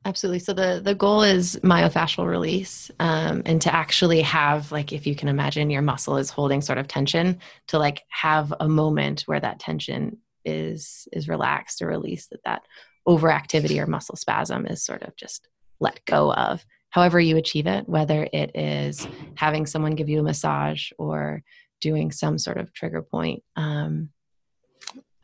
Absolutely. 0.04 0.40
So 0.40 0.52
the 0.52 0.80
the 0.82 0.94
goal 0.94 1.22
is 1.22 1.58
myofascial 1.62 2.26
release, 2.26 2.90
um, 2.98 3.42
and 3.46 3.62
to 3.62 3.72
actually 3.72 4.20
have 4.22 4.72
like 4.72 4.92
if 4.92 5.06
you 5.06 5.14
can 5.14 5.28
imagine 5.28 5.70
your 5.70 5.82
muscle 5.82 6.16
is 6.16 6.30
holding 6.30 6.60
sort 6.60 6.78
of 6.78 6.88
tension, 6.88 7.38
to 7.68 7.78
like 7.78 8.02
have 8.08 8.52
a 8.58 8.68
moment 8.68 9.22
where 9.22 9.38
that 9.40 9.60
tension 9.60 10.18
is 10.44 11.06
is 11.12 11.28
relaxed 11.28 11.82
or 11.82 11.86
released. 11.86 12.30
That 12.30 12.40
that 12.44 12.62
overactivity 13.06 13.78
or 13.82 13.86
muscle 13.86 14.16
spasm 14.16 14.66
is 14.66 14.84
sort 14.84 15.02
of 15.02 15.16
just 15.16 15.48
let 15.80 16.04
go 16.04 16.32
of. 16.32 16.64
However, 16.90 17.18
you 17.18 17.36
achieve 17.36 17.66
it, 17.66 17.88
whether 17.88 18.28
it 18.32 18.54
is 18.54 19.06
having 19.34 19.66
someone 19.66 19.94
give 19.94 20.08
you 20.08 20.20
a 20.20 20.22
massage 20.22 20.90
or 20.98 21.42
doing 21.80 22.12
some 22.12 22.38
sort 22.38 22.58
of 22.58 22.72
trigger 22.72 23.02
point 23.02 23.42
um, 23.56 24.10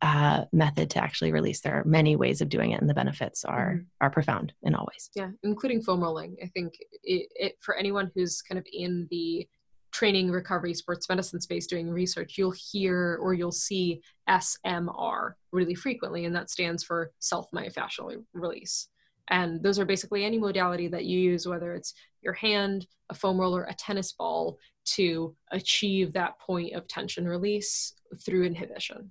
uh, 0.01 0.45
method 0.53 0.91
to 0.91 1.03
actually 1.03 1.33
release. 1.33 1.61
There 1.61 1.75
are 1.75 1.85
many 1.85 2.17
ways 2.17 2.41
of 2.41 2.49
doing 2.49 2.73
it, 2.73 2.81
and 2.81 2.89
the 2.89 2.95
benefits 2.95 3.45
are 3.45 3.75
mm-hmm. 3.75 3.85
are 4.01 4.11
profound 4.11 4.53
in 4.63 4.75
all 4.75 4.87
ways. 4.93 5.11
Yeah, 5.15 5.31
including 5.43 5.83
foam 5.83 6.03
rolling. 6.03 6.37
I 6.43 6.47
think 6.47 6.75
it, 7.03 7.29
it 7.35 7.57
for 7.61 7.77
anyone 7.77 8.11
who's 8.15 8.43
kind 8.43 8.59
of 8.59 8.67
in 8.73 9.09
the 9.11 9.49
training 9.93 10.31
recovery 10.31 10.75
sports 10.75 11.09
medicine 11.09 11.41
space 11.41 11.67
doing 11.67 11.91
research 11.91 12.37
you'll 12.37 12.53
hear 12.53 13.19
or 13.21 13.35
you'll 13.35 13.51
see 13.51 14.01
smr 14.29 15.33
really 15.53 15.75
frequently 15.75 16.25
and 16.25 16.35
that 16.35 16.51
stands 16.51 16.83
for 16.83 17.11
self 17.19 17.51
myofascial 17.53 18.23
release. 18.33 18.89
And 19.31 19.63
those 19.63 19.79
are 19.79 19.85
basically 19.85 20.25
any 20.25 20.39
modality 20.39 20.89
that 20.89 21.05
you 21.05 21.19
use 21.19 21.47
whether 21.47 21.75
it's 21.75 21.95
your 22.23 22.33
hand 22.35 22.87
a 23.11 23.15
foam 23.15 23.39
roller 23.39 23.65
a 23.65 23.75
tennis 23.75 24.13
ball 24.13 24.59
to 24.85 25.35
achieve 25.53 26.13
that 26.13 26.39
point 26.39 26.73
of 26.73 26.89
tension 26.89 27.27
release 27.27 27.95
through 28.25 28.45
inhibition. 28.45 29.11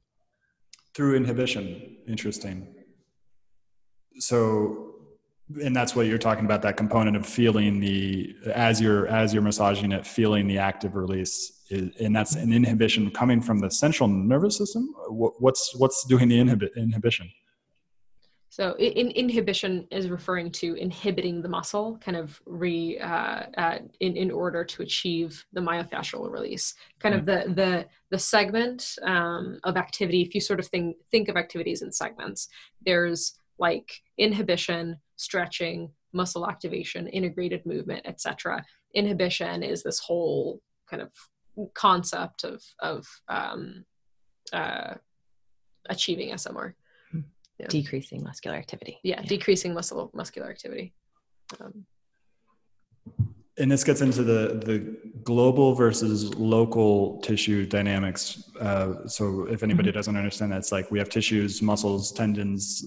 Through 0.96 1.16
inhibition. 1.16 1.98
Interesting. 2.08 2.68
So 4.20 4.87
and 5.64 5.76
that's 5.76 5.96
what 5.96 6.08
you're 6.08 6.18
talking 6.18 6.46
about 6.46 6.62
that 6.62 6.78
component 6.78 7.16
of 7.16 7.26
feeling 7.26 7.80
the 7.80 8.36
as 8.54 8.82
you're 8.82 9.08
as 9.08 9.34
you're 9.34 9.44
massaging 9.44 9.92
it 9.92 10.06
feeling 10.06 10.48
the 10.48 10.58
active 10.58 10.96
release 10.96 11.58
and 11.70 12.16
that's 12.16 12.36
an 12.36 12.54
inhibition 12.54 13.12
coming 13.12 13.42
from 13.42 13.60
the 13.60 13.70
central 13.70 14.08
nervous 14.08 14.58
system? 14.58 14.94
What's 15.10 15.76
what's 15.76 16.06
doing 16.06 16.30
the 16.30 16.40
inhibit, 16.40 16.72
inhibition? 16.78 17.30
So 18.50 18.76
in, 18.80 19.12
inhibition 19.12 19.88
is 19.92 20.10
referring 20.10 20.52
to 20.54 20.74
inhibiting 20.76 21.44
the 21.44 21.50
muscle 21.50 22.00
kind 22.04 22.18
of 22.18 22.42
re 22.46 22.98
uh, 22.98 23.44
uh, 23.58 23.78
in, 24.00 24.18
in 24.18 24.32
order 24.32 24.64
to 24.64 24.82
achieve 24.82 25.46
the 25.54 25.62
myofascial 25.62 26.32
release. 26.32 26.74
Kind 27.00 27.14
of 27.14 27.26
the 27.26 27.54
the 27.54 27.86
the 28.10 28.18
segment 28.18 28.96
um, 29.04 29.60
of 29.64 29.78
activity 29.78 30.22
if 30.22 30.34
you 30.34 30.42
sort 30.42 30.60
of 30.60 30.68
think 30.68 30.98
think 31.12 31.28
of 31.28 31.36
activities 31.36 31.82
in 31.82 31.92
segments 31.92 32.48
there's 32.84 33.38
like 33.60 33.90
inhibition 34.18 34.98
stretching, 35.16 35.92
muscle 36.14 36.48
activation, 36.48 37.08
integrated 37.08 37.66
movement, 37.66 38.06
etc. 38.06 38.64
Inhibition 38.94 39.64
is 39.64 39.84
this 39.84 40.00
whole 40.00 40.62
kind 40.90 41.02
of 41.02 41.12
concept 41.74 42.44
of 42.44 42.62
of 42.80 43.06
um, 43.28 43.86
uh, 44.54 44.96
achieving 45.90 46.30
SMR. 46.32 46.74
Hmm. 47.12 47.20
Yeah. 47.60 47.68
Decreasing 47.68 48.24
muscular 48.24 48.58
activity. 48.58 49.00
Yeah, 49.04 49.22
yeah, 49.22 49.28
decreasing 49.28 49.74
muscle 49.74 50.12
muscular 50.14 50.50
activity. 50.50 50.94
Um, 51.60 51.86
and 53.60 53.72
this 53.72 53.84
gets 53.84 54.02
into 54.02 54.24
the 54.24 54.62
the 54.66 54.98
global 55.24 55.74
versus 55.74 56.34
local 56.36 57.20
tissue 57.22 57.66
dynamics. 57.66 58.52
Uh, 58.60 59.08
so 59.08 59.48
if 59.50 59.64
anybody 59.64 59.90
mm-hmm. 59.90 59.98
doesn't 59.98 60.16
understand 60.16 60.52
that, 60.52 60.60
it's 60.60 60.72
like 60.72 60.92
we 60.92 61.00
have 61.00 61.10
tissues, 61.10 61.62
muscles, 61.62 62.12
tendons, 62.12 62.86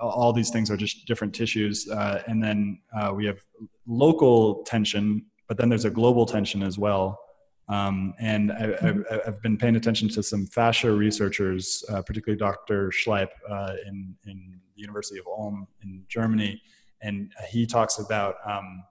all 0.00 0.32
these 0.32 0.50
things 0.50 0.70
are 0.70 0.76
just 0.76 1.06
different 1.06 1.34
tissues. 1.34 1.88
Uh, 1.88 2.22
and 2.26 2.42
then 2.42 2.80
uh, 2.98 3.12
we 3.14 3.26
have 3.26 3.38
local 3.86 4.62
tension, 4.64 5.24
but 5.48 5.56
then 5.56 5.68
there's 5.68 5.84
a 5.84 5.90
global 5.90 6.26
tension 6.26 6.62
as 6.62 6.78
well. 6.78 7.20
Um, 7.68 8.12
and 8.20 8.52
I, 8.52 8.76
have 9.24 9.40
been 9.42 9.56
paying 9.56 9.76
attention 9.76 10.08
to 10.10 10.22
some 10.22 10.46
fascia 10.46 10.92
researchers, 10.92 11.82
uh, 11.88 12.02
particularly 12.02 12.38
Dr. 12.38 12.90
Schleip 12.90 13.28
uh, 13.48 13.74
in, 13.86 14.14
in 14.26 14.60
the 14.76 14.82
University 14.82 15.18
of 15.18 15.26
Ulm 15.26 15.66
in 15.82 16.04
Germany. 16.08 16.60
And 17.00 17.32
he 17.50 17.66
talks 17.66 17.98
about 17.98 18.36
um, 18.46 18.82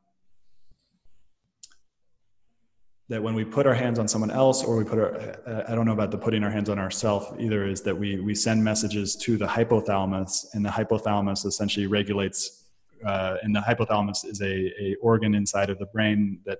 that 3.09 3.21
when 3.21 3.35
we 3.35 3.43
put 3.43 3.67
our 3.67 3.73
hands 3.73 3.99
on 3.99 4.07
someone 4.07 4.31
else 4.31 4.63
or 4.63 4.77
we 4.77 4.83
put 4.83 4.97
our 4.97 5.15
uh, 5.47 5.63
i 5.67 5.75
don't 5.75 5.85
know 5.85 5.93
about 5.93 6.11
the 6.11 6.17
putting 6.17 6.43
our 6.43 6.49
hands 6.49 6.69
on 6.69 6.79
ourselves 6.79 7.27
either 7.39 7.65
is 7.65 7.81
that 7.81 7.95
we 7.95 8.19
we 8.19 8.33
send 8.33 8.63
messages 8.63 9.15
to 9.15 9.37
the 9.37 9.45
hypothalamus 9.45 10.45
and 10.53 10.65
the 10.65 10.69
hypothalamus 10.69 11.45
essentially 11.45 11.87
regulates 11.87 12.65
uh, 13.05 13.35
and 13.43 13.53
the 13.53 13.59
hypothalamus 13.59 14.25
is 14.25 14.41
a, 14.41 14.71
a 14.81 14.95
organ 15.01 15.35
inside 15.35 15.69
of 15.69 15.77
the 15.79 15.85
brain 15.87 16.39
that 16.45 16.59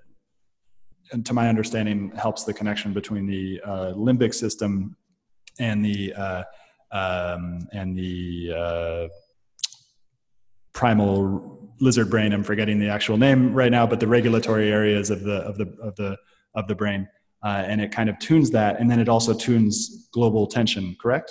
to 1.24 1.32
my 1.32 1.48
understanding 1.48 2.10
helps 2.16 2.44
the 2.44 2.52
connection 2.52 2.92
between 2.92 3.26
the 3.26 3.60
uh, 3.64 3.92
limbic 3.94 4.34
system 4.34 4.96
and 5.58 5.84
the 5.84 6.12
uh, 6.14 6.42
um, 6.92 7.66
and 7.72 7.96
the 7.96 8.52
uh, 8.56 9.08
primal 10.72 11.72
lizard 11.80 12.08
brain. 12.08 12.32
I'm 12.32 12.44
forgetting 12.44 12.78
the 12.78 12.88
actual 12.88 13.16
name 13.16 13.52
right 13.52 13.70
now, 13.70 13.86
but 13.86 14.00
the 14.00 14.06
regulatory 14.06 14.70
areas 14.70 15.10
of 15.10 15.22
the 15.22 15.36
of 15.36 15.58
the 15.58 15.76
of 15.82 15.94
the 15.96 16.16
of 16.54 16.68
the 16.68 16.74
brain, 16.74 17.08
uh, 17.44 17.64
and 17.66 17.80
it 17.80 17.92
kind 17.92 18.08
of 18.08 18.18
tunes 18.18 18.50
that, 18.50 18.80
and 18.80 18.90
then 18.90 19.00
it 19.00 19.08
also 19.08 19.34
tunes 19.34 20.08
global 20.12 20.46
tension. 20.46 20.96
Correct? 21.00 21.30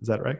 Is 0.00 0.08
that 0.08 0.22
right? 0.22 0.38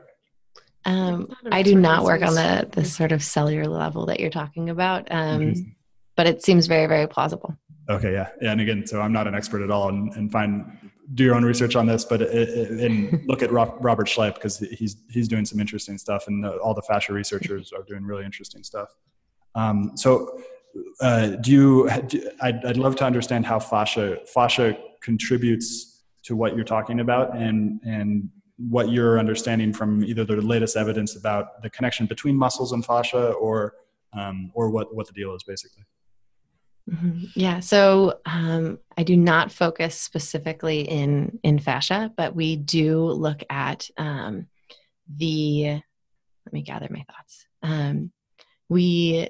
Um, 0.84 1.34
I 1.50 1.62
do 1.62 1.74
not 1.74 2.04
work 2.04 2.22
on 2.22 2.34
the 2.34 2.68
the 2.72 2.84
sort 2.84 3.12
of 3.12 3.22
cellular 3.22 3.66
level 3.66 4.06
that 4.06 4.20
you're 4.20 4.30
talking 4.30 4.70
about, 4.70 5.09
um, 5.11 5.76
but 6.16 6.26
it 6.26 6.42
seems 6.42 6.66
very 6.66 6.86
very 6.86 7.06
plausible. 7.06 7.56
Okay, 7.90 8.12
yeah, 8.12 8.28
yeah, 8.40 8.52
and 8.52 8.61
again, 8.61 8.86
so 8.86 9.00
I'm 9.00 9.12
not 9.12 9.26
an 9.26 9.34
expert 9.34 9.62
at 9.62 9.70
all, 9.70 9.88
and, 9.88 10.12
and 10.14 10.30
find 10.30 10.90
do 11.14 11.24
your 11.24 11.34
own 11.34 11.44
research 11.44 11.74
on 11.74 11.86
this, 11.86 12.04
but 12.04 12.20
it, 12.20 12.30
it, 12.30 12.70
and 12.80 13.22
look 13.26 13.42
at 13.42 13.50
Robert 13.50 14.06
Schleip 14.06 14.34
because 14.34 14.59
he's 14.59 14.96
he's 15.11 15.28
doing 15.28 15.44
some 15.44 15.61
interesting 15.61 15.98
stuff, 15.98 16.26
and 16.28 16.44
the, 16.44 16.56
all 16.59 16.74
the 16.74 16.82
fascia 16.82 17.12
researchers 17.12 17.72
are 17.72 17.82
doing 17.82 18.04
really 18.04 18.24
interesting 18.24 18.62
stuff. 18.62 18.94
Um, 19.54 19.92
so, 19.96 20.40
uh, 21.01 21.26
do 21.29 21.51
you? 21.51 21.91
I'd, 22.41 22.64
I'd 22.64 22.76
love 22.76 22.97
to 22.97 23.05
understand 23.05 23.47
how 23.47 23.59
fascia 23.59 24.18
fascia 24.26 24.76
contributes 25.01 26.03
to 26.24 26.37
what 26.37 26.55
you're 26.55 26.64
talking 26.64 27.01
about, 27.01 27.37
and 27.37 27.81
and 27.85 28.29
what 28.57 28.91
you're 28.91 29.18
understanding 29.18 29.72
from 29.72 30.05
either 30.05 30.24
the 30.24 30.37
latest 30.37 30.76
evidence 30.76 31.14
about 31.14 31.62
the 31.62 31.70
connection 31.70 32.07
between 32.07 32.37
muscles 32.37 32.72
and 32.72 32.85
fascia, 32.85 33.33
or 33.33 33.74
um, 34.12 34.51
or 34.55 34.70
what 34.70 34.95
what 34.95 35.07
the 35.07 35.12
deal 35.12 35.35
is 35.35 35.43
basically. 35.43 35.85
Mm-hmm. 36.91 37.24
Yeah, 37.35 37.61
so 37.61 38.20
um, 38.24 38.79
I 38.97 39.03
do 39.03 39.16
not 39.16 39.53
focus 39.53 39.95
specifically 39.95 40.81
in 40.83 41.39
in 41.43 41.59
fascia, 41.59 42.12
but 42.16 42.35
we 42.35 42.57
do 42.57 43.05
look 43.05 43.43
at 43.51 43.89
um, 43.97 44.47
the. 45.09 45.83
Let 46.47 46.53
me 46.53 46.62
gather 46.62 46.89
my 46.91 47.05
thoughts. 47.05 47.47
Um, 47.62 48.11
we 48.70 49.29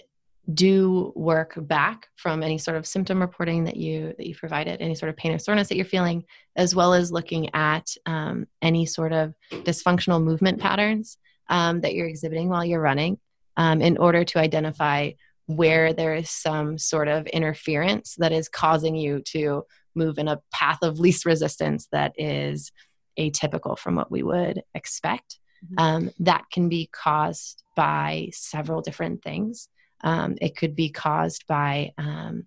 do 0.53 1.13
work 1.15 1.55
back 1.57 2.09
from 2.17 2.43
any 2.43 2.57
sort 2.57 2.77
of 2.77 2.87
symptom 2.87 3.21
reporting 3.21 3.65
that 3.65 3.77
you 3.77 4.15
that 4.17 4.27
you 4.27 4.35
provided, 4.35 4.81
any 4.81 4.95
sort 4.95 5.11
of 5.11 5.17
pain 5.17 5.33
or 5.33 5.39
soreness 5.39 5.69
that 5.69 5.77
you're 5.77 5.85
feeling, 5.85 6.25
as 6.57 6.75
well 6.75 6.95
as 6.95 7.13
looking 7.13 7.55
at 7.55 7.87
um, 8.07 8.47
any 8.63 8.87
sort 8.87 9.13
of 9.13 9.35
dysfunctional 9.51 10.23
movement 10.23 10.59
patterns 10.59 11.19
um, 11.49 11.81
that 11.83 11.95
you're 11.95 12.09
exhibiting 12.09 12.49
while 12.49 12.65
you're 12.65 12.81
running, 12.81 13.19
um, 13.57 13.83
in 13.83 13.99
order 13.99 14.25
to 14.25 14.39
identify 14.39 15.11
where 15.47 15.93
there 15.93 16.15
is 16.15 16.31
some 16.31 16.79
sort 16.79 17.09
of 17.09 17.27
interference 17.27 18.15
that 18.17 18.33
is 18.33 18.49
causing 18.49 18.95
you 18.95 19.21
to 19.21 19.65
move 19.95 20.19
in 20.19 20.29
a 20.29 20.41
path 20.53 20.79
of 20.83 21.01
least 21.01 21.25
resistance 21.25 21.89
that 21.93 22.13
is 22.17 22.71
atypical 23.19 23.77
from 23.79 23.97
what 23.97 24.11
we 24.11 24.23
would 24.23 24.63
expect. 24.75 25.39
Mm-hmm. 25.65 25.75
Um, 25.79 26.11
that 26.21 26.45
can 26.53 26.69
be 26.69 26.89
caused 26.93 27.65
by 27.75 28.29
several 28.33 28.81
different 28.81 29.23
things. 29.23 29.69
Um, 30.03 30.37
it 30.41 30.57
could 30.57 30.77
be 30.77 30.91
caused 30.91 31.47
by 31.47 31.93
um, 31.99 32.47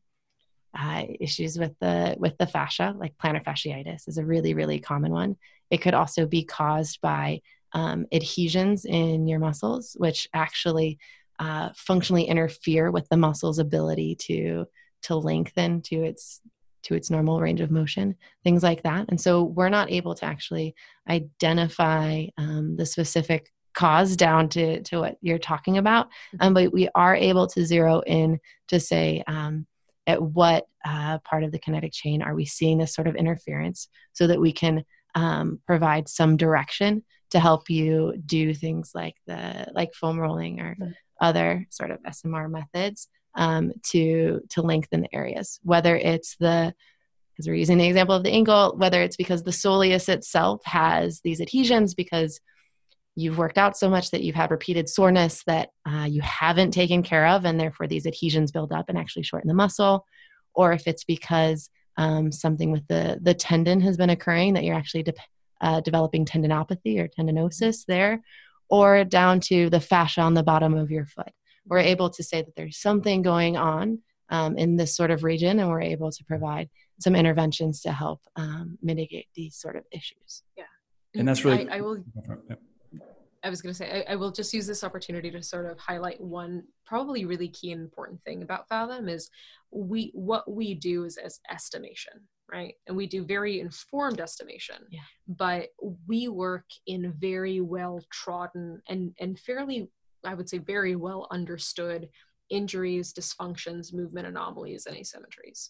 uh, 0.77 1.03
issues 1.19 1.57
with 1.57 1.77
the 1.79 2.15
with 2.17 2.37
the 2.37 2.47
fascia, 2.47 2.95
like 2.97 3.17
plantar 3.17 3.43
fasciitis 3.43 4.07
is 4.07 4.17
a 4.17 4.25
really 4.25 4.53
really 4.53 4.79
common 4.79 5.11
one. 5.11 5.35
It 5.69 5.81
could 5.81 5.93
also 5.93 6.25
be 6.25 6.43
caused 6.43 7.01
by 7.01 7.41
um, 7.73 8.05
adhesions 8.11 8.85
in 8.85 9.27
your 9.27 9.39
muscles, 9.39 9.95
which 9.97 10.27
actually 10.33 10.99
uh, 11.39 11.69
functionally 11.75 12.25
interfere 12.25 12.91
with 12.91 13.09
the 13.09 13.17
muscle's 13.17 13.59
ability 13.59 14.15
to 14.15 14.67
to 15.03 15.15
lengthen 15.15 15.81
to 15.81 16.03
its 16.03 16.39
to 16.83 16.93
its 16.93 17.09
normal 17.09 17.39
range 17.39 17.61
of 17.61 17.71
motion 17.71 18.15
things 18.43 18.63
like 18.63 18.83
that 18.83 19.05
and 19.09 19.19
so 19.19 19.43
we're 19.43 19.69
not 19.69 19.91
able 19.91 20.13
to 20.13 20.25
actually 20.25 20.75
identify 21.09 22.25
um, 22.37 22.75
the 22.75 22.85
specific 22.85 23.51
cause 23.73 24.15
down 24.15 24.49
to 24.49 24.81
to 24.83 24.99
what 24.99 25.17
you're 25.21 25.37
talking 25.37 25.77
about 25.77 26.07
mm-hmm. 26.07 26.37
um, 26.41 26.53
but 26.53 26.71
we 26.71 26.89
are 26.95 27.15
able 27.15 27.47
to 27.47 27.65
zero 27.65 28.01
in 28.05 28.39
to 28.67 28.79
say 28.79 29.23
um, 29.27 29.65
at 30.07 30.21
what 30.21 30.65
uh, 30.85 31.17
part 31.19 31.43
of 31.43 31.51
the 31.51 31.59
kinetic 31.59 31.91
chain 31.91 32.21
are 32.21 32.35
we 32.35 32.45
seeing 32.45 32.77
this 32.77 32.93
sort 32.93 33.07
of 33.07 33.15
interference 33.15 33.87
so 34.13 34.27
that 34.27 34.39
we 34.39 34.51
can 34.51 34.83
um, 35.15 35.59
provide 35.67 36.07
some 36.07 36.37
direction 36.37 37.03
to 37.29 37.39
help 37.39 37.69
you 37.69 38.13
do 38.25 38.53
things 38.53 38.91
like 38.93 39.15
the 39.27 39.67
like 39.73 39.93
foam 39.93 40.19
rolling 40.19 40.59
or 40.59 40.75
mm-hmm 40.75 40.91
other 41.21 41.65
sort 41.69 41.91
of 41.91 42.01
SMR 42.03 42.49
methods 42.49 43.07
um, 43.35 43.71
to 43.83 44.41
to 44.49 44.61
lengthen 44.61 45.01
the 45.01 45.15
areas. 45.15 45.59
Whether 45.63 45.95
it's 45.95 46.35
the 46.37 46.73
because 47.31 47.47
we're 47.47 47.55
using 47.55 47.77
the 47.77 47.87
example 47.87 48.15
of 48.15 48.23
the 48.23 48.31
ankle, 48.31 48.73
whether 48.75 49.01
it's 49.01 49.15
because 49.15 49.43
the 49.43 49.51
soleus 49.51 50.09
itself 50.09 50.61
has 50.65 51.21
these 51.21 51.39
adhesions 51.39 51.93
because 51.93 52.41
you've 53.15 53.37
worked 53.37 53.57
out 53.57 53.77
so 53.77 53.89
much 53.89 54.11
that 54.11 54.23
you've 54.23 54.35
had 54.35 54.51
repeated 54.51 54.89
soreness 54.89 55.43
that 55.45 55.69
uh, 55.85 56.07
you 56.09 56.21
haven't 56.21 56.71
taken 56.71 57.03
care 57.03 57.27
of, 57.27 57.45
and 57.45 57.59
therefore 57.59 57.87
these 57.87 58.05
adhesions 58.05 58.51
build 58.51 58.71
up 58.71 58.89
and 58.89 58.97
actually 58.97 59.23
shorten 59.23 59.47
the 59.47 59.53
muscle, 59.53 60.05
or 60.53 60.73
if 60.73 60.87
it's 60.87 61.03
because 61.03 61.69
um, 61.97 62.31
something 62.31 62.71
with 62.71 62.87
the 62.87 63.19
the 63.21 63.33
tendon 63.33 63.81
has 63.81 63.97
been 63.97 64.09
occurring 64.09 64.53
that 64.53 64.63
you're 64.63 64.75
actually 64.75 65.03
de- 65.03 65.13
uh, 65.59 65.81
developing 65.81 66.25
tendinopathy 66.25 66.99
or 66.99 67.07
tendinosis 67.07 67.85
there, 67.87 68.21
or 68.69 69.03
down 69.03 69.39
to 69.39 69.69
the 69.69 69.79
fascia 69.79 70.21
on 70.21 70.33
the 70.33 70.43
bottom 70.43 70.75
of 70.75 70.89
your 70.89 71.05
foot. 71.05 71.31
We're 71.65 71.79
able 71.79 72.09
to 72.11 72.23
say 72.23 72.41
that 72.41 72.55
there's 72.55 72.77
something 72.77 73.21
going 73.21 73.57
on 73.57 73.99
um, 74.29 74.57
in 74.57 74.77
this 74.77 74.95
sort 74.95 75.11
of 75.11 75.23
region, 75.23 75.59
and 75.59 75.69
we're 75.69 75.81
able 75.81 76.11
to 76.11 76.23
provide 76.23 76.69
some 76.99 77.15
interventions 77.15 77.81
to 77.81 77.91
help 77.91 78.21
um, 78.35 78.77
mitigate 78.81 79.27
these 79.35 79.57
sort 79.57 79.75
of 79.75 79.83
issues. 79.91 80.43
Yeah, 80.57 80.63
and 81.13 81.27
that's 81.27 81.43
really. 81.43 81.69
I, 81.69 81.77
I 81.77 81.81
will. 81.81 82.03
I 83.43 83.49
was 83.49 83.61
going 83.61 83.71
to 83.71 83.77
say, 83.77 84.05
I, 84.07 84.13
I, 84.13 84.15
will 84.15 84.31
just 84.31 84.53
use 84.53 84.67
this 84.67 84.83
opportunity 84.83 85.31
to 85.31 85.41
sort 85.41 85.65
of 85.65 85.79
highlight 85.79 86.21
one 86.21 86.63
probably 86.85 87.25
really 87.25 87.47
key 87.47 87.71
and 87.71 87.81
important 87.81 88.21
thing 88.23 88.43
about 88.43 88.67
Fathom 88.69 89.09
is 89.09 89.29
we 89.71 90.11
what 90.13 90.49
we 90.51 90.75
do 90.75 91.05
is 91.05 91.17
as 91.17 91.39
estimation, 91.49 92.13
right? 92.51 92.75
And 92.87 92.95
we 92.95 93.07
do 93.07 93.25
very 93.25 93.59
informed 93.59 94.19
estimation, 94.19 94.75
yeah. 94.89 94.99
but 95.27 95.69
we 96.07 96.27
work 96.27 96.65
in 96.85 97.13
very 97.17 97.61
well 97.61 98.01
trodden 98.11 98.81
and, 98.89 99.13
and 99.19 99.39
fairly, 99.39 99.89
I 100.23 100.35
would 100.35 100.49
say, 100.49 100.59
very 100.59 100.95
well 100.95 101.27
understood 101.31 102.09
injuries, 102.51 103.13
dysfunctions, 103.13 103.93
movement 103.93 104.27
anomalies, 104.27 104.85
and 104.85 104.95
asymmetries. 104.95 105.69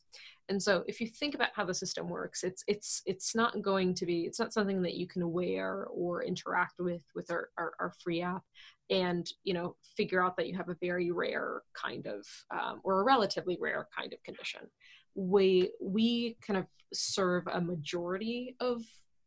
And 0.49 0.61
so 0.61 0.83
if 0.87 0.99
you 0.99 1.07
think 1.07 1.33
about 1.33 1.49
how 1.53 1.63
the 1.63 1.73
system 1.73 2.09
works, 2.09 2.43
it's 2.43 2.63
it's 2.67 3.01
it's 3.05 3.33
not 3.33 3.61
going 3.61 3.93
to 3.93 4.05
be 4.05 4.23
it's 4.23 4.39
not 4.39 4.51
something 4.51 4.81
that 4.81 4.95
you 4.95 5.07
can 5.07 5.31
wear 5.31 5.85
or 5.85 6.23
interact 6.23 6.73
with 6.79 7.03
with 7.15 7.31
our, 7.31 7.49
our, 7.57 7.71
our 7.79 7.93
free 8.03 8.21
app 8.21 8.43
and 8.91 9.31
you 9.43 9.53
know 9.53 9.75
figure 9.97 10.23
out 10.23 10.35
that 10.37 10.47
you 10.47 10.55
have 10.55 10.69
a 10.69 10.75
very 10.81 11.09
rare 11.09 11.63
kind 11.73 12.05
of 12.05 12.25
um, 12.51 12.81
or 12.83 13.01
a 13.01 13.03
relatively 13.03 13.57
rare 13.59 13.87
kind 13.97 14.13
of 14.13 14.21
condition 14.23 14.61
we 15.15 15.71
we 15.81 16.37
kind 16.45 16.59
of 16.59 16.65
serve 16.93 17.43
a 17.53 17.61
majority 17.61 18.55
of 18.59 18.81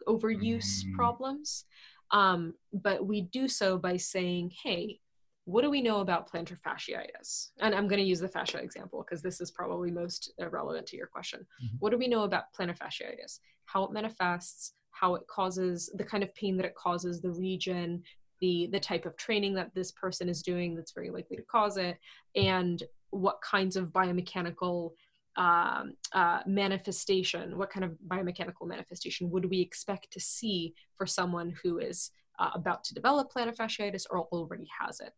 overuse 0.07 0.85
mm. 0.85 0.95
problems 0.95 1.65
um, 2.11 2.53
but 2.73 3.05
we 3.07 3.23
do 3.23 3.49
so 3.49 3.79
by 3.79 3.97
saying 3.97 4.53
hey 4.63 5.01
what 5.45 5.63
do 5.63 5.71
we 5.71 5.83
know 5.83 6.01
about 6.01 6.31
plantar 6.31 6.59
fasciitis 6.61 7.51
and 7.61 7.75
i'm 7.75 7.87
going 7.89 8.01
to 8.01 8.07
use 8.07 8.21
the 8.21 8.29
fascia 8.29 8.59
example 8.59 9.05
because 9.05 9.23
this 9.23 9.41
is 9.41 9.51
probably 9.51 9.91
most 9.91 10.33
relevant 10.51 10.87
to 10.87 10.97
your 10.97 11.07
question 11.07 11.41
mm-hmm. 11.41 11.77
what 11.79 11.91
do 11.91 11.99
we 11.99 12.09
know 12.09 12.25
about 12.25 12.53
plantar 12.59 12.77
fasciitis 12.77 13.41
how 13.67 13.85
it 13.85 13.93
manifests 13.93 14.73
how 14.91 15.15
it 15.15 15.27
causes 15.27 15.91
the 15.97 16.05
kind 16.05 16.23
of 16.23 16.35
pain 16.35 16.57
that 16.57 16.67
it 16.67 16.75
causes 16.75 17.21
the 17.21 17.31
region 17.31 18.03
the 18.41 18.69
the 18.73 18.81
type 18.81 19.07
of 19.07 19.17
training 19.17 19.55
that 19.55 19.75
this 19.75 19.93
person 19.93 20.29
is 20.29 20.43
doing 20.43 20.75
that's 20.75 20.93
very 20.93 21.11
likely 21.11 21.37
to 21.37 21.43
cause 21.43 21.77
it 21.77 21.99
and 22.37 22.83
what 23.11 23.41
kinds 23.43 23.77
of 23.77 23.89
biomechanical 23.89 24.91
um, 25.37 25.95
uh, 26.13 26.41
manifestation, 26.47 27.59
what 27.59 27.71
kind 27.71 27.85
of 27.85 27.93
biomechanical 28.07 28.67
manifestation 28.67 29.31
would 29.31 29.49
we 29.51 29.61
expect 29.61 30.13
to 30.13 30.21
see 30.21 30.75
for 30.97 31.07
someone 31.07 31.55
who 31.63 31.79
is 31.79 32.11
uh, 32.39 32.51
about 32.55 32.85
to 32.85 32.95
develop 32.95 33.33
plantar 33.33 33.57
fasciitis 33.57 34.07
or 34.11 34.21
already 34.33 34.69
has 34.81 35.01
it? 35.01 35.13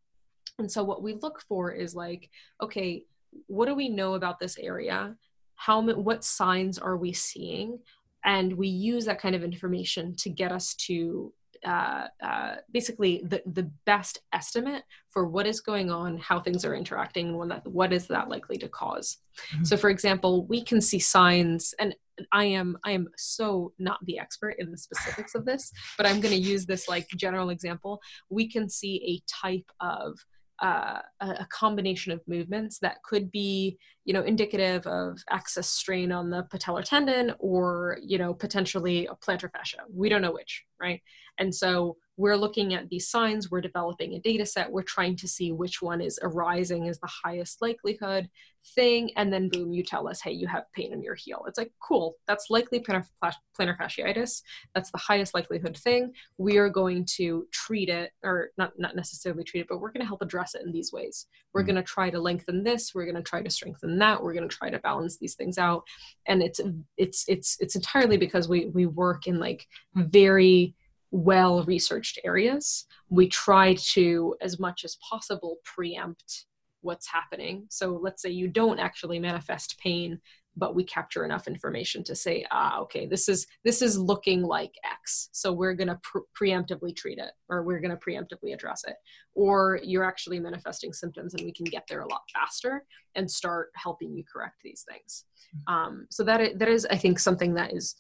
And 0.59 0.71
so 0.71 0.83
what 0.83 1.03
we 1.03 1.15
look 1.15 1.43
for 1.49 1.73
is 1.73 1.95
like, 1.95 2.31
okay, 2.63 3.05
what 3.47 3.67
do 3.67 3.75
we 3.75 3.89
know 3.89 4.15
about 4.15 4.41
this 4.41 4.59
area? 4.59 5.17
How 5.57 5.83
what 5.83 6.25
signs 6.25 6.79
are 6.79 6.97
we 6.97 7.13
seeing? 7.13 7.79
And 8.25 8.53
we 8.55 8.69
use 8.69 9.05
that 9.05 9.21
kind 9.21 9.35
of 9.35 9.45
information 9.45 10.15
to 10.17 10.31
get 10.31 10.53
us 10.53 10.75
to 10.87 11.33
uh, 11.65 12.07
uh, 12.23 12.57
basically 12.71 13.23
the, 13.25 13.43
the 13.47 13.71
best 13.85 14.21
estimate 14.33 14.83
for 15.11 15.27
what 15.27 15.47
is 15.47 15.61
going 15.61 15.91
on, 15.91 16.19
how 16.19 16.41
things 16.41 16.65
are 16.65 16.75
interacting, 16.75 17.29
and 17.29 17.39
what, 17.39 17.49
that, 17.49 17.67
what 17.67 17.93
is 17.93 18.07
that 18.07 18.29
likely 18.29 18.59
to 18.59 18.69
cause. 18.69 19.19
Mm-hmm. 19.53 19.65
So, 19.65 19.77
for 19.77 19.91
example, 19.91 20.47
we 20.47 20.63
can 20.63 20.81
see 20.81 20.99
signs, 20.99 21.75
and 21.79 21.95
I 22.33 22.45
am 22.45 22.79
I 22.85 22.93
am 22.93 23.09
so 23.17 23.73
not 23.79 23.99
the 24.07 24.19
expert 24.19 24.57
in 24.59 24.71
the 24.71 24.79
specifics 24.79 25.35
of 25.35 25.45
this, 25.45 25.73
but 25.97 26.07
I'm 26.07 26.21
going 26.21 26.35
to 26.35 26.41
use 26.41 26.67
this 26.67 26.89
like 26.89 27.09
general 27.17 27.51
example. 27.51 28.01
We 28.31 28.51
can 28.51 28.69
see 28.69 29.03
a 29.05 29.47
type 29.47 29.71
of 29.81 30.19
uh, 30.61 31.01
a 31.21 31.47
combination 31.51 32.13
of 32.13 32.21
movements 32.27 32.79
that 32.79 33.03
could 33.03 33.31
be 33.31 33.79
you 34.07 34.15
know 34.15 34.23
indicative 34.23 34.87
of 34.87 35.19
excess 35.31 35.69
strain 35.69 36.11
on 36.11 36.31
the 36.31 36.45
patellar 36.45 36.83
tendon 36.83 37.35
or 37.39 37.99
you 38.03 38.17
know 38.17 38.33
potentially 38.33 39.07
a 39.07 39.15
plantar 39.15 39.51
fascia 39.53 39.79
we 39.93 40.09
don't 40.09 40.23
know 40.23 40.33
which 40.33 40.65
right 40.81 41.03
and 41.39 41.55
so 41.55 41.97
we're 42.19 42.37
looking 42.37 42.73
at 42.73 42.89
these 42.89 43.09
signs, 43.09 43.51
we're 43.51 43.61
developing 43.61 44.15
a 44.15 44.21
data 44.21 44.47
set, 44.47 44.73
we're 44.73 44.83
trying 44.83 45.17
to 45.17 45.29
see 45.29 45.53
which 45.53 45.83
one 45.83 46.01
is 46.01 46.19
arising 46.23 46.89
as 46.89 46.99
the 46.99 47.11
highest 47.25 47.61
likelihood 47.61 48.31
thing, 48.75 49.11
and 49.17 49.31
then 49.31 49.51
boom, 49.51 49.73
you 49.73 49.83
tell 49.83 50.09
us, 50.09 50.23
hey, 50.23 50.33
you 50.33 50.47
have 50.47 50.65
pain 50.73 50.95
in 50.95 51.03
your 51.03 51.15
heel. 51.15 51.45
It's 51.47 51.59
like, 51.59 51.73
cool, 51.87 52.15
that's 52.27 52.47
likely 52.49 52.81
plantar, 52.81 53.05
plantar 53.23 53.77
fasciitis. 53.79 54.41
That's 54.75 54.91
the 54.91 54.99
highest 54.99 55.35
likelihood 55.35 55.77
thing. 55.77 56.13
We 56.39 56.57
are 56.57 56.71
going 56.71 57.05
to 57.17 57.47
treat 57.53 57.91
it, 57.91 58.13
or 58.25 58.51
not, 58.57 58.73
not 58.79 58.97
necessarily 58.97 59.45
treat 59.45 59.61
it, 59.61 59.67
but 59.69 59.81
we're 59.81 59.93
going 59.93 60.01
to 60.01 60.07
help 60.07 60.23
address 60.23 60.55
it 60.55 60.63
in 60.65 60.73
these 60.73 60.93
ways. 60.93 61.27
We're 61.53 61.61
mm-hmm. 61.61 61.73
going 61.73 61.85
to 61.85 61.89
try 61.89 62.09
to 62.09 62.19
lengthen 62.19 62.65
this, 62.65 62.93
we're 62.95 63.05
going 63.05 63.17
to 63.17 63.23
try 63.23 63.43
to 63.43 63.51
strengthen 63.51 63.96
that, 64.01 64.23
we're 64.23 64.35
going 64.35 64.49
to 64.49 64.55
try 64.55 64.71
to 64.71 64.79
balance 64.79 65.19
these 65.19 65.35
things 65.35 65.59
out. 65.59 65.85
And 66.27 66.43
it's 66.43 66.61
it's 66.97 67.25
it's 67.29 67.57
it's 67.61 67.77
entirely 67.77 68.17
because 68.17 68.49
we 68.49 68.67
we 68.67 68.87
work 68.87 69.27
in 69.27 69.39
like 69.39 69.67
very 69.95 70.75
well 71.11 71.65
researched 71.65 72.19
areas. 72.25 72.87
We 73.09 73.29
try 73.29 73.75
to, 73.93 74.37
as 74.41 74.59
much 74.59 74.85
as 74.85 74.97
possible, 75.09 75.59
preempt 75.65 76.47
what's 76.81 77.07
happening. 77.07 77.67
So 77.69 77.99
let's 78.03 78.23
say 78.23 78.31
you 78.31 78.49
don't 78.49 78.79
actually 78.79 79.19
manifest 79.19 79.79
pain, 79.79 80.21
but 80.57 80.75
we 80.75 80.85
capture 80.85 81.25
enough 81.25 81.49
information 81.49 82.03
to 82.05 82.15
say, 82.15 82.45
ah, 82.51 82.79
okay, 82.81 83.07
this 83.07 83.29
is 83.29 83.47
this 83.65 83.83
is 83.83 83.99
looking 83.99 84.43
like 84.43 84.75
X. 84.85 85.29
So 85.33 85.53
we're 85.53 85.75
going 85.75 85.89
to 85.89 86.01
pre- 86.03 86.23
preemptively 86.41 86.97
treat 86.97 87.19
it, 87.19 87.33
or 87.49 87.63
we're 87.63 87.81
going 87.81 87.97
to 87.97 87.97
preemptively 87.97 88.55
address 88.55 88.83
it. 88.87 88.97
Or 89.35 89.79
you're 89.83 90.05
actually 90.05 90.41
manifesting 90.41 90.93
symptoms, 90.93 91.35
and 91.35 91.45
we 91.45 91.53
can 91.53 91.65
get 91.65 91.85
there 91.89 92.01
a 92.01 92.09
lot 92.09 92.23
faster 92.33 92.85
and 93.15 93.31
start 93.31 93.71
helping 93.75 94.15
you 94.15 94.25
correct 94.31 94.57
these 94.65 94.85
things. 94.91 95.25
Mm-hmm. 95.55 95.75
Um, 95.75 96.07
so 96.11 96.25
that 96.25 96.41
is, 96.41 96.59
that 96.59 96.69
is, 96.69 96.87
I 96.91 96.97
think, 96.97 97.19
something 97.19 97.55
that 97.55 97.75
is 97.75 97.95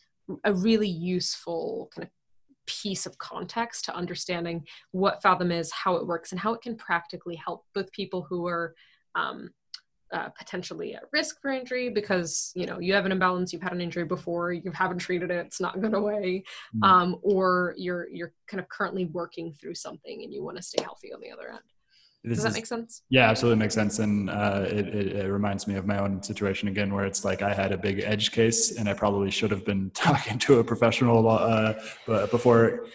a 0.44 0.52
really 0.52 0.88
useful 0.88 1.90
kind 1.94 2.04
of 2.04 2.10
piece 2.66 3.06
of 3.06 3.16
context 3.18 3.84
to 3.84 3.94
understanding 3.94 4.66
what 4.90 5.22
Fathom 5.22 5.52
is, 5.52 5.70
how 5.70 5.96
it 5.96 6.06
works, 6.06 6.32
and 6.32 6.40
how 6.40 6.52
it 6.52 6.62
can 6.62 6.76
practically 6.76 7.36
help 7.36 7.64
both 7.74 7.92
people 7.92 8.26
who 8.28 8.46
are 8.46 8.74
um, 9.14 9.50
uh, 10.12 10.28
potentially 10.38 10.94
at 10.94 11.04
risk 11.12 11.40
for 11.40 11.50
injury 11.50 11.88
because 11.88 12.52
you 12.54 12.66
know 12.66 12.78
you 12.78 12.94
have 12.94 13.06
an 13.06 13.12
imbalance, 13.12 13.52
you've 13.52 13.62
had 13.62 13.72
an 13.72 13.80
injury 13.80 14.04
before, 14.04 14.52
you 14.52 14.70
haven't 14.72 14.98
treated 14.98 15.30
it, 15.30 15.46
it's 15.46 15.60
not 15.60 15.80
going 15.80 15.94
away, 15.94 16.44
mm-hmm. 16.74 16.82
um, 16.84 17.16
or 17.22 17.74
you're 17.76 18.08
you're 18.10 18.32
kind 18.46 18.60
of 18.60 18.68
currently 18.68 19.06
working 19.06 19.52
through 19.52 19.74
something 19.74 20.22
and 20.22 20.32
you 20.32 20.44
want 20.44 20.56
to 20.56 20.62
stay 20.62 20.82
healthy 20.82 21.12
on 21.12 21.20
the 21.20 21.30
other 21.30 21.48
end. 21.48 21.60
This 22.26 22.38
Does 22.38 22.42
that 22.42 22.48
is, 22.50 22.54
make 22.54 22.66
sense? 22.66 23.02
Yeah, 23.08 23.30
absolutely 23.30 23.60
makes 23.60 23.74
sense. 23.74 24.00
And 24.00 24.28
uh, 24.28 24.64
it, 24.66 24.88
it, 24.88 25.06
it, 25.16 25.30
reminds 25.30 25.68
me 25.68 25.76
of 25.76 25.86
my 25.86 25.98
own 26.00 26.20
situation 26.24 26.66
again, 26.66 26.92
where 26.92 27.04
it's 27.04 27.24
like 27.24 27.40
I 27.40 27.54
had 27.54 27.70
a 27.70 27.78
big 27.78 28.00
edge 28.00 28.32
case 28.32 28.76
and 28.76 28.88
I 28.88 28.94
probably 28.94 29.30
should 29.30 29.52
have 29.52 29.64
been 29.64 29.90
talking 29.94 30.36
to 30.40 30.58
a 30.58 30.64
professional 30.64 31.28
uh, 31.28 31.74
before 32.26 32.86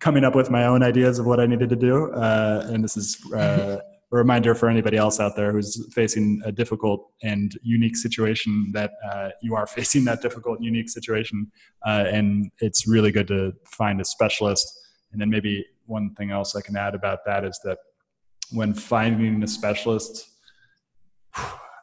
coming 0.00 0.24
up 0.24 0.34
with 0.34 0.50
my 0.50 0.64
own 0.64 0.82
ideas 0.82 1.18
of 1.18 1.26
what 1.26 1.40
I 1.40 1.46
needed 1.46 1.68
to 1.70 1.76
do. 1.76 2.10
Uh, 2.12 2.66
and 2.70 2.82
this 2.82 2.96
is 2.96 3.22
uh, 3.32 3.80
a 4.14 4.16
reminder 4.16 4.54
for 4.54 4.68
anybody 4.68 4.96
else 4.96 5.18
out 5.18 5.34
there 5.34 5.50
who's 5.50 5.92
facing 5.92 6.40
a 6.44 6.52
difficult 6.52 7.10
and 7.22 7.58
unique 7.62 7.96
situation 7.96 8.70
that 8.72 8.92
uh, 9.10 9.30
you 9.42 9.56
are 9.56 9.66
facing 9.78 10.04
that 10.04 10.22
difficult 10.22 10.58
and 10.58 10.64
unique 10.64 10.88
situation. 10.88 11.50
Uh, 11.84 12.04
and 12.06 12.50
it's 12.60 12.86
really 12.86 13.10
good 13.10 13.26
to 13.28 13.52
find 13.66 14.00
a 14.00 14.04
specialist. 14.04 14.66
And 15.12 15.20
then 15.20 15.30
maybe 15.30 15.66
one 15.86 16.14
thing 16.14 16.30
else 16.30 16.54
I 16.54 16.60
can 16.60 16.76
add 16.76 16.94
about 16.94 17.24
that 17.26 17.44
is 17.44 17.58
that 17.64 17.78
when 18.52 18.72
finding 18.72 19.42
a 19.42 19.48
specialist, 19.48 20.30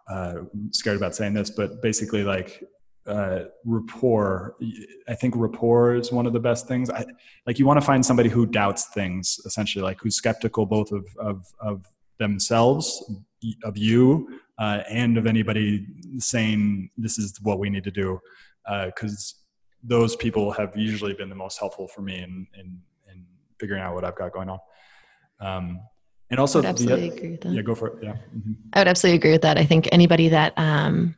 uh, 0.10 0.36
scared 0.72 0.98
about 0.98 1.16
saying 1.16 1.34
this, 1.34 1.50
but 1.50 1.82
basically 1.82 2.24
like 2.24 2.64
uh, 3.08 3.46
rapport. 3.66 4.56
I 5.08 5.16
think 5.16 5.36
rapport 5.36 5.96
is 5.96 6.12
one 6.12 6.26
of 6.26 6.34
the 6.34 6.40
best 6.40 6.68
things. 6.68 6.90
I, 6.90 7.06
like 7.48 7.60
you 7.60 7.66
want 7.66 7.80
to 7.80 7.86
find 7.86 8.06
somebody 8.06 8.30
who 8.30 8.46
doubts 8.46 8.86
things, 8.94 9.40
essentially, 9.46 9.84
like 9.84 10.00
who's 10.00 10.16
skeptical 10.16 10.66
both 10.66 10.92
of 10.92 11.06
of, 11.18 11.46
of 11.60 11.86
themselves, 12.22 13.03
of 13.63 13.78
you, 13.78 14.39
uh, 14.59 14.82
and 14.88 15.17
of 15.17 15.26
anybody 15.26 15.88
saying 16.19 16.89
this 16.97 17.17
is 17.17 17.38
what 17.41 17.59
we 17.59 17.69
need 17.69 17.84
to 17.84 17.91
do, 17.91 18.19
because 18.86 19.36
uh, 19.36 19.39
those 19.84 20.15
people 20.15 20.51
have 20.51 20.78
usually 20.78 21.13
been 21.13 21.30
the 21.30 21.36
most 21.36 21.57
helpful 21.57 21.88
for 21.88 22.01
me 22.01 22.17
in 22.19 22.47
in, 22.53 22.80
in 23.11 23.26
figuring 23.59 23.82
out 23.82 23.95
what 23.95 24.05
I've 24.05 24.15
got 24.15 24.32
going 24.32 24.49
on. 24.49 24.59
Um, 25.39 25.82
and 26.30 26.39
also, 26.39 26.59
I 26.59 26.61
would 26.61 26.69
absolutely 26.69 27.09
the, 27.09 27.15
agree 27.15 27.32
with 27.32 27.41
that. 27.41 27.51
Yeah, 27.53 27.61
go 27.63 27.76
for 27.76 27.88
it. 27.88 28.03
Yeah, 28.03 28.13
mm-hmm. 28.13 28.53
I 28.74 28.80
would 28.80 28.88
absolutely 28.88 29.17
agree 29.17 29.32
with 29.32 29.41
that. 29.41 29.57
I 29.57 29.65
think 29.65 29.89
anybody 29.91 30.30
that 30.30 30.53
um, 30.57 31.15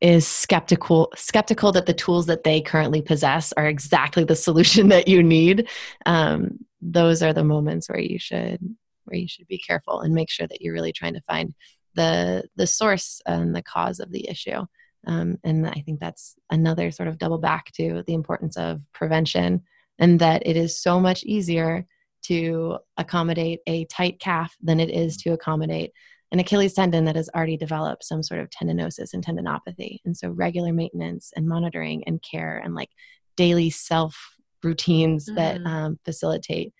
is 0.00 0.26
skeptical 0.26 1.12
skeptical 1.14 1.70
that 1.72 1.86
the 1.86 1.94
tools 1.94 2.26
that 2.26 2.42
they 2.42 2.60
currently 2.60 3.00
possess 3.00 3.52
are 3.52 3.66
exactly 3.66 4.24
the 4.24 4.36
solution 4.48 4.88
that 4.88 5.06
you 5.06 5.22
need, 5.22 5.68
um, 6.04 6.58
those 6.80 7.22
are 7.22 7.32
the 7.32 7.44
moments 7.44 7.88
where 7.88 8.00
you 8.00 8.18
should 8.18 8.76
where 9.04 9.18
you 9.18 9.28
should 9.28 9.46
be 9.48 9.58
careful 9.58 10.00
and 10.00 10.14
make 10.14 10.30
sure 10.30 10.46
that 10.46 10.60
you're 10.60 10.74
really 10.74 10.92
trying 10.92 11.14
to 11.14 11.22
find 11.22 11.54
the 11.94 12.44
the 12.56 12.66
source 12.66 13.20
and 13.26 13.54
the 13.54 13.62
cause 13.62 14.00
of 14.00 14.10
the 14.10 14.28
issue. 14.28 14.64
Um, 15.06 15.38
and 15.42 15.66
I 15.66 15.82
think 15.84 16.00
that's 16.00 16.36
another 16.50 16.90
sort 16.90 17.08
of 17.08 17.18
double 17.18 17.38
back 17.38 17.72
to 17.72 18.04
the 18.06 18.14
importance 18.14 18.56
of 18.56 18.80
prevention 18.92 19.62
and 19.98 20.20
that 20.20 20.46
it 20.46 20.56
is 20.56 20.80
so 20.80 21.00
much 21.00 21.24
easier 21.24 21.86
to 22.22 22.78
accommodate 22.96 23.60
a 23.66 23.84
tight 23.86 24.20
calf 24.20 24.56
than 24.62 24.78
it 24.78 24.90
is 24.90 25.16
to 25.18 25.32
accommodate 25.32 25.92
an 26.30 26.38
Achilles 26.38 26.72
tendon 26.72 27.04
that 27.04 27.16
has 27.16 27.28
already 27.34 27.58
developed 27.58 28.04
some 28.04 28.22
sort 28.22 28.40
of 28.40 28.48
tendinosis 28.48 29.12
and 29.12 29.24
tendinopathy. 29.24 29.98
And 30.06 30.16
so, 30.16 30.30
regular 30.30 30.72
maintenance 30.72 31.30
and 31.36 31.46
monitoring 31.46 32.04
and 32.06 32.22
care 32.22 32.58
and 32.64 32.74
like 32.74 32.88
daily 33.36 33.68
self 33.68 34.16
routines 34.62 35.26
mm-hmm. 35.26 35.36
that 35.36 35.60
um, 35.68 35.98
facilitate 36.04 36.72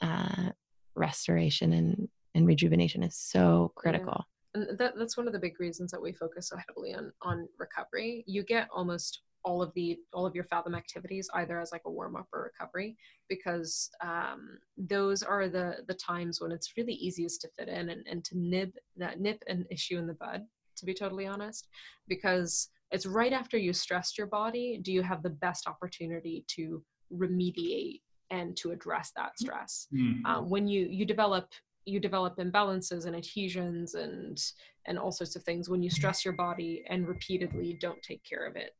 uh, 0.00 0.50
restoration 0.96 1.72
and, 1.72 2.08
and 2.34 2.46
rejuvenation 2.46 3.02
is 3.02 3.16
so 3.16 3.72
critical. 3.74 4.24
Yeah. 4.54 4.62
And 4.68 4.78
that, 4.78 4.94
that's 4.96 5.16
one 5.16 5.26
of 5.26 5.32
the 5.32 5.38
big 5.38 5.58
reasons 5.58 5.90
that 5.90 6.00
we 6.00 6.12
focus 6.12 6.48
so 6.48 6.56
heavily 6.68 6.94
on 6.94 7.12
on 7.22 7.48
recovery. 7.58 8.22
You 8.26 8.44
get 8.44 8.68
almost 8.72 9.22
all 9.44 9.62
of 9.62 9.72
the 9.74 9.98
all 10.12 10.26
of 10.26 10.34
your 10.34 10.44
fathom 10.44 10.74
activities 10.74 11.28
either 11.34 11.60
as 11.60 11.70
like 11.70 11.82
a 11.86 11.90
warm 11.90 12.16
up 12.16 12.26
or 12.32 12.42
recovery 12.42 12.96
because 13.28 13.90
um, 14.00 14.58
those 14.76 15.22
are 15.22 15.48
the 15.48 15.76
the 15.86 15.94
times 15.94 16.40
when 16.40 16.50
it's 16.50 16.76
really 16.76 16.94
easiest 16.94 17.40
to 17.42 17.48
fit 17.56 17.68
in 17.68 17.90
and, 17.90 18.06
and 18.06 18.24
to 18.24 18.38
nib 18.38 18.72
that 18.96 19.20
nip 19.20 19.42
an 19.46 19.66
issue 19.70 19.98
in 19.98 20.06
the 20.06 20.14
bud 20.14 20.42
to 20.76 20.86
be 20.86 20.94
totally 20.94 21.26
honest 21.26 21.68
because 22.08 22.70
it's 22.90 23.06
right 23.06 23.32
after 23.32 23.56
you 23.58 23.72
stressed 23.72 24.18
your 24.18 24.26
body 24.26 24.80
do 24.82 24.92
you 24.92 25.02
have 25.02 25.22
the 25.22 25.30
best 25.30 25.68
opportunity 25.68 26.44
to 26.48 26.82
remediate 27.12 28.00
and 28.34 28.56
to 28.56 28.72
address 28.72 29.12
that 29.16 29.38
stress. 29.38 29.86
Mm-hmm. 29.94 30.26
um, 30.26 30.50
when 30.50 30.66
you 30.66 30.86
you 30.98 31.04
develop 31.04 31.46
you 31.86 32.00
develop 32.00 32.36
imbalances 32.38 33.06
and 33.06 33.14
adhesions 33.14 33.94
and 33.94 34.42
and 34.86 34.98
all 34.98 35.12
sorts 35.12 35.36
of 35.36 35.42
things 35.42 35.68
when 35.68 35.82
you 35.82 35.90
stress 35.90 36.24
your 36.24 36.34
body 36.34 36.84
and 36.90 37.08
repeatedly 37.08 37.76
don't 37.80 38.02
take 38.02 38.22
care 38.24 38.46
of 38.46 38.56
it. 38.56 38.72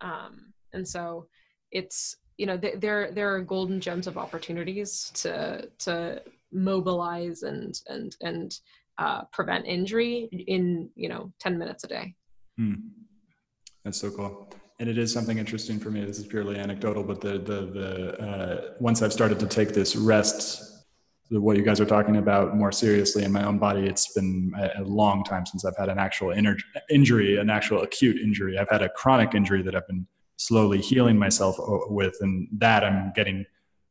Um, 0.00 0.52
and 0.72 0.86
so 0.86 1.28
it's 1.70 2.16
you 2.36 2.46
know 2.46 2.58
th- 2.58 2.80
there 2.80 3.10
there 3.12 3.34
are 3.34 3.40
golden 3.40 3.80
gems 3.80 4.06
of 4.06 4.18
opportunities 4.18 5.10
to 5.22 5.68
to 5.78 6.22
mobilize 6.52 7.42
and 7.42 7.80
and 7.88 8.16
and 8.20 8.58
uh, 8.98 9.22
prevent 9.32 9.66
injury 9.66 10.28
in 10.46 10.90
you 10.94 11.08
know 11.08 11.32
10 11.40 11.58
minutes 11.58 11.84
a 11.84 11.88
day. 11.88 12.14
Hmm. 12.58 12.74
that's 13.84 14.00
so 14.00 14.10
cool 14.10 14.48
and 14.78 14.88
it 14.88 14.98
is 14.98 15.12
something 15.12 15.38
interesting 15.38 15.78
for 15.78 15.90
me. 15.90 16.04
This 16.04 16.18
is 16.18 16.26
purely 16.26 16.58
anecdotal 16.58 17.02
but 17.02 17.20
the 17.20 17.38
the 17.38 17.66
the 17.66 18.22
uh, 18.22 18.72
once 18.80 19.02
i've 19.02 19.12
started 19.12 19.38
to 19.40 19.46
take 19.46 19.70
this 19.70 19.96
rest 19.96 20.72
what 21.30 21.56
you 21.56 21.64
guys 21.64 21.80
are 21.80 21.86
talking 21.86 22.18
about 22.18 22.56
more 22.56 22.70
seriously 22.70 23.24
in 23.24 23.32
my 23.32 23.44
own 23.44 23.58
body 23.58 23.84
it's 23.84 24.12
been 24.12 24.52
a, 24.76 24.82
long 24.84 25.24
time 25.24 25.44
since 25.44 25.64
i've 25.64 25.76
had 25.76 25.88
an 25.88 25.98
actual 25.98 26.30
injury 26.88 27.36
an 27.38 27.50
actual 27.50 27.82
acute 27.82 28.16
injury. 28.18 28.56
I've 28.58 28.70
had 28.70 28.82
a 28.82 28.88
chronic 28.88 29.34
injury 29.34 29.62
that 29.62 29.74
i've 29.74 29.86
been 29.88 30.06
slowly 30.36 30.80
healing 30.80 31.18
myself 31.18 31.56
with 31.88 32.16
and 32.20 32.46
that 32.58 32.84
i'm 32.84 33.12
getting 33.14 33.44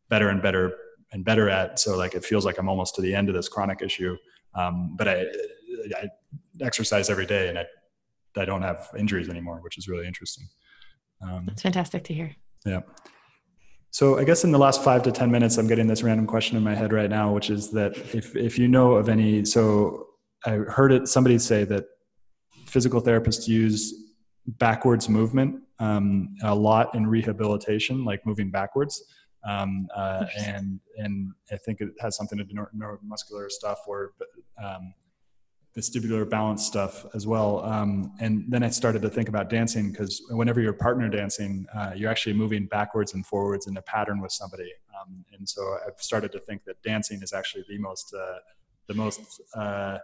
better 0.10 0.30
and 0.30 0.42
better 0.42 0.78
and 1.12 1.24
better 1.24 1.50
at. 1.50 1.80
So 1.80 1.98
like 1.98 2.14
it 2.16 2.24
feels 2.24 2.46
like 2.46 2.58
i'm 2.58 2.70
almost 2.70 2.96
to 2.96 3.02
the 3.02 3.14
end 3.14 3.30
of 3.30 3.36
this 3.36 3.50
chronic 3.50 3.82
issue. 3.82 4.16
Um, 4.54 4.96
but 4.98 5.08
I, 5.08 5.26
I 5.98 6.08
exercise 6.62 7.10
every 7.10 7.26
day 7.26 7.50
and 7.50 7.60
I, 7.60 7.66
I 8.38 8.46
don't 8.46 8.62
have 8.62 8.90
injuries 8.98 9.28
anymore 9.28 9.60
which 9.62 9.78
is 9.78 9.90
really 9.90 10.08
interesting 10.08 10.48
um, 11.26 11.46
that's 11.46 11.62
fantastic 11.62 12.04
to 12.06 12.14
hear. 12.14 12.36
yeah. 12.66 12.82
So 13.92 14.20
I 14.20 14.26
guess 14.26 14.44
in 14.44 14.52
the 14.52 14.60
last 14.60 14.84
five 14.84 15.04
to 15.04 15.12
10 15.12 15.32
minutes, 15.32 15.58
I'm 15.58 15.68
getting 15.68 15.88
this 15.88 16.04
random 16.04 16.28
question 16.28 16.58
in 16.58 16.64
my 16.64 16.76
head 16.76 16.92
right 16.92 17.10
now, 17.10 17.34
which 17.34 17.50
is 17.50 17.72
that 17.72 17.96
if, 18.14 18.36
if 18.36 18.60
you 18.60 18.68
know 18.68 18.94
of 18.94 19.08
any, 19.08 19.46
so 19.46 20.08
I 20.46 20.52
heard 20.52 20.92
it, 20.92 21.08
somebody 21.08 21.40
say 21.40 21.64
that 21.64 21.86
physical 22.66 23.02
therapists 23.02 23.48
use 23.48 23.94
backwards 24.48 25.08
movement 25.08 25.62
um, 25.80 26.36
a 26.44 26.54
lot 26.54 26.94
in 26.96 27.08
rehabilitation, 27.08 28.04
like 28.04 28.26
moving 28.26 28.52
backwards. 28.52 29.04
Um, 29.48 29.88
uh, 29.96 30.26
and 30.40 30.80
and 30.98 31.32
I 31.52 31.58
think 31.58 31.80
it 31.80 31.90
has 32.00 32.16
something 32.16 32.38
to 32.38 32.44
do 32.44 32.56
with 32.60 32.70
neuromuscular 32.76 33.50
stuff, 33.50 33.80
or 33.88 34.14
um, 34.64 34.94
vestibular 35.78 36.28
balance 36.28 36.66
stuff 36.66 37.06
as 37.14 37.28
well. 37.28 37.64
Um, 37.66 38.14
and 38.20 38.46
then 38.48 38.64
I 38.64 38.70
started 38.70 39.02
to 39.02 39.10
think 39.10 39.28
about 39.28 39.50
dancing 39.50 39.92
because 39.92 40.22
whenever 40.30 40.62
you're 40.62 40.74
partner 40.74 41.10
dancing, 41.10 41.66
uh, 41.76 41.92
you're 41.96 42.10
actually 42.10 42.34
moving 42.34 42.66
backwards 42.66 43.14
and 43.14 43.26
forwards 43.26 43.68
in 43.68 43.76
a 43.76 43.82
pattern 43.82 44.22
with 44.22 44.32
somebody. 44.32 44.72
Um, 45.00 45.26
and 45.38 45.48
so 45.48 45.78
I've 45.86 46.00
started 46.00 46.32
to 46.32 46.40
think 46.40 46.64
that 46.66 46.82
dancing 46.82 47.22
is 47.22 47.34
actually 47.34 47.66
the 47.68 47.78
most, 47.78 48.14
uh, 48.14 48.40
the 48.88 48.94
most 48.94 49.42
uh, 49.54 49.98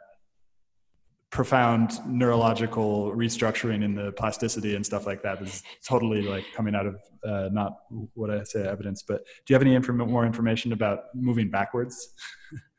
profound 1.30 2.06
neurological 2.06 3.14
restructuring 3.16 3.82
in 3.84 3.96
the 3.96 4.12
plasticity 4.12 4.76
and 4.76 4.86
stuff 4.86 5.08
like 5.08 5.24
that. 5.24 5.42
Is 5.42 5.64
totally 5.88 6.22
like 6.22 6.44
coming 6.54 6.76
out 6.76 6.86
of 6.86 7.02
uh, 7.26 7.48
not 7.54 7.78
what 8.14 8.30
I 8.30 8.44
say 8.44 8.68
evidence, 8.68 9.04
but 9.08 9.24
do 9.24 9.54
you 9.54 9.56
have 9.56 9.62
any 9.62 9.76
inform- 9.76 10.00
more 10.00 10.26
information 10.26 10.74
about 10.74 11.16
moving 11.16 11.50
backwards? 11.50 12.14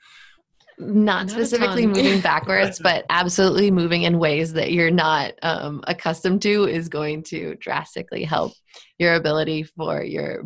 not, 0.78 1.30
specifically 1.30 1.86
moving 1.86 2.20
backwards, 2.20 2.80
but 2.80 3.04
absolutely 3.10 3.70
moving 3.70 4.02
in 4.02 4.18
ways 4.18 4.52
that 4.54 4.72
you're 4.72 4.90
not 4.90 5.32
um, 5.42 5.82
accustomed 5.86 6.42
to 6.42 6.64
is 6.64 6.88
going 6.88 7.22
to 7.24 7.56
drastically 7.56 8.24
help 8.24 8.52
your 8.98 9.14
ability 9.14 9.62
for 9.62 10.02
your 10.02 10.44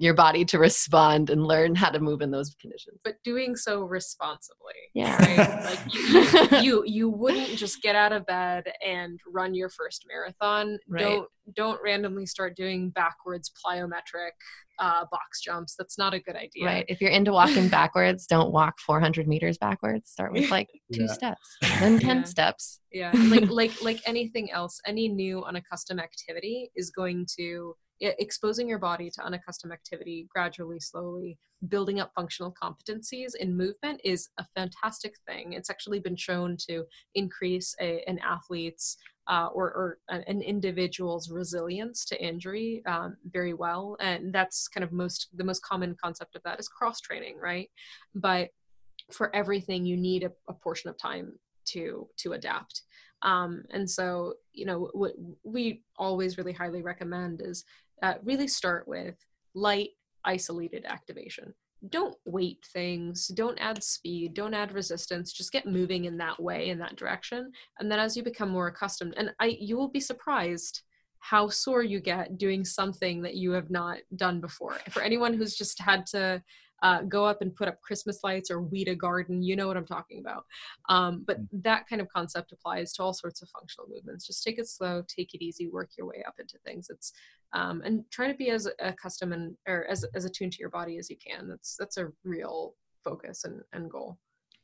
your 0.00 0.14
body 0.14 0.44
to 0.44 0.58
respond 0.58 1.28
and 1.28 1.44
learn 1.44 1.74
how 1.74 1.90
to 1.90 1.98
move 1.98 2.22
in 2.22 2.30
those 2.30 2.54
conditions. 2.60 3.00
But 3.02 3.16
doing 3.24 3.56
so 3.56 3.82
responsibly. 3.82 4.74
Yeah. 4.94 5.16
Right? 5.16 5.64
like 5.64 5.92
you, 5.92 6.02
you, 6.60 6.62
you, 6.62 6.84
you 6.86 7.10
wouldn't 7.10 7.48
just 7.58 7.82
get 7.82 7.96
out 7.96 8.12
of 8.12 8.24
bed 8.24 8.64
and 8.86 9.18
run 9.26 9.54
your 9.54 9.68
first 9.68 10.04
marathon. 10.08 10.78
Right. 10.88 11.02
Don't 11.02 11.28
don't 11.56 11.80
randomly 11.82 12.26
start 12.26 12.56
doing 12.56 12.90
backwards 12.90 13.50
plyometric 13.66 14.32
uh, 14.78 15.04
box 15.10 15.40
jumps. 15.42 15.74
That's 15.76 15.98
not 15.98 16.14
a 16.14 16.20
good 16.20 16.36
idea. 16.36 16.64
Right. 16.66 16.84
If 16.88 17.00
you're 17.00 17.10
into 17.10 17.32
walking 17.32 17.68
backwards, 17.78 18.26
don't 18.26 18.52
walk 18.52 18.78
400 18.80 19.26
meters 19.26 19.58
backwards. 19.58 20.10
Start 20.10 20.32
with 20.32 20.50
like 20.50 20.68
two 20.92 21.02
Yeah. 21.04 21.12
steps, 21.12 21.56
then 21.80 21.98
10 21.98 22.16
Yeah. 22.18 22.22
steps. 22.24 22.80
yeah 22.92 23.12
like 23.28 23.50
like 23.50 23.82
like 23.82 24.00
anything 24.06 24.50
else 24.50 24.80
any 24.86 25.08
new 25.08 25.44
unaccustomed 25.44 26.00
activity 26.00 26.70
is 26.74 26.90
going 26.90 27.26
to 27.38 27.74
exposing 28.00 28.68
your 28.68 28.78
body 28.78 29.10
to 29.10 29.22
unaccustomed 29.24 29.72
activity 29.72 30.26
gradually 30.32 30.78
slowly 30.80 31.36
building 31.68 31.98
up 32.00 32.10
functional 32.14 32.54
competencies 32.62 33.34
in 33.40 33.54
movement 33.56 34.00
is 34.04 34.28
a 34.38 34.44
fantastic 34.56 35.14
thing 35.26 35.52
it's 35.52 35.68
actually 35.68 35.98
been 35.98 36.16
shown 36.16 36.56
to 36.56 36.84
increase 37.14 37.74
a, 37.80 38.02
an 38.06 38.18
athlete's 38.20 38.96
uh, 39.28 39.48
or, 39.52 39.66
or 39.66 39.98
an 40.08 40.40
individual's 40.40 41.30
resilience 41.30 42.04
to 42.06 42.22
injury 42.22 42.82
um, 42.86 43.16
very 43.30 43.52
well. 43.52 43.96
And 44.00 44.32
that's 44.32 44.68
kind 44.68 44.82
of 44.82 44.92
most 44.92 45.28
the 45.34 45.44
most 45.44 45.62
common 45.62 45.96
concept 46.02 46.34
of 46.34 46.42
that 46.44 46.58
is 46.58 46.68
cross 46.68 47.00
training 47.00 47.36
right? 47.40 47.68
But 48.14 48.48
for 49.12 49.34
everything 49.34 49.84
you 49.84 49.96
need 49.96 50.24
a, 50.24 50.30
a 50.48 50.54
portion 50.54 50.90
of 50.90 50.98
time 50.98 51.32
to 51.66 52.08
to 52.18 52.32
adapt. 52.32 52.82
Um, 53.22 53.64
and 53.70 53.88
so 53.88 54.34
you 54.52 54.64
know 54.64 54.90
what 54.92 55.12
we 55.42 55.82
always 55.96 56.38
really 56.38 56.52
highly 56.52 56.82
recommend 56.82 57.42
is 57.42 57.64
uh, 58.02 58.14
really 58.22 58.48
start 58.48 58.86
with 58.88 59.16
light 59.54 59.90
isolated 60.24 60.84
activation 60.86 61.52
don't 61.90 62.16
weight 62.24 62.66
things 62.72 63.28
don't 63.28 63.58
add 63.58 63.82
speed 63.82 64.34
don't 64.34 64.54
add 64.54 64.72
resistance 64.72 65.32
just 65.32 65.52
get 65.52 65.66
moving 65.66 66.06
in 66.06 66.16
that 66.16 66.40
way 66.42 66.70
in 66.70 66.78
that 66.78 66.96
direction. 66.96 67.52
And 67.78 67.90
then 67.90 68.00
as 68.00 68.16
you 68.16 68.22
become 68.22 68.50
more 68.50 68.66
accustomed 68.66 69.14
and 69.16 69.30
i 69.38 69.56
you 69.60 69.76
will 69.76 69.88
be 69.88 70.00
surprised 70.00 70.82
how 71.20 71.48
sore 71.48 71.82
you 71.82 72.00
get 72.00 72.38
doing 72.38 72.64
something 72.64 73.22
that 73.22 73.34
you 73.34 73.50
have 73.52 73.70
not 73.70 73.98
done 74.16 74.40
before. 74.40 74.74
For 74.90 75.02
anyone 75.02 75.34
who's 75.34 75.56
just 75.56 75.80
had 75.80 76.06
to 76.06 76.42
uh, 76.82 77.02
go 77.02 77.24
up 77.24 77.42
and 77.42 77.54
put 77.54 77.68
up 77.68 77.80
Christmas 77.80 78.20
lights 78.22 78.50
or 78.50 78.60
weed 78.60 78.88
a 78.88 78.94
garden. 78.94 79.42
You 79.42 79.56
know 79.56 79.66
what 79.66 79.76
I'm 79.76 79.86
talking 79.86 80.20
about. 80.20 80.44
Um, 80.88 81.24
but 81.26 81.38
that 81.52 81.88
kind 81.88 82.00
of 82.00 82.08
concept 82.08 82.52
applies 82.52 82.92
to 82.94 83.02
all 83.02 83.12
sorts 83.12 83.42
of 83.42 83.48
functional 83.50 83.88
movements. 83.88 84.26
Just 84.26 84.44
take 84.44 84.58
it 84.58 84.68
slow, 84.68 85.02
take 85.08 85.34
it 85.34 85.44
easy, 85.44 85.68
work 85.68 85.90
your 85.96 86.06
way 86.06 86.24
up 86.26 86.34
into 86.38 86.58
things. 86.64 86.88
It's 86.90 87.12
um, 87.54 87.82
and 87.84 88.04
try 88.10 88.28
to 88.28 88.34
be 88.34 88.50
as 88.50 88.68
accustomed 88.80 89.32
and 89.32 89.56
or 89.66 89.86
as 89.88 90.04
as 90.14 90.24
attuned 90.24 90.52
to 90.52 90.60
your 90.60 90.70
body 90.70 90.98
as 90.98 91.08
you 91.08 91.16
can. 91.16 91.48
That's 91.48 91.76
that's 91.76 91.96
a 91.96 92.08
real 92.24 92.74
focus 93.04 93.44
and, 93.44 93.60
and 93.72 93.90
goal. 93.90 94.18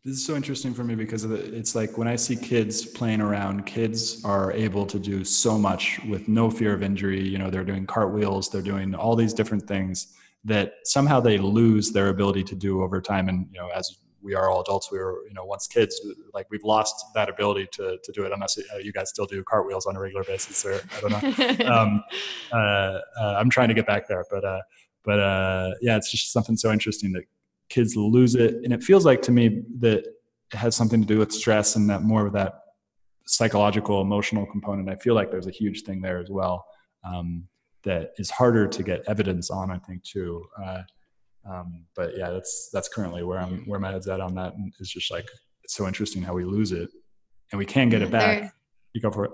This 0.05 0.17
is 0.17 0.27
so 0.27 0.37
interesting 0.37 0.75
for 0.75 0.85
me 0.85 0.95
because 0.95 1.25
of 1.25 1.31
the, 1.31 1.57
it's 1.57 1.75
like 1.75 1.97
when 1.97 2.07
I 2.07 2.15
see 2.17 2.37
kids 2.37 2.85
playing 2.85 3.23
around, 3.23 3.65
kids 3.65 4.23
are 4.23 4.53
able 4.53 4.85
to 4.85 4.99
do 4.99 5.25
so 5.25 5.59
much 5.59 5.99
with 6.07 6.29
no 6.29 6.51
fear 6.51 6.75
of 6.75 6.83
injury. 6.83 7.27
You 7.27 7.39
know, 7.39 7.49
they're 7.49 7.65
doing 7.65 7.87
cartwheels, 7.87 8.51
they're 8.51 8.61
doing 8.61 8.95
all 8.95 9.17
these 9.17 9.33
different 9.33 9.67
things 9.67 10.15
that 10.45 10.75
somehow 10.85 11.21
they 11.21 11.39
lose 11.39 11.93
their 11.93 12.09
ability 12.09 12.45
to 12.45 12.55
do 12.55 12.83
over 12.83 13.01
time. 13.01 13.29
And, 13.29 13.49
you 13.53 13.59
know, 13.59 13.69
as 13.69 13.99
we 14.21 14.35
are 14.35 14.51
all 14.51 14.61
adults, 14.61 14.91
we 14.91 14.99
were, 14.99 15.23
you 15.27 15.35
know, 15.35 15.45
once 15.45 15.67
kids, 15.67 16.01
like 16.33 16.47
we've 16.51 16.65
lost 16.65 16.95
that 17.15 17.29
ability 17.29 17.69
to, 17.73 17.99
to 18.03 18.13
do 18.13 18.25
it 18.25 18.33
unless 18.33 18.59
uh, 18.59 18.79
you 18.79 18.93
guys 18.93 19.11
still 19.11 19.27
do 19.27 19.43
cartwheels 19.45 19.87
on 19.87 19.97
a 19.97 20.01
regular 20.01 20.25
basis 20.25 20.65
or 20.65 20.81
I 20.97 21.01
don't 21.01 21.11
know. 21.13 21.65
Um, 21.75 22.05
uh, 22.53 22.57
uh, 22.57 23.01
I'm 23.39 23.49
trying 23.51 23.69
to 23.69 23.75
get 23.75 23.87
back 23.87 24.07
there, 24.07 24.25
but, 24.31 24.45
uh, 24.45 24.61
but 25.03 25.21
uh, 25.21 25.71
yeah, 25.81 25.97
it's 25.97 26.11
just 26.11 26.33
something 26.33 26.57
so 26.57 26.73
interesting 26.73 27.13
that 27.13 27.25
kids 27.69 27.97
lose 27.97 28.35
it 28.35 28.57
and 28.63 28.73
it 28.73 28.83
feels 28.83 29.05
like 29.05 29.23
to 29.23 29.33
me 29.33 29.63
that 29.79 29.99
it 29.99 30.57
has 30.57 30.77
something 30.77 31.01
to 31.01 31.07
do 31.07 31.19
with 31.19 31.33
stress 31.33 31.77
and 31.77 31.89
that 31.89 32.03
more 32.03 32.27
of 32.27 32.33
that 32.33 32.61
psychological 33.27 34.01
emotional 34.01 34.47
component 34.47 34.89
i 34.89 34.95
feel 34.97 35.15
like 35.15 35.31
there's 35.31 35.47
a 35.47 35.51
huge 35.51 35.83
thing 35.83 36.01
there 36.01 36.19
as 36.19 36.29
well 36.31 36.67
um, 37.05 37.47
that 37.85 38.13
is 38.19 38.31
harder 38.31 38.67
to 38.67 38.83
get 38.83 39.03
evidence 39.07 39.51
on 39.51 39.71
i 39.71 39.79
think 39.79 40.03
too. 40.03 40.45
Uh, 40.63 40.83
um, 41.49 41.85
but 41.95 42.17
yeah 42.17 42.31
that's 42.31 42.71
that's 42.73 42.89
currently 42.89 43.23
where 43.23 43.39
i'm 43.39 43.65
where 43.67 43.79
my 43.81 43.93
head's 43.93 44.09
at 44.09 44.21
on 44.21 44.35
that. 44.35 44.55
And 44.55 44.73
it's 44.81 44.91
just 44.91 45.11
like 45.11 45.29
it's 45.63 45.75
so 45.75 45.87
interesting 45.87 46.23
how 46.23 46.35
we 46.35 46.45
lose 46.45 46.73
it 46.73 46.89
and 47.53 47.59
we 47.59 47.67
can 47.67 47.89
get 47.89 48.03
it 48.03 48.11
back 48.11 48.41
There- 48.41 48.53
you 48.95 49.01
go 49.01 49.11
for 49.11 49.25
it. 49.25 49.33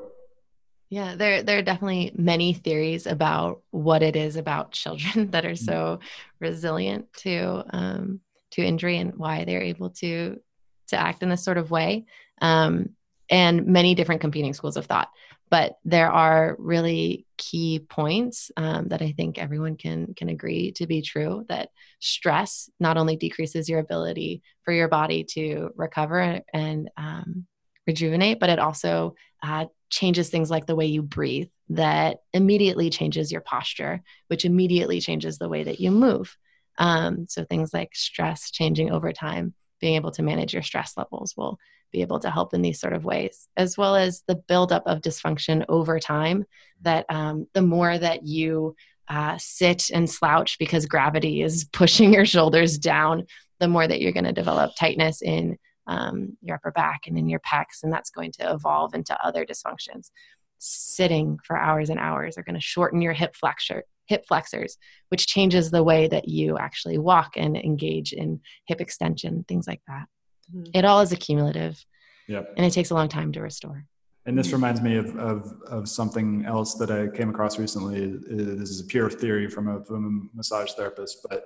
Yeah, 0.89 1.15
there 1.15 1.45
there 1.45 1.59
are 1.59 1.63
definitely 1.63 2.11
many 2.17 2.53
theories 2.53 3.07
about 3.07 3.63
what 3.71 4.03
it 4.03 4.17
is 4.17 4.35
about 4.35 4.73
children 4.83 5.31
that 5.31 5.47
are 5.47 5.55
so 5.55 6.01
resilient 6.41 7.13
to 7.19 7.65
um, 7.71 8.21
to 8.53 8.63
injury 8.63 8.99
and 8.99 9.15
why 9.17 9.45
they're 9.45 9.63
able 9.63 9.91
to 9.91 10.41
to 10.89 10.97
act 10.97 11.23
in 11.23 11.29
this 11.29 11.45
sort 11.45 11.59
of 11.59 11.71
way, 11.71 12.07
um, 12.43 12.91
and 13.31 13.66
many 13.66 13.95
different 13.95 14.20
competing 14.20 14.53
schools 14.53 14.76
of 14.76 14.87
thought. 14.87 15.09
But 15.49 15.78
there 15.85 16.11
are 16.11 16.57
really 16.59 17.26
key 17.37 17.81
points 17.81 18.53
um, 18.57 18.89
that 18.89 19.03
I 19.03 19.12
think 19.12 19.39
everyone 19.39 19.76
can 19.76 20.14
can 20.14 20.28
agree 20.28 20.72
to 20.72 20.87
be 20.87 21.03
true. 21.03 21.45
That 21.49 21.70
stress 22.01 22.68
not 22.78 22.97
only 22.97 23.16
decreases 23.16 23.68
your 23.68 23.81
ability 23.81 24.43
for 24.64 24.72
your 24.72 24.89
body 24.89 25.24
to 25.31 25.70
recover 25.74 26.41
and 26.53 26.91
um, 26.97 27.47
rejuvenate, 27.87 28.39
but 28.39 28.51
it 28.51 28.59
also 28.59 29.14
uh, 29.43 29.66
changes 29.91 30.28
things 30.28 30.51
like 30.51 30.66
the 30.66 30.76
way 30.76 30.87
you 30.87 31.03
breathe 31.03 31.49
that 31.70 32.18
immediately 32.33 32.91
changes 32.91 33.31
your 33.31 33.41
posture 33.41 34.03
which 34.28 34.45
immediately 34.45 35.01
changes 35.01 35.39
the 35.39 35.49
way 35.49 35.64
that 35.64 35.81
you 35.81 35.91
move 35.91 36.37
um, 36.78 37.26
so 37.28 37.45
things 37.45 37.72
like 37.74 37.95
stress 37.95 38.51
changing 38.51 38.91
over 38.91 39.12
time 39.12 39.55
being 39.81 39.97
able 39.97 40.11
to 40.11 40.22
manage 40.22 40.53
your 40.53 40.62
stress 40.62 40.97
levels 40.97 41.35
will 41.37 41.59
be 41.93 42.03
able 42.03 42.20
to 42.20 42.30
help 42.30 42.55
in 42.55 42.62
these 42.62 42.80
sort 42.80 42.93
of 42.93 43.05
ways 43.05 43.49
as 43.57 43.76
well 43.76 43.97
as 43.97 44.22
the 44.26 44.34
buildup 44.34 44.82
of 44.86 45.01
dysfunction 45.01 45.64
over 45.68 45.99
time 45.99 46.45
that 46.82 47.05
um, 47.09 47.47
the 47.55 47.62
more 47.62 47.99
that 47.99 48.24
you 48.26 48.74
uh, 49.09 49.36
sit 49.38 49.91
and 49.93 50.09
slouch 50.09 50.59
because 50.59 50.86
gravity 50.86 51.43
is 51.43 51.64
pushing 51.72 52.12
your 52.12 52.26
shoulders 52.26 52.78
down 52.78 53.26
the 53.61 53.68
more 53.68 53.86
that 53.86 54.01
you're 54.01 54.12
going 54.12 54.24
to 54.24 54.32
develop 54.32 54.72
tightness 54.76 55.22
in 55.22 55.57
um, 55.86 56.36
your 56.41 56.57
upper 56.57 56.70
back 56.70 57.03
and 57.07 57.18
in 57.18 57.28
your 57.28 57.41
pecs, 57.41 57.82
and 57.82 57.93
that's 57.93 58.11
going 58.11 58.32
to 58.32 58.53
evolve 58.53 58.95
into 58.95 59.16
other 59.24 59.45
dysfunctions. 59.45 60.11
Sitting 60.59 61.38
for 61.45 61.57
hours 61.57 61.91
and 61.91 61.99
hours 61.99 62.38
are 62.38 62.43
going 62.43 62.55
to 62.55 62.61
shorten 62.61 63.03
your 63.03 63.12
hip 63.12 63.34
flexor, 63.34 63.84
hip 64.07 64.24
flexors, 64.26 64.76
which 65.09 65.26
changes 65.26 65.70
the 65.70 65.82
way 65.82 66.07
that 66.09 66.28
you 66.28 66.59
actually 66.59 66.99
walk 66.99 67.32
and 67.36 67.57
engage 67.57 68.12
in 68.12 68.41
hip 68.66 68.80
extension, 68.80 69.45
things 69.49 69.66
like 69.66 69.82
that. 69.88 70.07
Mhm. 70.55 70.71
It 70.75 70.85
all 70.85 71.01
is 71.01 71.13
accumulative, 71.13 71.85
yeah 72.29 72.43
and 72.57 72.65
it 72.67 72.73
takes 72.73 72.91
a 72.91 72.95
long 72.95 73.09
time 73.09 73.33
to 73.33 73.41
restore. 73.41 73.87
And 74.27 74.39
this 74.39 74.53
reminds 74.53 74.83
me 74.83 74.97
of, 74.97 75.17
of, 75.17 75.53
of 75.67 75.89
something 75.89 76.45
else 76.45 76.75
that 76.75 76.91
I 76.91 77.09
came 77.09 77.31
across 77.31 77.59
recently. 77.59 78.19
This 78.29 78.69
is 78.71 78.81
a 78.81 78.85
pure 78.85 79.09
theory 79.11 79.49
from 79.49 79.69
a, 79.69 79.85
from 79.85 80.31
a 80.33 80.37
massage 80.37 80.73
therapist, 80.73 81.27
but 81.29 81.45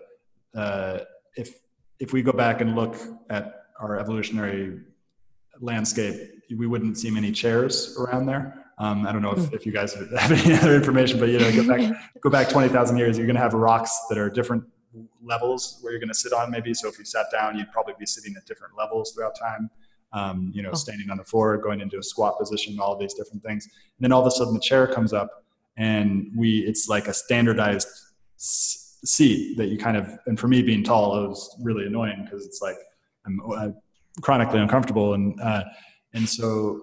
uh, 0.54 0.98
if 1.36 1.60
if 2.00 2.12
we 2.12 2.20
go 2.22 2.32
back 2.32 2.60
and 2.60 2.74
look 2.74 2.96
at 3.30 3.66
our 3.80 3.98
evolutionary 3.98 4.80
landscape, 5.60 6.16
we 6.56 6.66
wouldn't 6.66 6.98
see 6.98 7.10
many 7.10 7.30
chairs 7.30 7.96
around 7.98 8.26
there. 8.26 8.66
Um, 8.78 9.06
I 9.06 9.12
don't 9.12 9.22
know 9.22 9.30
if, 9.32 9.52
if 9.52 9.64
you 9.64 9.70
guys 9.72 9.94
have 10.18 10.32
any 10.32 10.54
other 10.54 10.74
information, 10.74 11.20
but 11.20 11.28
you 11.28 11.38
know, 11.38 11.52
go 11.52 11.68
back 11.68 11.94
go 12.20 12.30
back 12.30 12.48
twenty 12.48 12.68
thousand 12.68 12.96
years, 12.96 13.16
you're 13.16 13.26
going 13.26 13.36
to 13.36 13.42
have 13.42 13.54
rocks 13.54 13.96
that 14.08 14.18
are 14.18 14.28
different 14.28 14.64
levels 15.22 15.78
where 15.82 15.92
you're 15.92 16.00
going 16.00 16.08
to 16.08 16.14
sit 16.14 16.32
on. 16.32 16.50
Maybe 16.50 16.72
so, 16.74 16.88
if 16.88 16.98
you 16.98 17.04
sat 17.04 17.26
down, 17.32 17.56
you'd 17.56 17.70
probably 17.72 17.94
be 17.98 18.06
sitting 18.06 18.34
at 18.36 18.44
different 18.46 18.74
levels 18.76 19.12
throughout 19.12 19.38
time 19.38 19.70
um, 20.12 20.52
you 20.54 20.62
know, 20.62 20.70
Oh. 20.70 20.74
standing 20.76 21.10
on 21.10 21.16
the 21.16 21.24
floor, 21.24 21.58
going 21.58 21.80
into 21.80 21.98
a 21.98 22.02
squat 22.02 22.38
position, 22.38 22.78
all 22.78 22.92
of 22.92 23.00
these 23.00 23.14
different 23.14 23.42
things. 23.42 23.64
And 23.64 24.04
then 24.04 24.12
all 24.12 24.20
of 24.20 24.26
a 24.28 24.30
sudden 24.30 24.54
the 24.54 24.60
chair 24.60 24.86
comes 24.86 25.12
up 25.12 25.28
and 25.76 26.30
we, 26.36 26.58
it's 26.60 26.88
like 26.88 27.08
a 27.08 27.12
standardized 27.12 27.88
s- 28.38 29.00
seat 29.04 29.56
that 29.56 29.66
you 29.66 29.76
kind 29.76 29.96
of, 29.96 30.08
and 30.26 30.38
for 30.38 30.46
me 30.46 30.62
being 30.62 30.84
tall, 30.84 31.24
it 31.24 31.28
was 31.28 31.56
really 31.62 31.86
annoying 31.86 32.22
because 32.24 32.46
it's 32.46 32.62
like, 32.62 32.76
I'm, 33.26 33.40
I 33.58 33.72
chronically 34.22 34.60
uncomfortable, 34.60 35.14
and 35.14 35.40
uh, 35.40 35.64
and 36.12 36.28
so 36.28 36.80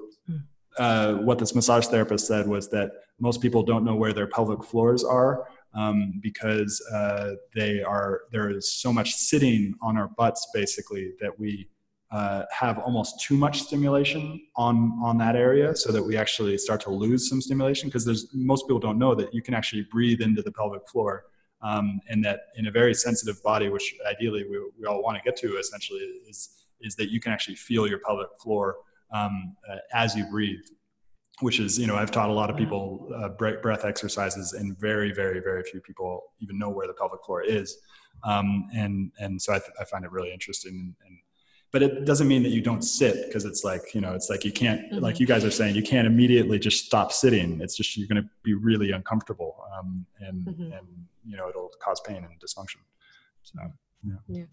uh, 0.77 1.13
what 1.13 1.39
this 1.39 1.55
massage 1.55 1.87
therapist 1.87 2.27
said 2.27 2.47
was 2.47 2.69
that 2.71 2.91
most 3.19 3.41
people 3.41 3.63
don't 3.63 3.85
know 3.85 3.95
where 3.95 4.11
their 4.11 4.27
pelvic 4.27 4.61
floors 4.63 5.03
are 5.05 5.47
um, 5.73 6.19
because 6.21 6.81
uh, 6.93 7.33
they 7.55 7.81
are 7.81 8.21
there 8.31 8.49
is 8.49 8.71
so 8.71 8.91
much 8.91 9.13
sitting 9.13 9.73
on 9.81 9.97
our 9.97 10.09
butts 10.09 10.47
basically 10.53 11.13
that 11.21 11.37
we 11.39 11.67
uh, 12.11 12.43
have 12.51 12.77
almost 12.79 13.21
too 13.21 13.37
much 13.37 13.61
stimulation 13.61 14.41
on 14.57 14.99
on 15.01 15.17
that 15.17 15.35
area 15.35 15.75
so 15.75 15.91
that 15.91 16.03
we 16.03 16.17
actually 16.17 16.57
start 16.57 16.81
to 16.81 16.89
lose 16.89 17.29
some 17.29 17.41
stimulation. 17.41 17.87
Because 17.87 18.03
there's 18.03 18.27
most 18.33 18.67
people 18.67 18.79
don't 18.79 18.99
know 18.99 19.15
that 19.15 19.33
you 19.33 19.41
can 19.41 19.53
actually 19.53 19.83
breathe 19.83 20.21
into 20.21 20.41
the 20.41 20.51
pelvic 20.51 20.87
floor 20.89 21.25
um, 21.61 22.01
and 22.09 22.23
that 22.25 22.47
in 22.55 22.67
a 22.67 22.71
very 22.71 22.93
sensitive 22.93 23.41
body 23.43 23.69
which 23.69 23.95
ideally 24.09 24.43
we, 24.49 24.59
we 24.79 24.85
all 24.85 25.01
want 25.01 25.17
to 25.17 25.23
get 25.23 25.35
to 25.37 25.57
essentially 25.57 25.99
is 26.29 26.65
is 26.81 26.95
that 26.95 27.11
you 27.11 27.19
can 27.19 27.31
actually 27.31 27.55
feel 27.55 27.87
your 27.87 27.99
pelvic 27.99 28.27
floor 28.41 28.77
um, 29.13 29.55
uh, 29.69 29.77
as 29.93 30.15
you 30.15 30.25
breathe 30.25 30.65
which 31.39 31.59
is 31.59 31.79
you 31.79 31.87
know 31.87 31.95
i've 31.95 32.11
taught 32.11 32.29
a 32.29 32.33
lot 32.33 32.49
of 32.49 32.57
people 32.57 33.09
uh, 33.15 33.29
breath 33.29 33.85
exercises 33.85 34.53
and 34.53 34.77
very 34.77 35.11
very 35.11 35.39
very 35.39 35.63
few 35.63 35.79
people 35.81 36.23
even 36.39 36.57
know 36.57 36.69
where 36.69 36.87
the 36.87 36.93
pelvic 36.93 37.23
floor 37.25 37.41
is 37.41 37.77
um, 38.23 38.67
and 38.75 39.11
and 39.19 39.41
so 39.41 39.53
I, 39.53 39.59
th- 39.59 39.71
I, 39.79 39.85
find 39.85 40.05
it 40.05 40.11
really 40.11 40.31
interesting 40.31 40.71
and, 40.71 40.95
and, 41.07 41.17
but 41.71 41.81
it 41.81 42.05
doesn't 42.05 42.27
mean 42.27 42.43
that 42.43 42.49
you 42.49 42.61
don't 42.61 42.83
sit 42.83 43.25
because 43.27 43.45
it's 43.45 43.63
like 43.63 43.95
you 43.95 44.01
know 44.01 44.13
it's 44.13 44.29
like 44.29 44.43
you 44.45 44.51
can't 44.51 44.81
mm-hmm. 44.81 44.99
like 44.99 45.19
you 45.19 45.25
guys 45.25 45.43
are 45.43 45.51
saying 45.51 45.75
you 45.75 45.83
can't 45.83 46.05
immediately 46.05 46.59
just 46.59 46.85
stop 46.85 47.11
sitting 47.11 47.59
it's 47.61 47.75
just 47.75 47.97
you're 47.97 48.07
going 48.07 48.21
to 48.21 48.29
be 48.43 48.53
really 48.53 48.91
uncomfortable 48.91 49.63
um, 49.75 50.05
and 50.19 50.45
mm-hmm. 50.45 50.73
and 50.73 50.87
you 51.25 51.37
know 51.37 51.49
it'll 51.49 51.71
cause 51.81 52.01
pain 52.01 52.17
and 52.17 52.39
dysfunction 52.39 52.81
so 53.43 53.59
yeah. 54.03 54.15
yeah 54.27 54.43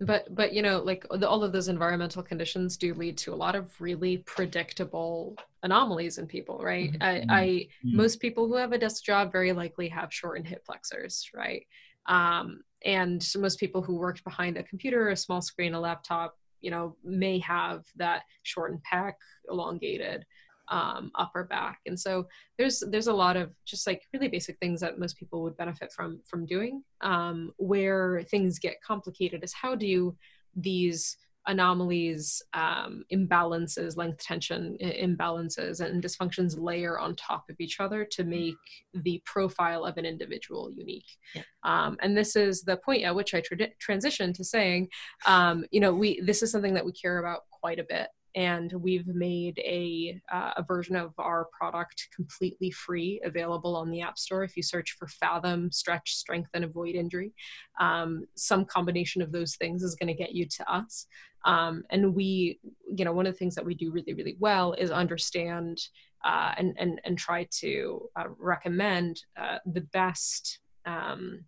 but 0.00 0.34
but 0.34 0.52
you 0.52 0.62
know 0.62 0.78
like 0.80 1.06
the, 1.10 1.28
all 1.28 1.44
of 1.44 1.52
those 1.52 1.68
environmental 1.68 2.22
conditions 2.22 2.76
do 2.76 2.94
lead 2.94 3.16
to 3.16 3.32
a 3.32 3.36
lot 3.36 3.54
of 3.54 3.80
really 3.80 4.18
predictable 4.18 5.36
anomalies 5.62 6.18
in 6.18 6.26
people 6.26 6.58
right 6.58 6.92
mm-hmm. 6.92 7.30
I. 7.30 7.40
I 7.40 7.46
mm-hmm. 7.46 7.96
most 7.96 8.20
people 8.20 8.48
who 8.48 8.56
have 8.56 8.72
a 8.72 8.78
desk 8.78 9.04
job 9.04 9.32
very 9.32 9.52
likely 9.52 9.88
have 9.88 10.12
shortened 10.12 10.48
hip 10.48 10.64
flexors 10.66 11.28
right 11.34 11.66
um, 12.06 12.62
and 12.84 13.24
most 13.36 13.60
people 13.60 13.80
who 13.82 13.96
worked 13.96 14.24
behind 14.24 14.56
a 14.56 14.64
computer 14.64 15.10
a 15.10 15.16
small 15.16 15.40
screen 15.40 15.74
a 15.74 15.80
laptop 15.80 16.36
you 16.60 16.70
know 16.70 16.96
may 17.04 17.38
have 17.38 17.84
that 17.96 18.22
shortened 18.42 18.80
pec 18.90 19.12
elongated 19.48 20.24
um, 20.72 21.12
upper 21.14 21.44
back. 21.44 21.80
And 21.86 22.00
so 22.00 22.26
there's 22.58 22.82
there's 22.90 23.06
a 23.06 23.12
lot 23.12 23.36
of 23.36 23.52
just 23.64 23.86
like 23.86 24.02
really 24.12 24.28
basic 24.28 24.58
things 24.58 24.80
that 24.80 24.98
most 24.98 25.18
people 25.18 25.42
would 25.42 25.56
benefit 25.56 25.92
from 25.92 26.20
from 26.24 26.46
doing. 26.46 26.82
Um, 27.02 27.52
where 27.58 28.22
things 28.22 28.58
get 28.58 28.82
complicated 28.82 29.44
is 29.44 29.52
how 29.52 29.74
do 29.74 30.16
these 30.56 31.18
anomalies 31.48 32.40
um, 32.54 33.04
imbalances 33.12 33.96
length 33.96 34.18
tension 34.24 34.78
imbalances 34.80 35.80
and 35.80 36.02
dysfunctions 36.02 36.56
layer 36.56 36.98
on 37.00 37.16
top 37.16 37.44
of 37.50 37.56
each 37.58 37.80
other 37.80 38.04
to 38.04 38.22
make 38.22 38.54
the 38.94 39.20
profile 39.26 39.84
of 39.84 39.96
an 39.96 40.06
individual 40.06 40.70
unique. 40.70 41.18
Yeah. 41.34 41.42
um, 41.64 41.96
and 42.00 42.16
this 42.16 42.36
is 42.36 42.62
the 42.62 42.76
point 42.76 43.02
at 43.02 43.14
which 43.14 43.34
i 43.34 43.40
tra- 43.40 43.74
transition 43.80 44.32
to 44.32 44.44
saying 44.44 44.88
um, 45.26 45.64
you 45.72 45.80
know 45.80 45.92
we 45.92 46.20
this 46.20 46.42
is 46.42 46.52
something 46.52 46.74
that 46.74 46.86
we 46.86 46.92
care 46.92 47.18
about 47.18 47.40
quite 47.50 47.80
a 47.80 47.84
bit 47.88 48.08
and 48.34 48.72
we've 48.72 49.06
made 49.06 49.58
a, 49.58 50.20
uh, 50.32 50.52
a 50.56 50.62
version 50.62 50.96
of 50.96 51.12
our 51.18 51.48
product 51.56 52.08
completely 52.14 52.70
free 52.70 53.20
available 53.24 53.76
on 53.76 53.90
the 53.90 54.00
app 54.00 54.18
store. 54.18 54.42
If 54.42 54.56
you 54.56 54.62
search 54.62 54.96
for 54.98 55.06
fathom 55.06 55.70
stretch 55.70 56.14
strength 56.14 56.50
and 56.54 56.64
avoid 56.64 56.94
injury 56.94 57.32
um, 57.80 58.24
some 58.36 58.64
combination 58.64 59.22
of 59.22 59.32
those 59.32 59.56
things 59.56 59.82
is 59.82 59.94
going 59.94 60.08
to 60.08 60.14
get 60.14 60.34
you 60.34 60.46
to 60.46 60.72
us. 60.72 61.06
Um, 61.44 61.82
and 61.90 62.14
we 62.14 62.60
you 62.94 63.04
know 63.04 63.12
one 63.12 63.26
of 63.26 63.34
the 63.34 63.38
things 63.38 63.54
that 63.56 63.64
we 63.64 63.74
do 63.74 63.90
really 63.90 64.14
really 64.14 64.36
well 64.38 64.74
is 64.74 64.90
understand 64.90 65.78
uh, 66.24 66.52
and, 66.56 66.74
and 66.78 67.00
and 67.04 67.18
try 67.18 67.48
to 67.60 68.08
uh, 68.16 68.24
recommend 68.38 69.22
uh, 69.36 69.58
the 69.66 69.80
best 69.80 70.60
um, 70.86 71.44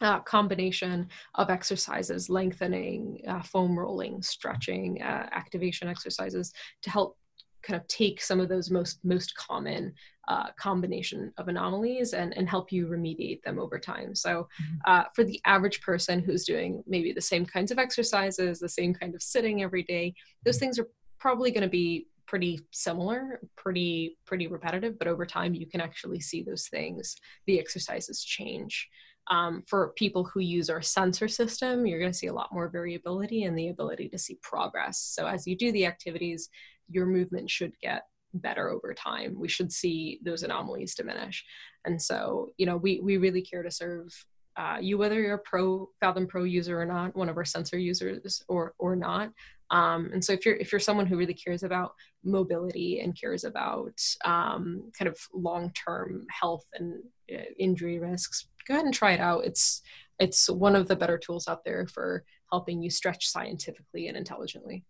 uh, 0.00 0.20
combination 0.20 1.08
of 1.34 1.50
exercises, 1.50 2.30
lengthening, 2.30 3.20
uh, 3.26 3.42
foam 3.42 3.78
rolling, 3.78 4.22
stretching, 4.22 5.02
uh, 5.02 5.28
activation 5.32 5.88
exercises 5.88 6.52
to 6.82 6.90
help 6.90 7.16
kind 7.62 7.78
of 7.80 7.86
take 7.88 8.22
some 8.22 8.38
of 8.40 8.48
those 8.48 8.70
most 8.70 9.00
most 9.04 9.34
common 9.34 9.92
uh, 10.28 10.48
combination 10.58 11.32
of 11.38 11.48
anomalies 11.48 12.12
and, 12.12 12.36
and 12.36 12.48
help 12.48 12.70
you 12.70 12.86
remediate 12.86 13.42
them 13.42 13.58
over 13.58 13.78
time. 13.78 14.14
So 14.14 14.46
mm-hmm. 14.62 14.74
uh, 14.86 15.04
for 15.14 15.24
the 15.24 15.40
average 15.46 15.80
person 15.80 16.20
who's 16.20 16.44
doing 16.44 16.82
maybe 16.86 17.12
the 17.12 17.20
same 17.20 17.46
kinds 17.46 17.70
of 17.70 17.78
exercises, 17.78 18.58
the 18.58 18.68
same 18.68 18.92
kind 18.94 19.14
of 19.14 19.22
sitting 19.22 19.62
every 19.62 19.82
day, 19.82 20.14
those 20.44 20.56
mm-hmm. 20.56 20.66
things 20.66 20.78
are 20.78 20.88
probably 21.18 21.50
going 21.50 21.62
to 21.62 21.68
be 21.68 22.06
pretty 22.26 22.60
similar, 22.72 23.40
pretty 23.56 24.18
pretty 24.26 24.46
repetitive, 24.46 24.98
but 24.98 25.08
over 25.08 25.24
time 25.24 25.54
you 25.54 25.66
can 25.66 25.80
actually 25.80 26.20
see 26.20 26.42
those 26.42 26.68
things, 26.68 27.16
the 27.46 27.58
exercises 27.58 28.22
change. 28.22 28.86
Um, 29.30 29.62
for 29.66 29.92
people 29.96 30.24
who 30.24 30.40
use 30.40 30.70
our 30.70 30.80
sensor 30.80 31.28
system, 31.28 31.86
you're 31.86 31.98
going 32.00 32.12
to 32.12 32.16
see 32.18 32.28
a 32.28 32.32
lot 32.32 32.52
more 32.52 32.68
variability 32.68 33.44
and 33.44 33.58
the 33.58 33.68
ability 33.68 34.08
to 34.08 34.18
see 34.18 34.38
progress. 34.42 35.00
So 35.00 35.26
as 35.26 35.46
you 35.46 35.56
do 35.56 35.70
the 35.72 35.86
activities, 35.86 36.48
your 36.88 37.04
movement 37.04 37.50
should 37.50 37.72
get 37.82 38.04
better 38.34 38.70
over 38.70 38.94
time. 38.94 39.38
We 39.38 39.48
should 39.48 39.72
see 39.72 40.20
those 40.24 40.42
anomalies 40.42 40.94
diminish. 40.94 41.44
And 41.84 42.00
so, 42.00 42.50
you 42.56 42.66
know, 42.66 42.76
we, 42.76 43.00
we 43.00 43.18
really 43.18 43.42
care 43.42 43.62
to 43.62 43.70
serve 43.70 44.08
uh, 44.56 44.78
you, 44.80 44.98
whether 44.98 45.20
you're 45.20 45.34
a 45.34 45.38
pro 45.38 45.88
Fathom 46.00 46.26
Pro 46.26 46.44
user 46.44 46.80
or 46.80 46.84
not, 46.84 47.14
one 47.14 47.28
of 47.28 47.36
our 47.36 47.44
sensor 47.44 47.78
users 47.78 48.42
or, 48.48 48.74
or 48.78 48.96
not. 48.96 49.30
Um, 49.70 50.10
and 50.12 50.24
so 50.24 50.32
if 50.32 50.44
you're, 50.44 50.56
if 50.56 50.72
you're 50.72 50.80
someone 50.80 51.06
who 51.06 51.16
really 51.16 51.34
cares 51.34 51.62
about 51.62 51.92
mobility 52.24 53.00
and 53.00 53.18
cares 53.18 53.44
about 53.44 54.00
um, 54.24 54.90
kind 54.98 55.08
of 55.08 55.16
long-term 55.32 56.26
health 56.30 56.64
and 56.74 57.02
uh, 57.32 57.42
injury 57.58 57.98
risks, 57.98 58.48
go 58.68 58.74
ahead 58.74 58.84
and 58.84 58.94
try 58.94 59.12
it 59.12 59.20
out. 59.20 59.44
It's 59.44 59.82
it's 60.20 60.50
one 60.50 60.76
of 60.76 60.88
the 60.88 60.96
better 60.96 61.16
tools 61.16 61.48
out 61.48 61.64
there 61.64 61.86
for 61.86 62.24
helping 62.50 62.82
you 62.82 62.90
stretch 62.90 63.28
scientifically 63.28 64.08
and 64.08 64.16
intelligently. 64.16 64.84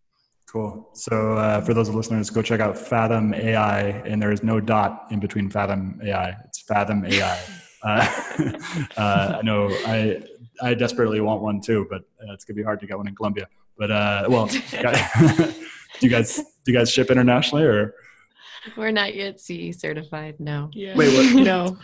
Cool. 0.47 0.89
So 0.95 1.35
uh, 1.35 1.61
for 1.61 1.75
those 1.75 1.89
of 1.89 1.95
listeners, 1.95 2.31
go 2.31 2.41
check 2.41 2.61
out 2.61 2.77
Fathom 2.77 3.35
AI, 3.35 3.81
and 4.07 4.21
there 4.21 4.33
is 4.33 4.43
no 4.43 4.61
dot 4.61 5.07
in 5.11 5.21
between 5.21 5.51
Fathom 5.51 6.01
AI. 6.03 6.35
It's 6.47 6.63
Fathom 6.63 7.05
AI. 7.05 7.39
uh, 7.85 8.23
uh, 8.97 9.37
I 9.39 9.43
know 9.43 9.69
I 9.87 10.23
I 10.61 10.75
desperately 10.75 11.21
want 11.21 11.43
one 11.43 11.61
too, 11.61 11.87
but 11.91 12.03
uh, 12.23 12.33
it's 12.33 12.45
gonna 12.45 12.57
be 12.57 12.63
hard 12.63 12.81
to 12.81 12.87
get 12.87 12.97
one 12.97 13.07
in 13.07 13.15
Colombia. 13.15 13.47
But 13.77 13.91
uh, 13.91 14.27
well, 14.29 14.47
do 14.47 14.59
you 16.01 16.09
guys 16.09 16.37
do 16.37 16.73
you 16.73 16.79
guys 16.79 16.91
ship 16.91 17.11
internationally 17.11 17.65
or? 17.65 17.95
We're 18.77 18.91
not 18.91 19.15
yet 19.15 19.41
CE 19.41 19.79
certified. 19.79 20.41
No. 20.41 20.69
Yeah. 20.73 20.97
Wait, 20.97 21.15
what? 21.15 21.43
no. 21.43 21.79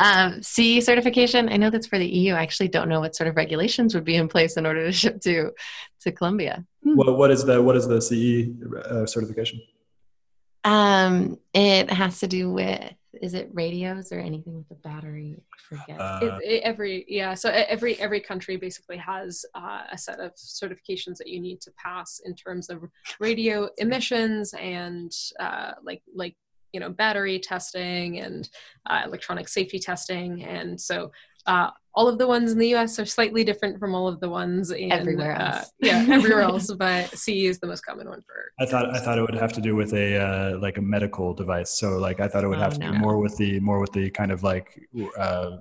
Um, 0.00 0.42
CE 0.42 0.82
certification. 0.82 1.50
I 1.50 1.58
know 1.58 1.68
that's 1.68 1.86
for 1.86 1.98
the 1.98 2.08
EU. 2.08 2.32
I 2.32 2.42
actually 2.42 2.68
don't 2.68 2.88
know 2.88 3.00
what 3.00 3.14
sort 3.14 3.28
of 3.28 3.36
regulations 3.36 3.94
would 3.94 4.04
be 4.04 4.16
in 4.16 4.28
place 4.28 4.56
in 4.56 4.64
order 4.64 4.86
to 4.86 4.92
ship 5.00 5.20
to 5.20 5.52
to 6.00 6.12
Colombia. 6.12 6.64
Hmm. 6.82 6.96
What 6.96 7.18
what 7.18 7.30
is 7.30 7.44
the 7.44 7.62
what 7.62 7.76
is 7.76 7.86
the 7.86 8.00
CE 8.00 8.48
uh, 8.90 9.06
certification? 9.06 9.60
Um, 10.64 11.38
it 11.54 11.90
has 11.90 12.18
to 12.20 12.26
do 12.26 12.50
with 12.50 12.94
is 13.20 13.34
it 13.34 13.50
radios 13.52 14.12
or 14.12 14.20
anything 14.20 14.56
with 14.56 14.68
the 14.68 14.76
battery? 14.76 15.36
I 15.38 15.76
forget. 15.76 16.00
Uh, 16.00 16.20
it, 16.22 16.44
it, 16.44 16.62
every 16.62 17.04
yeah, 17.06 17.34
so 17.34 17.50
every 17.50 17.98
every 18.00 18.20
country 18.20 18.56
basically 18.56 18.96
has 18.96 19.44
uh, 19.54 19.82
a 19.92 19.98
set 19.98 20.18
of 20.18 20.34
certifications 20.34 21.18
that 21.18 21.26
you 21.26 21.40
need 21.40 21.60
to 21.62 21.72
pass 21.72 22.20
in 22.24 22.34
terms 22.34 22.70
of 22.70 22.84
radio 23.18 23.68
emissions 23.76 24.54
and 24.54 25.12
uh, 25.38 25.72
like 25.82 26.02
like 26.14 26.36
you 26.72 26.80
know 26.80 26.90
battery 26.90 27.38
testing 27.38 28.18
and 28.20 28.48
uh, 28.86 29.02
electronic 29.04 29.48
safety 29.48 29.78
testing. 29.78 30.44
And 30.44 30.80
so 30.80 31.10
uh, 31.46 31.70
all 31.94 32.08
of 32.08 32.18
the 32.18 32.26
ones 32.26 32.52
in 32.52 32.58
the 32.58 32.74
us 32.74 32.98
are 32.98 33.06
slightly 33.06 33.44
different 33.44 33.78
from 33.78 33.94
all 33.94 34.06
of 34.06 34.20
the 34.20 34.28
ones 34.28 34.70
in 34.70 34.92
everywhere 34.92 35.34
uh, 35.34 35.56
else. 35.56 35.64
uh, 35.64 35.68
yeah 35.80 36.06
everywhere 36.10 36.42
else 36.42 36.72
but 36.74 37.06
ce 37.10 37.28
is 37.28 37.58
the 37.58 37.66
most 37.66 37.80
common 37.80 38.08
one 38.08 38.20
for 38.22 38.52
i 38.60 38.66
thought 38.66 38.94
i 38.94 39.00
thought 39.00 39.18
it 39.18 39.22
would 39.22 39.34
have 39.34 39.52
to 39.52 39.60
do 39.60 39.74
with 39.74 39.92
a 39.94 40.16
uh, 40.16 40.58
like 40.58 40.78
a 40.78 40.82
medical 40.82 41.34
device. 41.34 41.70
So 41.70 41.98
like 41.98 42.20
i 42.20 42.28
thought 42.28 42.44
it 42.44 42.48
would 42.48 42.58
oh, 42.58 42.62
have 42.62 42.74
to 42.74 42.80
no. 42.80 42.92
be 42.92 42.98
more 42.98 43.18
with 43.18 43.36
the 43.36 43.58
more 43.60 43.80
with 43.80 43.92
the 43.92 44.10
kind 44.10 44.30
of 44.30 44.42
like 44.42 44.80
uh, 45.18 45.58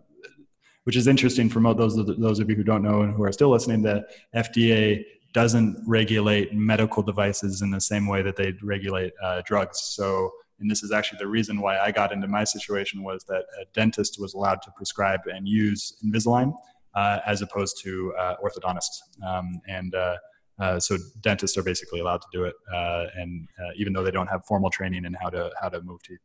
which 0.83 0.95
is 0.95 1.07
interesting 1.07 1.49
for 1.49 1.61
those 1.73 1.95
those 2.17 2.39
of 2.39 2.49
you 2.49 2.55
who 2.55 2.63
don't 2.63 2.83
know 2.83 3.01
and 3.01 3.13
who 3.13 3.23
are 3.23 3.31
still 3.31 3.49
listening 3.49 3.81
the 3.81 4.05
fda 4.35 5.03
doesn't 5.33 5.83
regulate 5.85 6.53
medical 6.53 7.03
devices 7.03 7.61
in 7.61 7.69
the 7.69 7.81
same 7.81 8.07
way 8.07 8.23
that 8.23 8.35
they 8.35 8.51
regulate 8.63 9.13
drugs. 9.45 9.79
So 9.79 10.31
and 10.59 10.69
this 10.69 10.83
is 10.83 10.91
actually 10.91 11.19
the 11.19 11.27
reason 11.27 11.61
why 11.61 11.79
I 11.79 11.91
got 11.91 12.11
into 12.11 12.27
my 12.27 12.43
situation 12.43 13.03
was 13.03 13.23
that 13.29 13.45
a 13.61 13.65
dentist 13.73 14.17
was 14.19 14.33
allowed 14.33 14.61
to 14.63 14.71
prescribe 14.75 15.21
and 15.25 15.47
use 15.47 15.97
Invisalign 16.05 16.53
uh, 16.95 17.19
as 17.25 17.41
opposed 17.41 17.81
to 17.83 18.13
uh, 18.19 18.35
orthodontists. 18.43 19.01
Um, 19.25 19.61
and 19.67 19.95
uh, 19.95 20.15
uh 20.59 20.79
so 20.79 20.97
dentists 21.21 21.57
are 21.57 21.63
basically 21.63 21.99
allowed 22.01 22.21
to 22.21 22.27
do 22.33 22.43
it, 22.43 22.55
uh, 22.73 23.05
and 23.15 23.47
uh, 23.59 23.71
even 23.77 23.93
though 23.93 24.03
they 24.03 24.11
don't 24.11 24.27
have 24.27 24.45
formal 24.45 24.69
training 24.69 25.05
in 25.05 25.13
how 25.13 25.29
to 25.29 25.51
how 25.61 25.69
to 25.69 25.81
move 25.81 26.01
teeth. 26.03 26.19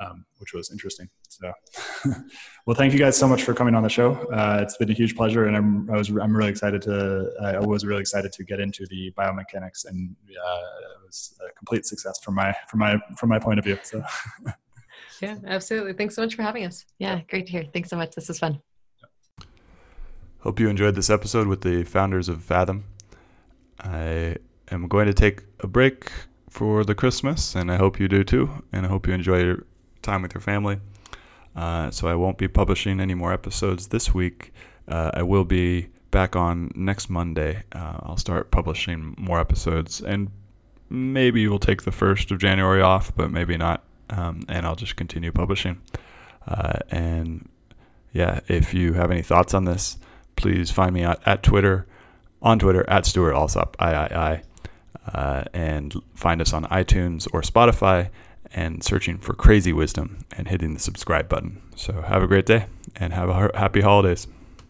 Um, 0.00 0.24
which 0.38 0.52
was 0.52 0.70
interesting. 0.70 1.08
So, 1.28 1.52
well, 2.66 2.74
thank 2.74 2.92
you 2.92 2.98
guys 2.98 3.16
so 3.16 3.28
much 3.28 3.42
for 3.42 3.54
coming 3.54 3.74
on 3.74 3.82
the 3.82 3.88
show. 3.88 4.12
Uh, 4.32 4.60
it's 4.62 4.76
been 4.76 4.90
a 4.90 4.94
huge 4.94 5.14
pleasure, 5.14 5.46
and 5.46 5.56
I'm 5.56 5.90
I 5.90 5.96
was 5.96 6.08
I'm 6.08 6.36
really 6.36 6.50
excited 6.50 6.82
to 6.82 7.30
I 7.42 7.58
was 7.60 7.84
really 7.84 8.00
excited 8.00 8.32
to 8.32 8.44
get 8.44 8.60
into 8.60 8.86
the 8.86 9.12
biomechanics, 9.16 9.84
and 9.86 10.16
uh, 10.30 11.00
it 11.00 11.06
was 11.06 11.38
a 11.46 11.52
complete 11.52 11.86
success 11.86 12.18
from 12.20 12.34
my 12.34 12.54
from 12.68 12.80
my 12.80 12.98
from 13.16 13.28
my 13.28 13.38
point 13.38 13.58
of 13.58 13.64
view. 13.64 13.78
So. 13.82 14.02
yeah, 15.20 15.36
absolutely. 15.46 15.92
Thanks 15.92 16.14
so 16.14 16.22
much 16.22 16.34
for 16.34 16.42
having 16.42 16.64
us. 16.64 16.84
Yeah, 16.98 17.20
great 17.28 17.46
to 17.46 17.52
hear. 17.52 17.64
Thanks 17.72 17.90
so 17.90 17.96
much. 17.96 18.12
This 18.14 18.28
was 18.28 18.38
fun. 18.38 18.60
Hope 20.40 20.58
you 20.58 20.70
enjoyed 20.70 20.94
this 20.94 21.10
episode 21.10 21.46
with 21.46 21.60
the 21.60 21.84
founders 21.84 22.30
of 22.30 22.42
Fathom. 22.42 22.84
I 23.78 24.36
am 24.70 24.88
going 24.88 25.06
to 25.06 25.12
take 25.12 25.42
a 25.60 25.66
break 25.66 26.10
for 26.48 26.82
the 26.82 26.94
Christmas, 26.94 27.54
and 27.54 27.70
I 27.70 27.76
hope 27.76 28.00
you 28.00 28.08
do 28.08 28.24
too. 28.24 28.64
And 28.72 28.86
I 28.86 28.88
hope 28.88 29.06
you 29.06 29.12
enjoy 29.12 29.42
your 29.42 29.66
time 30.02 30.22
with 30.22 30.34
your 30.34 30.40
family. 30.40 30.78
Uh, 31.54 31.90
so 31.90 32.08
I 32.08 32.14
won't 32.14 32.38
be 32.38 32.48
publishing 32.48 33.00
any 33.00 33.14
more 33.14 33.32
episodes 33.32 33.88
this 33.88 34.14
week. 34.14 34.52
Uh, 34.86 35.10
I 35.14 35.22
will 35.22 35.44
be 35.44 35.88
back 36.10 36.36
on 36.36 36.70
next 36.74 37.10
Monday. 37.10 37.62
Uh, 37.72 37.98
I'll 38.02 38.16
start 38.16 38.50
publishing 38.50 39.14
more 39.18 39.40
episodes, 39.40 40.00
and 40.00 40.30
maybe 40.88 41.46
we'll 41.48 41.58
take 41.58 41.82
the 41.82 41.92
first 41.92 42.30
of 42.30 42.38
January 42.38 42.82
off, 42.82 43.14
but 43.14 43.30
maybe 43.30 43.56
not. 43.56 43.82
Um, 44.10 44.42
and 44.48 44.66
I'll 44.66 44.76
just 44.76 44.96
continue 44.96 45.30
publishing. 45.30 45.80
Uh, 46.46 46.78
and 46.90 47.48
yeah, 48.12 48.40
if 48.48 48.74
you 48.74 48.94
have 48.94 49.10
any 49.10 49.22
thoughts 49.22 49.54
on 49.54 49.64
this, 49.64 49.98
please 50.34 50.70
find 50.70 50.92
me 50.92 51.04
at, 51.04 51.20
at 51.26 51.42
Twitter, 51.42 51.86
on 52.42 52.58
Twitter 52.58 52.88
at 52.88 53.06
Stewart 53.06 53.34
Alsop, 53.34 53.76
I 53.78 53.94
I 53.94 54.42
I, 55.14 55.16
uh, 55.16 55.44
and 55.52 55.94
find 56.14 56.40
us 56.40 56.52
on 56.52 56.64
iTunes 56.64 57.28
or 57.32 57.42
Spotify 57.42 58.10
and 58.52 58.82
searching 58.82 59.18
for 59.18 59.32
Crazy 59.34 59.72
Wisdom 59.72 60.24
and 60.36 60.48
hitting 60.48 60.74
the 60.74 60.80
subscribe 60.80 61.28
button. 61.28 61.62
So 61.76 62.02
have 62.02 62.22
a 62.22 62.26
great 62.26 62.46
day 62.46 62.66
and 62.96 63.12
have 63.12 63.28
a 63.28 63.50
happy 63.56 63.80
holidays. 63.80 64.26